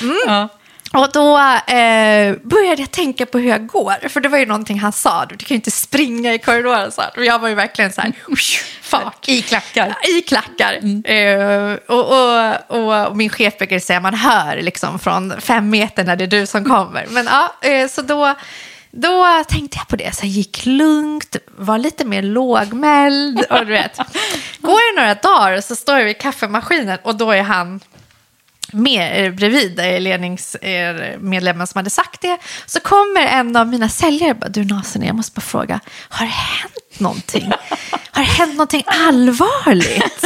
Mm. 0.00 0.16
Ja. 0.26 0.48
Och 0.92 1.12
då 1.12 1.38
eh, 1.74 2.36
började 2.42 2.82
jag 2.82 2.90
tänka 2.90 3.26
på 3.26 3.38
hur 3.38 3.48
jag 3.48 3.66
går. 3.66 4.08
För 4.08 4.20
det 4.20 4.28
var 4.28 4.38
ju 4.38 4.46
någonting 4.46 4.78
han 4.78 4.92
sa. 4.92 5.26
Du 5.26 5.36
kan 5.36 5.48
ju 5.48 5.54
inte 5.54 5.70
springa 5.70 6.34
i 6.34 6.38
korridoren. 6.38 6.92
Så 6.92 7.00
här. 7.00 7.10
Och 7.16 7.24
jag 7.24 7.38
var 7.38 7.48
ju 7.48 7.54
verkligen 7.54 7.92
så 7.92 8.00
här, 8.00 8.12
fart. 8.82 9.28
I 9.28 9.42
klackar. 9.42 9.94
I 10.18 10.20
klackar. 10.20 10.74
Eh, 11.10 11.78
och, 11.86 12.04
och, 12.06 12.54
och, 12.68 13.06
och 13.06 13.16
min 13.16 13.30
chef 13.30 13.58
brukar 13.58 13.78
säga 13.78 14.00
man 14.00 14.14
hör 14.14 14.62
liksom 14.62 14.98
från 14.98 15.40
fem 15.40 15.70
meter 15.70 16.04
när 16.04 16.16
det 16.16 16.24
är 16.24 16.28
du 16.28 16.46
som 16.46 16.64
kommer. 16.64 17.06
Men 17.10 17.26
ja, 17.26 17.68
eh, 17.68 17.88
så 17.88 18.02
då, 18.02 18.34
då 18.96 19.44
tänkte 19.48 19.78
jag 19.78 19.88
på 19.88 19.96
det. 19.96 20.16
Så 20.16 20.26
jag 20.26 20.30
gick 20.30 20.66
lugnt, 20.66 21.36
var 21.56 21.78
lite 21.78 22.04
mer 22.04 22.22
lågmäld. 22.22 23.44
Och 23.50 23.66
du 23.66 23.72
vet, 23.72 23.96
går 24.58 24.94
det 24.94 25.00
några 25.00 25.14
dagar 25.14 25.60
så 25.60 25.76
står 25.76 25.98
jag 25.98 26.04
vid 26.04 26.18
kaffemaskinen 26.18 26.98
och 27.02 27.16
då 27.16 27.30
är 27.30 27.42
han 27.42 27.80
med, 28.72 29.26
eh, 29.26 29.32
bredvid 29.32 29.76
ledningsmedlemmen 29.76 31.66
som 31.66 31.78
hade 31.78 31.90
sagt 31.90 32.20
det. 32.20 32.38
Så 32.66 32.80
kommer 32.80 33.20
en 33.20 33.56
av 33.56 33.66
mina 33.66 33.88
säljare 33.88 34.30
och 34.30 34.36
bara, 34.36 34.48
du 34.48 34.64
Nasen, 34.64 35.02
jag 35.02 35.16
måste 35.16 35.32
bara 35.34 35.40
fråga, 35.40 35.80
har 36.08 36.26
det 36.26 36.32
hänt 36.32 37.00
någonting? 37.00 37.52
Har 38.10 38.22
det 38.22 38.28
hänt 38.28 38.52
någonting 38.52 38.84
allvarligt? 38.86 40.20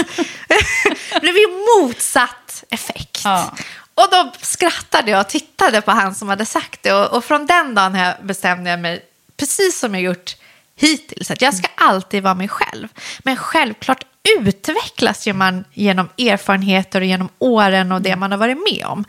det 1.12 1.21
blev 1.21 1.37
ju 1.37 1.47
motsatt 1.77 2.64
effekt. 2.71 3.21
Ja. 3.25 3.53
Och 3.99 4.09
då 4.11 4.33
skrattade 4.41 5.11
jag 5.11 5.21
och 5.21 5.29
tittade 5.29 5.81
på 5.81 5.91
han 5.91 6.15
som 6.15 6.29
hade 6.29 6.47
sagt 6.47 6.83
det. 6.83 6.93
Och, 6.93 7.17
och 7.17 7.25
från 7.25 7.47
den 7.47 7.75
dagen 7.75 7.95
här 7.95 8.17
bestämde 8.23 8.71
jag 8.71 8.81
mig, 8.81 9.05
precis 9.37 9.79
som 9.79 9.95
jag 9.95 10.03
gjort 10.03 10.37
hittills, 10.77 11.31
att 11.31 11.43
jag 11.43 11.55
ska 11.55 11.69
alltid 11.75 12.23
vara 12.23 12.35
mig 12.35 12.49
själv. 12.49 12.89
Men 13.19 13.37
självklart 13.37 14.05
utvecklas 14.39 15.27
ju 15.29 15.33
man 15.33 15.65
genom 15.73 16.09
erfarenheter 16.19 17.01
och 17.01 17.07
genom 17.07 17.29
åren 17.39 17.93
och 17.93 18.03
det 18.03 18.17
man 18.17 18.31
har 18.31 18.39
varit 18.39 18.59
med 18.73 18.87
om. 18.87 19.05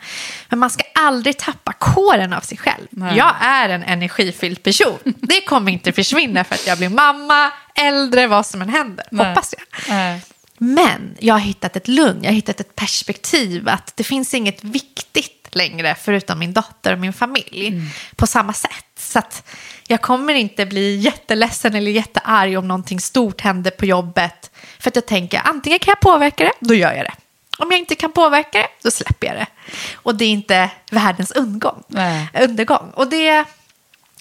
Men 0.48 0.58
man 0.58 0.70
ska 0.70 0.84
aldrig 0.94 1.38
tappa 1.38 1.72
kåren 1.72 2.32
av 2.32 2.40
sig 2.40 2.58
själv. 2.58 2.86
Nej. 2.90 3.16
Jag 3.16 3.34
är 3.40 3.68
en 3.68 3.82
energifylld 3.82 4.62
person. 4.62 4.98
Det 5.04 5.40
kommer 5.40 5.72
inte 5.72 5.92
försvinna 5.92 6.44
för 6.44 6.54
att 6.54 6.66
jag 6.66 6.78
blir 6.78 6.88
mamma, 6.88 7.52
äldre, 7.74 8.26
vad 8.26 8.46
som 8.46 8.62
än 8.62 8.68
händer. 8.68 9.06
Nej. 9.10 9.26
Hoppas 9.26 9.54
jag. 9.58 9.94
Nej. 9.94 10.22
Men 10.62 11.16
jag 11.18 11.34
har 11.34 11.40
hittat 11.40 11.76
ett 11.76 11.88
lugn, 11.88 12.18
jag 12.22 12.30
har 12.30 12.34
hittat 12.34 12.60
ett 12.60 12.76
perspektiv 12.76 13.68
att 13.68 13.96
det 13.96 14.04
finns 14.04 14.34
inget 14.34 14.64
viktigt 14.64 15.54
längre 15.54 15.96
förutom 16.00 16.38
min 16.38 16.52
dotter 16.52 16.92
och 16.92 16.98
min 16.98 17.12
familj 17.12 17.82
på 18.16 18.26
samma 18.26 18.52
sätt. 18.52 18.86
Så 18.98 19.18
att 19.18 19.48
jag 19.88 20.00
kommer 20.02 20.34
inte 20.34 20.66
bli 20.66 20.96
jätteledsen 20.96 21.74
eller 21.74 21.90
jättearg 21.90 22.58
om 22.58 22.68
någonting 22.68 23.00
stort 23.00 23.40
händer 23.40 23.70
på 23.70 23.86
jobbet. 23.86 24.50
För 24.78 24.90
att 24.90 24.96
jag 24.96 25.06
tänker 25.06 25.40
antingen 25.44 25.78
kan 25.78 25.92
jag 25.92 26.00
påverka 26.00 26.44
det, 26.44 26.52
då 26.60 26.74
gör 26.74 26.92
jag 26.92 27.04
det. 27.04 27.14
Om 27.58 27.70
jag 27.70 27.78
inte 27.78 27.94
kan 27.94 28.12
påverka 28.12 28.58
det, 28.58 28.68
då 28.82 28.90
släpper 28.90 29.26
jag 29.26 29.36
det. 29.36 29.46
Och 29.94 30.14
det 30.14 30.24
är 30.24 30.30
inte 30.30 30.70
världens 30.90 31.30
undergång. 31.30 31.82
Nej. 31.88 32.28
undergång. 32.40 32.90
Och 32.94 33.08
det 33.08 33.44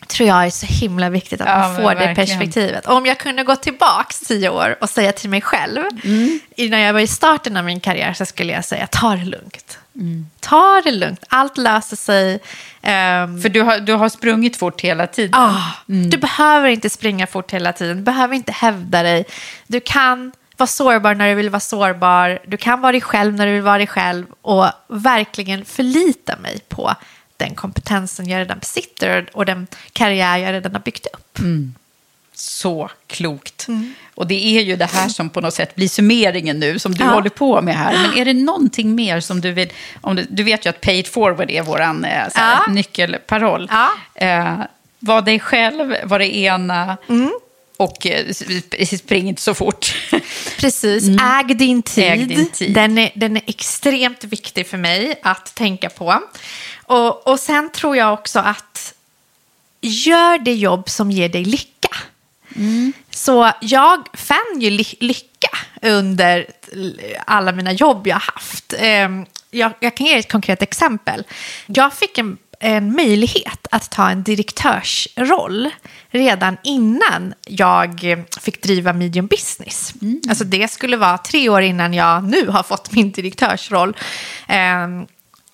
tror 0.09 0.29
jag 0.29 0.45
är 0.45 0.49
så 0.49 0.65
himla 0.65 1.09
viktigt 1.09 1.41
att 1.41 1.47
Ja, 1.47 1.57
man 1.59 1.75
får 1.75 1.81
det 1.89 1.95
verkligen. 1.95 2.15
perspektivet. 2.15 2.85
Och 2.87 2.95
om 2.95 3.05
jag 3.05 3.17
kunde 3.17 3.43
gå 3.43 3.55
tillbaka 3.55 4.15
tio 4.27 4.49
år 4.49 4.77
och 4.81 4.89
säga 4.89 5.11
till 5.11 5.29
mig 5.29 5.41
själv, 5.41 5.81
Mm. 6.03 6.39
innan 6.55 6.79
jag 6.79 6.93
var 6.93 6.99
i 6.99 7.07
starten 7.07 7.57
av 7.57 7.65
min 7.65 7.79
karriär, 7.79 8.13
så 8.13 8.25
skulle 8.25 8.53
jag 8.53 8.65
säga 8.65 8.87
ta 8.87 9.15
det 9.15 9.25
lugnt. 9.25 9.77
Mm. 9.95 10.25
Ta 10.39 10.81
det 10.83 10.91
lugnt, 10.91 11.23
allt 11.27 11.57
löser 11.57 11.95
sig. 11.95 12.39
Ehm, 12.81 13.41
För 13.41 13.49
du 13.49 13.61
har, 13.61 13.79
du 13.79 13.93
har 13.93 14.09
sprungit 14.09 14.57
fort 14.57 14.81
hela 14.81 15.07
tiden. 15.07 15.33
ah, 15.41 15.61
Du 15.85 16.17
behöver 16.17 16.69
inte 16.69 16.89
springa 16.89 17.27
fort 17.27 17.51
hela 17.53 17.73
tiden, 17.73 17.97
du 17.97 18.03
behöver 18.03 18.35
inte 18.35 18.51
hävda 18.51 19.03
dig. 19.03 19.25
Du 19.67 19.79
kan 19.79 20.31
vara 20.57 20.67
sårbar 20.67 21.15
när 21.15 21.29
du 21.29 21.35
vill 21.35 21.49
vara 21.49 21.59
sårbar, 21.59 22.39
du 22.47 22.57
kan 22.57 22.81
vara 22.81 22.91
dig 22.91 23.01
själv 23.01 23.33
när 23.33 23.45
du 23.45 23.53
vill 23.53 23.61
vara 23.61 23.77
dig 23.77 23.87
själv 23.87 24.25
och 24.41 24.65
verkligen 24.87 25.65
förlita 25.65 26.35
mig 26.37 26.59
på 26.69 26.95
den 27.39 27.55
kompetensen 27.55 28.29
jag 28.29 28.39
redan 28.39 28.59
besitter 28.59 29.29
och 29.33 29.45
den 29.45 29.67
karriär 29.93 30.37
jag 30.37 30.53
redan 30.53 30.71
har 30.73 30.79
byggt 30.81 31.07
upp. 31.13 31.39
Så 32.33 32.89
klokt. 33.07 33.67
Och 34.15 34.27
det 34.27 34.57
är 34.57 34.61
ju 34.61 34.75
det 34.75 34.85
här 34.85 35.09
som 35.09 35.29
på 35.29 35.41
något 35.41 35.53
sätt 35.53 35.75
blir 35.75 35.87
summeringen 35.87 36.59
nu 36.59 36.79
som 36.79 36.95
du 36.95 37.03
håller 37.03 37.29
på 37.29 37.61
med 37.61 37.75
här. 37.75 37.93
Men 38.01 38.17
är 38.17 38.25
det 38.25 38.33
någonting 38.33 38.95
mer 38.95 39.19
som 39.19 39.41
du 39.41 39.51
vill... 39.51 39.69
Om 40.01 40.15
du, 40.15 40.27
du 40.29 40.43
vet 40.43 40.65
ju 40.65 40.69
att 40.69 40.81
pay 40.81 40.99
it 40.99 41.07
forward 41.07 41.51
är 41.51 41.61
vår 41.63 41.81
eh, 41.81 42.27
Ja. 42.35 42.65
nyckelparoll. 42.69 43.71
Ja. 43.71 43.89
Eh, 44.15 44.59
var 44.99 45.21
dig 45.21 45.39
själv, 45.39 45.95
var 46.03 46.19
det 46.19 46.35
ena. 46.37 46.97
Och 47.77 48.07
eh, 48.07 48.25
sp- 48.25 48.97
spring 48.97 49.27
inte 49.29 49.41
så 49.41 49.53
fort. 49.53 49.95
Precis, 50.59 51.03
äg, 51.21 51.53
din 51.55 51.81
tid. 51.81 52.03
Mm. 52.03 52.19
Äg 52.19 52.25
din 52.35 52.49
tid. 52.49 52.73
Den, 52.73 52.97
är, 52.97 53.11
den 53.15 53.37
är 53.37 53.43
extremt 53.47 54.23
viktig 54.23 54.67
för 54.67 54.77
mig 54.77 55.19
att 55.23 55.55
tänka 55.55 55.89
på. 55.89 56.19
Och, 56.89 57.27
och 57.27 57.39
sen 57.39 57.69
tror 57.71 57.97
jag 57.97 58.13
också 58.13 58.39
att 58.39 58.93
gör 59.81 60.37
det 60.37 60.53
jobb 60.53 60.89
som 60.89 61.11
ger 61.11 61.29
dig 61.29 61.45
lycka. 61.45 61.89
Mm. 62.55 62.93
Så 63.09 63.51
jag 63.61 64.07
fann 64.13 64.59
ju 64.61 64.69
ly- 64.69 64.97
lycka 64.99 65.49
under 65.81 66.45
alla 67.25 67.51
mina 67.51 67.71
jobb 67.71 68.07
jag 68.07 68.19
haft. 68.19 68.73
Ehm, 68.77 69.25
Jag, 69.51 69.71
jag 69.79 69.97
kan 69.97 70.07
ge 70.07 70.17
ett 70.17 70.31
konkret 70.31 70.61
exempel. 70.61 71.23
Jag 71.65 71.93
fick 71.93 72.17
en, 72.17 72.37
en 72.59 72.95
möjlighet 72.95 73.67
att 73.71 73.91
ta 73.91 74.09
en 74.09 74.23
direktörsroll 74.23 75.69
redan 76.09 76.57
innan 76.63 77.33
jag 77.47 78.17
fick 78.41 78.63
driva 78.63 78.93
medium 78.93 79.27
business. 79.27 79.93
Alltså 80.29 80.43
det 80.43 80.71
skulle 80.71 80.97
vara 80.97 81.17
tre 81.17 81.49
år 81.49 81.61
innan 81.61 81.93
jag 81.93 82.23
nu 82.23 82.47
har 82.47 82.63
fått 82.63 82.91
min 82.91 83.11
direktörsroll 83.11 83.95
ehm, 84.47 85.05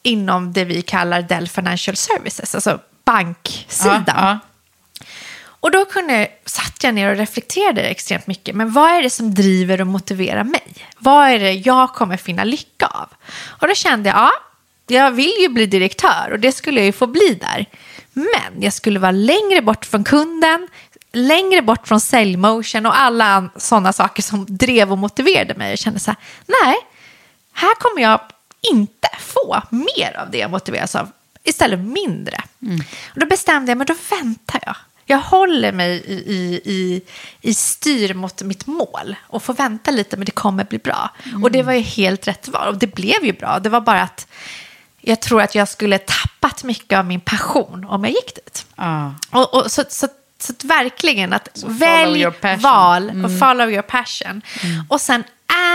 inom 0.05 0.53
det 0.53 0.65
vi 0.65 0.81
kallar 0.81 1.21
Dell 1.21 1.47
Financial 1.47 1.95
Services, 1.95 2.55
alltså 2.55 2.79
banksidan. 3.05 4.03
Ja, 4.07 4.39
Och 5.47 5.71
då 5.71 5.85
kunde, 5.85 6.27
satt 6.45 6.83
jag 6.83 6.93
ner 6.93 7.11
och 7.11 7.17
reflekterade 7.17 7.81
extremt 7.81 8.27
mycket. 8.27 8.55
Men 8.55 8.71
vad 8.71 8.91
är 8.91 9.03
det 9.03 9.09
som 9.09 9.33
driver 9.33 9.81
och 9.81 9.87
motiverar 9.87 10.43
mig? 10.43 10.75
Vad 10.97 11.27
är 11.29 11.39
det 11.39 11.53
jag 11.53 11.93
kommer 11.93 12.17
finna 12.17 12.43
lycka 12.43 12.85
av? 12.85 13.09
Och 13.45 13.67
då 13.67 13.73
kände 13.73 14.09
jag, 14.09 14.17
ja, 14.17 14.31
jag 14.87 15.11
vill 15.11 15.33
ju 15.41 15.49
bli 15.49 15.65
direktör 15.65 16.29
och 16.31 16.39
det 16.39 16.51
skulle 16.51 16.79
jag 16.79 16.85
ju 16.85 16.91
få 16.91 17.07
bli 17.07 17.39
där. 17.41 17.65
Men 18.13 18.61
jag 18.61 18.73
skulle 18.73 18.99
vara 18.99 19.11
längre 19.11 19.61
bort 19.61 19.85
från 19.85 20.03
kunden, 20.03 20.67
längre 21.13 21.61
bort 21.61 21.87
från 21.87 21.99
säljmotion 21.99 22.85
och 22.85 22.99
alla 22.99 23.49
sådana 23.55 23.93
saker 23.93 24.23
som 24.23 24.45
drev 24.49 24.91
och 24.91 24.97
motiverade 24.97 25.53
mig. 25.53 25.69
Jag 25.69 25.79
kände 25.79 25.99
så 25.99 26.11
här, 26.11 26.17
nej, 26.45 26.75
här 27.53 27.75
kommer 27.75 28.01
jag 28.01 28.19
inte 28.71 29.07
få 29.19 29.61
mer 29.69 30.17
av 30.17 30.31
det 30.31 30.37
jag 30.37 30.51
motiveras 30.51 30.95
av, 30.95 31.11
istället 31.43 31.79
mindre. 31.79 32.43
Och 33.13 33.19
då 33.19 33.25
bestämde 33.25 33.71
jag 33.71 33.77
mig, 33.77 33.87
då 33.87 33.95
väntar 34.09 34.59
jag. 34.65 34.75
Jag 35.07 35.17
håller 35.17 35.71
mig 35.71 36.03
i, 36.07 36.13
i, 36.13 36.61
i, 36.65 37.01
i 37.41 37.53
styr 37.53 38.13
mot 38.13 38.41
mitt 38.41 38.67
mål 38.67 39.15
och 39.21 39.43
får 39.43 39.53
vänta 39.53 39.91
lite, 39.91 40.17
men 40.17 40.25
det 40.25 40.31
kommer 40.31 40.63
bli 40.63 40.77
bra. 40.77 41.09
Och 41.43 41.51
det 41.51 41.63
var 41.63 41.73
ju 41.73 41.81
helt 41.81 42.27
rätt 42.27 42.47
val, 42.47 42.67
och 42.67 42.77
det 42.77 42.87
blev 42.87 43.25
ju 43.25 43.33
bra. 43.33 43.59
Det 43.59 43.69
var 43.69 43.81
bara 43.81 44.01
att 44.01 44.27
jag 45.01 45.21
tror 45.21 45.41
att 45.41 45.55
jag 45.55 45.67
skulle 45.67 45.97
tappat 45.97 46.63
mycket 46.63 46.99
av 46.99 47.05
min 47.05 47.19
passion 47.19 47.85
om 47.89 48.03
jag 48.03 48.13
gick 48.13 48.35
dit. 48.35 48.65
ja. 48.75 49.13
Och, 49.31 49.53
och, 49.53 49.71
så, 49.71 49.83
så, 49.89 50.07
så 50.39 50.51
att 50.51 50.63
verkligen 50.63 51.33
att 51.33 51.49
follow 51.61 51.77
välj 51.77 52.25
val 52.57 53.25
och 53.25 53.39
follow 53.39 53.71
your 53.71 53.81
passion. 53.81 54.41
Och 54.89 55.01
sen 55.01 55.23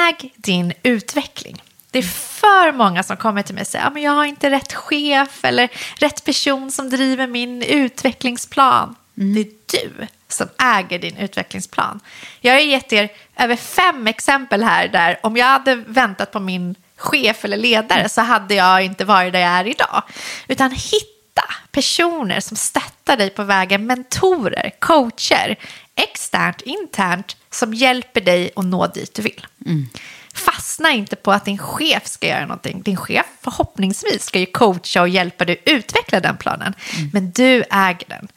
äg 0.09 0.33
din 0.37 0.73
utveckling. 0.83 1.63
Det 1.91 1.99
är 1.99 2.03
för 2.03 2.73
många 2.73 3.03
som 3.03 3.17
kommer 3.17 3.43
till 3.43 3.55
mig 3.55 3.61
och 3.63 3.67
säger 3.67 3.87
att 3.87 4.03
jag 4.03 4.13
har 4.13 4.25
inte 4.25 4.51
rätt 4.51 4.73
chef 4.73 5.45
eller 5.45 5.69
rätt 5.97 6.25
person 6.25 6.71
som 6.71 6.91
driver 6.91 7.27
min 7.27 7.63
utvecklingsplan. 7.63 8.95
Det 9.15 9.41
är 9.41 9.47
du 9.67 10.07
som 10.29 10.49
äger 10.59 10.99
din 10.99 11.17
utvecklingsplan. 11.17 12.01
Jag 12.41 12.53
har 12.53 12.61
gett 12.61 12.93
er 12.93 13.09
över 13.37 13.57
fem 13.57 14.07
exempel 14.07 14.63
här 14.63 14.89
där 14.89 15.19
om 15.23 15.37
jag 15.37 15.47
hade 15.47 15.75
väntat 15.75 16.33
på 16.33 16.41
min 16.41 16.75
chef 16.97 17.45
eller 17.45 17.57
ledare 17.57 18.09
så 18.09 18.21
hade 18.21 18.55
jag 18.55 18.85
inte 18.85 19.05
varit 19.05 19.33
där 19.33 19.41
jag 19.41 19.51
är 19.51 19.67
idag. 19.67 20.03
Utan 20.49 20.71
hitta 20.71 21.43
personer 21.73 22.41
som 22.41 22.57
stöttar 22.57 23.17
dig 23.17 23.31
på 23.31 23.43
vägen, 23.45 23.87
mentorer, 23.87 24.71
coacher, 24.79 25.57
externt, 25.95 26.61
internt, 26.61 27.37
som 27.51 27.75
hjälper 27.75 28.21
dig 28.21 28.51
att 28.57 28.65
nå 28.65 28.87
dit 28.87 29.15
du 29.15 29.23
vill. 29.23 29.47
Fastna 30.35 30.91
inte 30.91 31.17
på 31.17 31.33
att 31.33 31.45
din 31.45 31.59
chef 31.59 32.07
ska 32.07 32.27
göra 32.27 32.41
någonting. 32.43 32.83
Din 32.83 32.97
chef 32.97 33.27
förhoppningsvis 33.43 34.25
ska 34.25 34.39
ju 34.39 34.47
coacha 34.47 35.01
och 35.01 35.09
hjälpa 35.09 35.45
dig 35.45 35.63
utveckla 35.67 36.21
den 36.21 36.37
planen. 36.37 36.75
Men 37.13 37.31
du 37.31 37.63
äger 37.71 38.09
den. 38.09 38.29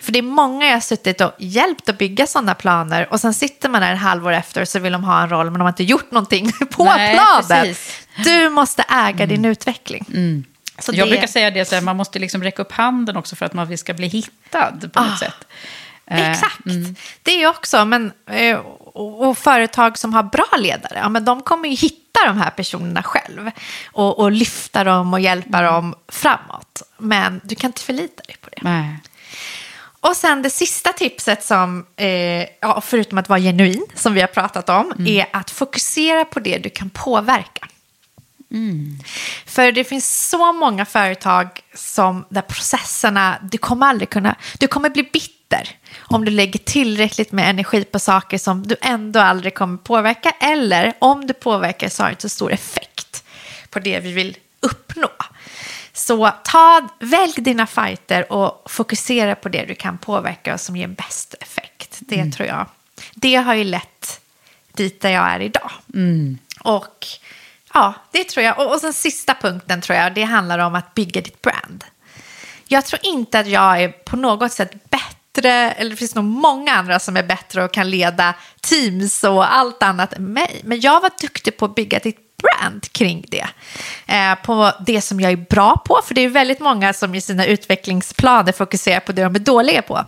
För 0.00 0.12
det 0.12 0.18
är 0.18 0.22
många 0.22 0.66
jag 0.66 0.72
har 0.72 0.80
suttit 0.80 1.20
och 1.20 1.32
hjälpt 1.38 1.88
att 1.88 1.98
bygga 1.98 2.26
sådana 2.26 2.54
planer 2.54 3.12
och 3.12 3.20
sen 3.20 3.34
sitter 3.34 3.68
man 3.68 3.80
där 3.80 3.92
ett 3.94 4.00
halvår 4.00 4.32
efter 4.32 4.60
och 4.62 4.68
så 4.68 4.78
vill 4.78 4.92
de 4.92 5.04
ha 5.04 5.22
en 5.22 5.28
roll 5.28 5.44
men 5.46 5.52
de 5.54 5.60
har 5.60 5.68
inte 5.68 5.84
gjort 5.84 6.10
någonting 6.10 6.52
på 6.70 6.84
Nej, 6.84 7.14
planen. 7.14 7.64
precis. 7.66 8.06
Du 8.24 8.48
måste 8.48 8.84
äga 8.88 9.26
din 9.26 9.44
utveckling. 9.44 10.04
Så 10.78 10.92
Jag 10.94 11.06
det- 11.06 11.10
brukar 11.10 11.26
säga 11.26 11.50
det, 11.50 11.64
så 11.64 11.74
här, 11.74 11.82
man 11.82 11.96
måste 11.96 12.18
liksom 12.18 12.42
räcka 12.42 12.62
upp 12.62 12.72
handen 12.72 13.16
också 13.16 13.36
för 13.36 13.46
att 13.46 13.52
man 13.52 13.78
ska 13.78 13.94
bli 13.94 14.06
hittad 14.08 14.72
på 14.92 15.00
något 15.02 15.12
Ah, 15.14 15.16
sätt. 15.16 15.46
Eh, 16.06 16.30
Exakt. 16.30 16.58
Det 17.22 17.42
är 17.42 17.46
också, 17.48 17.84
men, 17.84 18.12
eh, 18.30 18.58
och, 18.92 19.28
och 19.28 19.38
företag 19.38 19.98
som 19.98 20.14
har 20.14 20.22
bra 20.22 20.56
ledare, 20.58 20.98
ja, 20.98 21.08
men 21.08 21.24
de 21.24 21.42
kommer 21.42 21.68
ju 21.68 21.74
hitta 21.74 22.26
de 22.26 22.38
här 22.38 22.50
personerna 22.50 23.02
själv 23.02 23.50
och, 23.92 24.18
och 24.18 24.32
lyfta 24.32 24.84
dem 24.84 25.12
och 25.12 25.20
hjälpa 25.20 25.62
dem 25.62 25.94
framåt. 26.08 26.82
Men 26.98 27.40
du 27.44 27.54
kan 27.54 27.68
inte 27.68 27.82
förlita 27.82 28.22
dig 28.22 28.36
på 28.40 28.50
det. 28.50 28.58
Nej. 28.62 28.98
Och 30.00 30.16
sen 30.16 30.42
det 30.42 30.50
sista 30.50 30.92
tipset 30.92 31.44
som, 31.44 31.86
eh, 31.96 32.46
ja, 32.60 32.80
förutom 32.80 33.18
att 33.18 33.28
vara 33.28 33.40
genuin, 33.40 33.86
som 33.94 34.14
vi 34.14 34.20
har 34.20 34.28
pratat 34.28 34.68
om, 34.68 34.92
är 35.06 35.26
att 35.32 35.50
fokusera 35.50 36.24
på 36.24 36.40
det 36.40 36.58
du 36.58 36.70
kan 36.70 36.90
påverka. 36.90 37.68
För 39.46 39.72
det 39.72 39.84
finns 39.84 40.28
så 40.28 40.52
många 40.52 40.84
företag 40.84 41.60
som 41.74 42.24
där 42.28 42.42
processerna, 42.42 43.38
du 43.42 43.58
kommer 43.58 43.86
aldrig 43.86 44.10
kunna, 44.10 44.36
du 44.58 44.66
kommer 44.66 44.90
bli 44.90 45.02
bitter 45.02 45.68
om 45.98 46.24
du 46.24 46.30
lägger 46.30 46.58
tillräckligt 46.58 47.32
med 47.32 47.50
energi 47.50 47.84
på 47.84 47.98
saker 47.98 48.38
som 48.38 48.66
du 48.66 48.76
ändå 48.80 49.20
aldrig 49.20 49.54
kommer 49.54 49.76
påverka 49.76 50.30
eller 50.30 50.92
om 50.98 51.26
du 51.26 51.34
påverkar 51.34 51.88
så 51.88 52.02
har 52.02 52.08
det 52.08 52.12
inte 52.12 52.22
så 52.22 52.28
stor 52.28 52.52
effekt 52.52 53.24
på 53.70 53.78
det 53.78 54.00
vi 54.00 54.12
vill 54.12 54.36
uppnå. 54.60 55.10
Så 55.92 56.30
ta, 56.44 56.88
välj 56.98 57.34
dina 57.36 57.66
fighter 57.66 58.32
och 58.32 58.70
fokusera 58.70 59.34
på 59.34 59.48
det 59.48 59.64
du 59.64 59.74
kan 59.74 59.98
påverka 59.98 60.54
och 60.54 60.60
som 60.60 60.76
ger 60.76 60.88
bäst 60.88 61.34
effekt. 61.40 61.98
Det 62.00 62.32
tror 62.32 62.48
jag. 62.48 62.66
Det 63.14 63.34
har 63.34 63.54
ju 63.54 63.64
lett 63.64 64.20
dit 64.72 65.00
där 65.00 65.10
jag 65.10 65.24
är 65.30 65.40
idag. 65.40 65.70
Och 66.60 67.06
ja, 67.74 67.94
det 68.10 68.24
tror 68.24 68.44
jag. 68.44 68.58
Och, 68.58 68.72
och 68.72 68.80
sen 68.80 68.92
sista 68.92 69.34
punkten 69.34 69.80
tror 69.80 69.98
jag, 69.98 70.14
det 70.14 70.22
handlar 70.22 70.58
om 70.58 70.74
att 70.74 70.94
bygga 70.94 71.20
ditt 71.20 71.42
brand. 71.42 71.84
Jag 72.68 72.86
tror 72.86 73.00
inte 73.02 73.38
att 73.38 73.46
jag 73.46 73.82
är 73.82 73.88
på 73.88 74.16
något 74.16 74.52
sätt 74.52 74.90
bättre, 74.90 75.50
eller 75.50 75.90
det 75.90 75.96
finns 75.96 76.14
nog 76.14 76.24
många 76.24 76.72
andra 76.72 76.98
som 76.98 77.16
är 77.16 77.22
bättre 77.22 77.64
och 77.64 77.72
kan 77.72 77.90
leda 77.90 78.34
teams 78.60 79.24
och 79.24 79.54
allt 79.54 79.82
annat 79.82 80.12
än 80.12 80.32
mig. 80.32 80.60
Men 80.64 80.80
jag 80.80 81.00
var 81.00 81.10
duktig 81.20 81.56
på 81.56 81.64
att 81.64 81.74
bygga 81.74 81.98
ditt 81.98 82.31
brand 82.42 82.92
kring 82.92 83.24
det. 83.28 83.46
Eh, 84.06 84.34
på 84.34 84.72
det 84.86 85.00
som 85.00 85.20
jag 85.20 85.32
är 85.32 85.36
bra 85.36 85.76
på, 85.86 86.00
för 86.06 86.14
det 86.14 86.20
är 86.20 86.28
väldigt 86.28 86.60
många 86.60 86.92
som 86.92 87.14
i 87.14 87.20
sina 87.20 87.46
utvecklingsplaner 87.46 88.52
fokuserar 88.52 89.00
på 89.00 89.12
det 89.12 89.22
de 89.22 89.34
är 89.34 89.38
dåliga 89.38 89.82
på. 89.82 90.04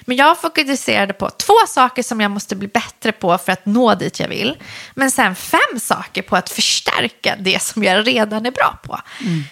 Men 0.00 0.16
jag 0.16 0.40
fokuserade 0.40 1.12
på 1.12 1.30
två 1.30 1.54
saker 1.68 2.02
som 2.02 2.20
jag 2.20 2.30
måste 2.30 2.56
bli 2.56 2.68
bättre 2.68 3.12
på 3.12 3.38
för 3.38 3.52
att 3.52 3.66
nå 3.66 3.94
dit 3.94 4.20
jag 4.20 4.28
vill. 4.28 4.56
Men 4.94 5.10
sen 5.10 5.34
fem 5.34 5.80
saker 5.80 6.22
på 6.22 6.36
att 6.36 6.50
förstärka 6.50 7.36
det 7.38 7.62
som 7.62 7.84
jag 7.84 8.06
redan 8.06 8.46
är 8.46 8.50
bra 8.50 8.78
på. 8.82 9.00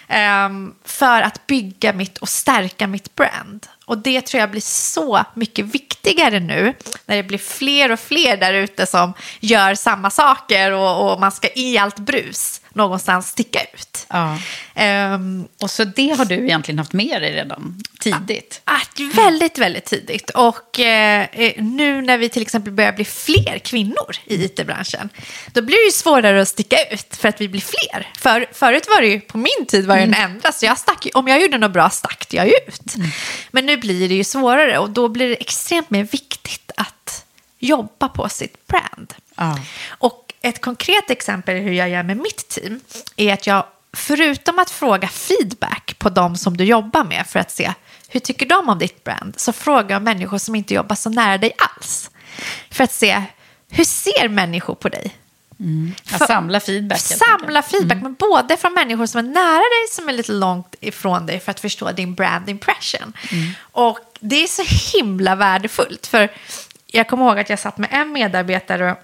Ehm, 0.07 0.73
för 0.85 1.21
att 1.21 1.47
bygga 1.47 1.93
mitt 1.93 2.17
och 2.17 2.29
stärka 2.29 2.87
mitt 2.87 3.15
brand. 3.15 3.67
Och 3.85 3.97
det 3.97 4.21
tror 4.21 4.39
jag 4.39 4.51
blir 4.51 4.61
så 4.61 5.23
mycket 5.33 5.65
viktigare 5.65 6.39
nu 6.39 6.73
när 7.05 7.15
det 7.15 7.23
blir 7.23 7.37
fler 7.37 7.91
och 7.91 7.99
fler 7.99 8.37
där 8.37 8.53
ute 8.53 8.85
som 8.85 9.13
gör 9.39 9.75
samma 9.75 10.09
saker 10.09 10.71
och, 10.71 11.11
och 11.13 11.19
man 11.19 11.31
ska 11.31 11.47
i 11.55 11.77
allt 11.77 11.99
brus 11.99 12.61
någonstans 12.73 13.27
sticka 13.27 13.59
ut. 13.73 14.05
Ja. 14.09 14.37
Ehm, 14.75 15.47
Och 15.61 15.71
så 15.71 15.83
det 15.83 16.09
har 16.17 16.25
du 16.25 16.35
egentligen 16.35 16.79
haft 16.79 16.93
med 16.93 17.21
dig 17.21 17.33
redan 17.33 17.81
tidigt. 17.99 18.61
att 18.63 18.99
väldigt, 19.15 19.57
väldigt 19.57 19.85
tidigt. 19.85 20.29
Och 20.29 20.79
eh, 20.79 21.27
eh, 21.31 21.63
nu 21.63 22.01
när 22.01 22.17
vi 22.17 22.29
till 22.29 22.41
exempel 22.41 22.73
börjar 22.73 22.91
bli 22.91 23.05
fler 23.05 23.59
kvinnor 23.59 24.15
i 24.25 24.43
it-branschen, 24.45 25.09
då 25.53 25.61
blir 25.61 25.77
det 25.77 25.85
ju 25.85 25.91
svårare 25.91 26.41
att 26.41 26.47
sticka 26.47 26.77
ut 26.91 27.15
för 27.15 27.29
att 27.29 27.41
vi 27.41 27.47
blir 27.49 27.61
fler. 27.61 28.07
För, 28.17 28.45
förut 28.53 28.87
var 28.89 29.01
det 29.01 29.07
ju, 29.07 29.19
på 29.19 29.37
min 29.37 29.65
tid 29.67 29.85
var 29.85 29.95
det 29.95 30.01
den 30.01 30.13
enda, 30.13 30.51
så 30.51 30.65
jag 30.65 30.77
stack, 30.77 31.07
om 31.13 31.27
jag 31.27 31.41
gjorde 31.41 31.57
något 31.57 31.71
bra 31.71 31.89
stack 31.89 32.27
jag 32.33 32.47
ut. 32.47 32.95
Men 33.51 33.65
nu 33.65 33.77
blir 33.77 34.09
det 34.09 34.15
ju 34.15 34.23
svårare 34.23 34.77
och 34.79 34.89
då 34.89 35.07
blir 35.09 35.29
det 35.29 35.35
extremt 35.35 35.89
mer 35.89 36.03
viktigt 36.03 36.71
att 36.77 37.25
jobba 37.59 38.09
på 38.09 38.29
sitt 38.29 38.67
brand. 38.67 39.13
Ja. 39.35 39.59
Och 39.89 40.22
ett 40.43 40.61
konkret 40.61 41.09
exempel 41.09 41.57
hur 41.57 41.73
jag 41.73 41.89
gör 41.89 42.03
med 42.03 42.17
mitt 42.17 42.47
team 42.49 42.79
är 43.15 43.33
att 43.33 43.47
jag, 43.47 43.65
förutom 43.93 44.59
att 44.59 44.69
fråga 44.69 45.07
feedback 45.07 45.95
på 45.99 46.09
de 46.09 46.35
som 46.37 46.57
du 46.57 46.63
jobbar 46.63 47.03
med 47.03 47.27
för 47.27 47.39
att 47.39 47.51
se 47.51 47.73
hur 48.07 48.19
tycker 48.19 48.45
de 48.45 48.69
om 48.69 48.79
ditt 48.79 49.03
brand, 49.03 49.33
så 49.37 49.53
frågar 49.53 49.95
jag 49.95 50.01
människor 50.01 50.37
som 50.37 50.55
inte 50.55 50.73
jobbar 50.73 50.95
så 50.95 51.09
nära 51.09 51.37
dig 51.37 51.51
alls. 51.57 52.11
För 52.71 52.83
att 52.83 52.91
se, 52.91 53.23
hur 53.69 53.83
ser 53.83 54.29
människor 54.29 54.75
på 54.75 54.89
dig? 54.89 55.15
Att 56.11 56.17
För- 56.19 56.25
samla 56.25 56.59
feedback. 56.59 56.99
Samla 56.99 57.61
feedback, 57.61 58.01
men 58.01 58.13
både 58.13 58.57
från 58.57 58.73
människor 58.73 59.05
som 59.05 59.19
är 59.19 59.23
nära 59.23 59.57
dig 59.57 59.87
som 59.91 60.09
är 60.09 60.13
lite 60.13 60.31
långt 60.31 60.75
ifrån 60.79 61.25
dig 61.25 61.39
för 61.39 61.51
att 61.51 61.59
förstå 61.59 61.91
din 61.91 62.15
brand 62.15 62.49
impression. 62.49 63.13
Och 63.61 63.99
det 64.19 64.43
är 64.43 64.47
så 64.47 64.97
himla 64.97 65.35
värdefullt, 65.35 66.07
för 66.07 66.31
jag 66.87 67.07
kommer 67.07 67.25
ihåg 67.25 67.39
att 67.39 67.49
jag 67.49 67.59
satt 67.59 67.77
med 67.77 67.89
en 67.91 68.11
medarbetare 68.11 68.95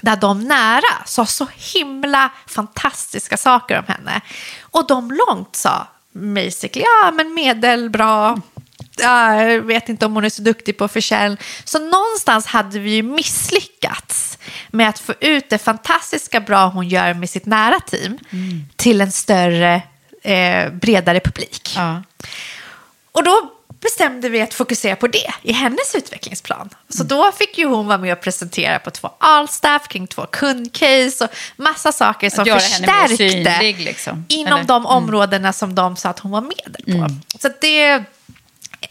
där 0.00 0.16
de 0.16 0.40
nära 0.40 1.04
sa 1.06 1.26
så 1.26 1.46
himla 1.74 2.30
fantastiska 2.46 3.36
saker 3.36 3.78
om 3.78 3.84
henne. 3.88 4.20
Och 4.60 4.86
de 4.86 5.10
långt 5.10 5.56
sa 5.56 5.86
basically, 6.12 6.84
ja 6.84 7.10
men 7.10 7.34
medelbra, 7.34 8.40
ja, 8.96 9.42
jag 9.42 9.60
vet 9.60 9.88
inte 9.88 10.06
om 10.06 10.14
hon 10.14 10.24
är 10.24 10.28
så 10.28 10.42
duktig 10.42 10.78
på 10.78 10.88
försäljning. 10.88 11.38
Så 11.64 11.78
någonstans 11.78 12.46
hade 12.46 12.78
vi 12.78 12.90
ju 12.90 13.02
misslyckats 13.02 14.38
med 14.70 14.88
att 14.88 14.98
få 14.98 15.14
ut 15.20 15.50
det 15.50 15.58
fantastiska 15.58 16.40
bra 16.40 16.66
hon 16.66 16.88
gör 16.88 17.14
med 17.14 17.30
sitt 17.30 17.46
nära 17.46 17.80
team 17.80 18.18
till 18.76 19.00
en 19.00 19.12
större, 19.12 19.82
eh, 20.22 20.72
bredare 20.72 21.20
publik. 21.20 21.72
Ja. 21.76 22.02
Och 23.12 23.24
då 23.24 23.52
bestämde 23.84 24.28
vi 24.28 24.40
att 24.40 24.54
fokusera 24.54 24.96
på 24.96 25.06
det 25.06 25.30
i 25.42 25.52
hennes 25.52 25.94
utvecklingsplan. 25.94 26.70
Så 26.88 27.04
då 27.04 27.32
fick 27.32 27.58
ju 27.58 27.66
hon 27.66 27.86
vara 27.86 27.98
med 27.98 28.12
och 28.12 28.20
presentera 28.20 28.78
på 28.78 28.90
två 28.90 29.10
allstaff 29.18 29.88
kring 29.88 30.06
två 30.06 30.26
kundcase 30.26 31.24
och 31.24 31.30
massa 31.56 31.92
saker 31.92 32.30
som 32.30 32.44
förstärkte 32.44 33.16
synlig, 33.16 33.80
liksom. 33.80 34.24
inom 34.28 34.52
Eller? 34.52 34.64
de 34.64 34.86
områdena 34.86 35.52
som 35.52 35.74
de 35.74 35.96
sa 35.96 36.08
att 36.08 36.18
hon 36.18 36.32
var 36.32 36.40
medel 36.40 36.98
på. 36.98 37.08
Så 37.38 37.46
att 37.46 37.60
det 37.60 37.82
är 37.82 38.04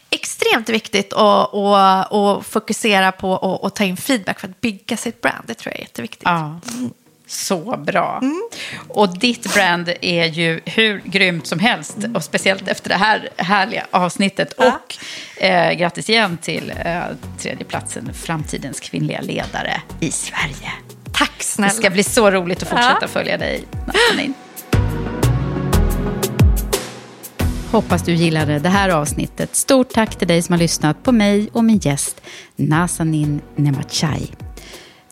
extremt 0.10 0.70
viktigt 0.70 1.14
att, 1.14 1.54
att, 1.54 2.14
att 2.14 2.46
fokusera 2.46 3.12
på 3.12 3.32
och, 3.32 3.64
och 3.64 3.74
ta 3.74 3.84
in 3.84 3.98
feedback 3.98 4.40
för 4.40 4.48
att 4.48 4.62
bygga 4.62 4.98
sitt 4.98 5.22
brand. 5.22 5.44
Det 5.48 5.54
tror 5.54 5.72
jag 5.72 5.80
är 5.80 5.84
jätteviktigt. 5.84 6.24
Ja. 6.26 6.60
Så 7.28 7.78
bra. 7.78 8.22
Och 8.88 9.20
ditt 9.20 9.54
brand 9.54 9.90
är 10.02 10.26
ju 10.26 10.62
hur 10.66 11.02
grymt 11.06 11.48
som 11.48 11.60
helst. 11.60 11.98
Och 12.16 12.24
speciellt 12.24 12.68
efter 12.68 12.90
det 12.90 12.96
här 12.96 13.30
härliga 13.38 13.86
avsnittet. 13.92 14.54
Ja. 14.58 14.68
Och 15.38 15.44
eh, 15.44 15.74
grattis 15.74 16.10
igen 16.10 16.38
till 16.42 16.74
eh, 16.86 17.02
tredjeplatsen, 17.40 18.14
framtidens 18.14 18.80
kvinnliga 18.80 19.22
ledare 19.22 19.82
i 20.00 20.12
Sverige. 20.12 20.72
Tack 21.14 21.32
Det 21.38 21.44
snälla. 21.44 21.70
ska 21.74 21.90
bli 21.90 22.04
så 22.04 22.32
roligt 22.32 22.64
att 22.64 22.70
fortsätta 22.70 22.98
Ja. 23.02 23.08
följa 23.08 23.38
dig 23.38 23.64
natten 23.88 24.20
in. 24.26 24.34
Hoppas 27.72 28.02
du 28.04 28.14
gillade 28.14 28.60
det 28.60 28.70
här 28.70 28.90
avsnittet. 28.90 29.56
Stort 29.56 29.90
tack 29.90 30.16
till 30.16 30.28
dig 30.28 30.42
som 30.42 30.54
har 30.54 30.60
lyssnat 30.60 31.04
på 31.04 31.12
mig 31.12 31.50
och 31.54 31.64
min 31.64 31.78
gäst 31.78 32.22
Nazanin 32.56 33.42
Nemachai. 33.56 34.28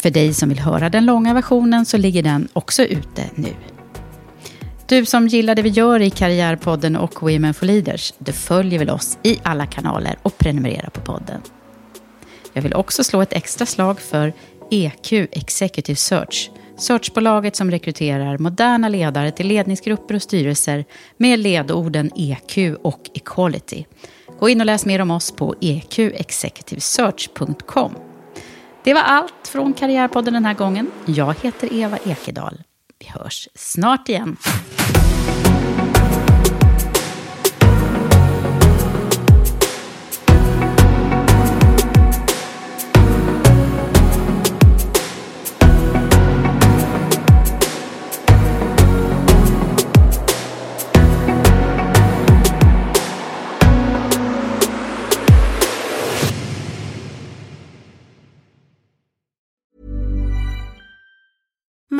För 0.01 0.09
dig 0.09 0.33
som 0.33 0.49
vill 0.49 0.59
höra 0.59 0.89
den 0.89 1.05
långa 1.05 1.33
versionen 1.33 1.85
så 1.85 1.97
ligger 1.97 2.23
den 2.23 2.47
också 2.53 2.83
ute 2.83 3.25
nu. 3.35 3.53
Du 4.87 5.05
som 5.05 5.27
gillar 5.27 5.55
det 5.55 5.61
vi 5.61 5.69
gör 5.69 5.99
i 5.99 6.09
Karriärpodden 6.09 6.95
och 6.95 7.21
Women 7.21 7.53
for 7.53 7.65
Leaders, 7.65 8.13
du 8.17 8.31
följer 8.31 8.79
väl 8.79 8.89
oss 8.89 9.17
i 9.23 9.39
alla 9.43 9.65
kanaler 9.65 10.15
och 10.21 10.37
prenumererar 10.37 10.89
på 10.89 11.01
podden. 11.01 11.41
Jag 12.53 12.61
vill 12.61 12.73
också 12.73 13.03
slå 13.03 13.21
ett 13.21 13.33
extra 13.33 13.65
slag 13.65 13.99
för 13.99 14.33
EQ 14.71 15.11
Executive 15.11 15.95
Search, 15.95 16.51
searchbolaget 16.77 17.55
som 17.55 17.71
rekryterar 17.71 18.37
moderna 18.37 18.89
ledare 18.89 19.31
till 19.31 19.47
ledningsgrupper 19.47 20.15
och 20.15 20.21
styrelser 20.21 20.85
med 21.17 21.39
ledorden 21.39 22.11
EQ 22.15 22.57
och 22.81 23.09
Equality. 23.13 23.85
Gå 24.39 24.49
in 24.49 24.59
och 24.59 24.65
läs 24.65 24.85
mer 24.85 25.01
om 25.01 25.11
oss 25.11 25.31
på 25.31 25.55
eqexecutivesearch.com. 25.61 28.10
Det 28.83 28.93
var 28.93 29.01
allt 29.01 29.47
från 29.47 29.73
Karriärpodden 29.73 30.33
den 30.33 30.45
här 30.45 30.53
gången. 30.53 30.91
Jag 31.05 31.35
heter 31.41 31.73
Eva 31.73 31.97
Ekedal. 31.97 32.63
Vi 32.99 33.07
hörs 33.07 33.47
snart 33.55 34.09
igen. 34.09 34.37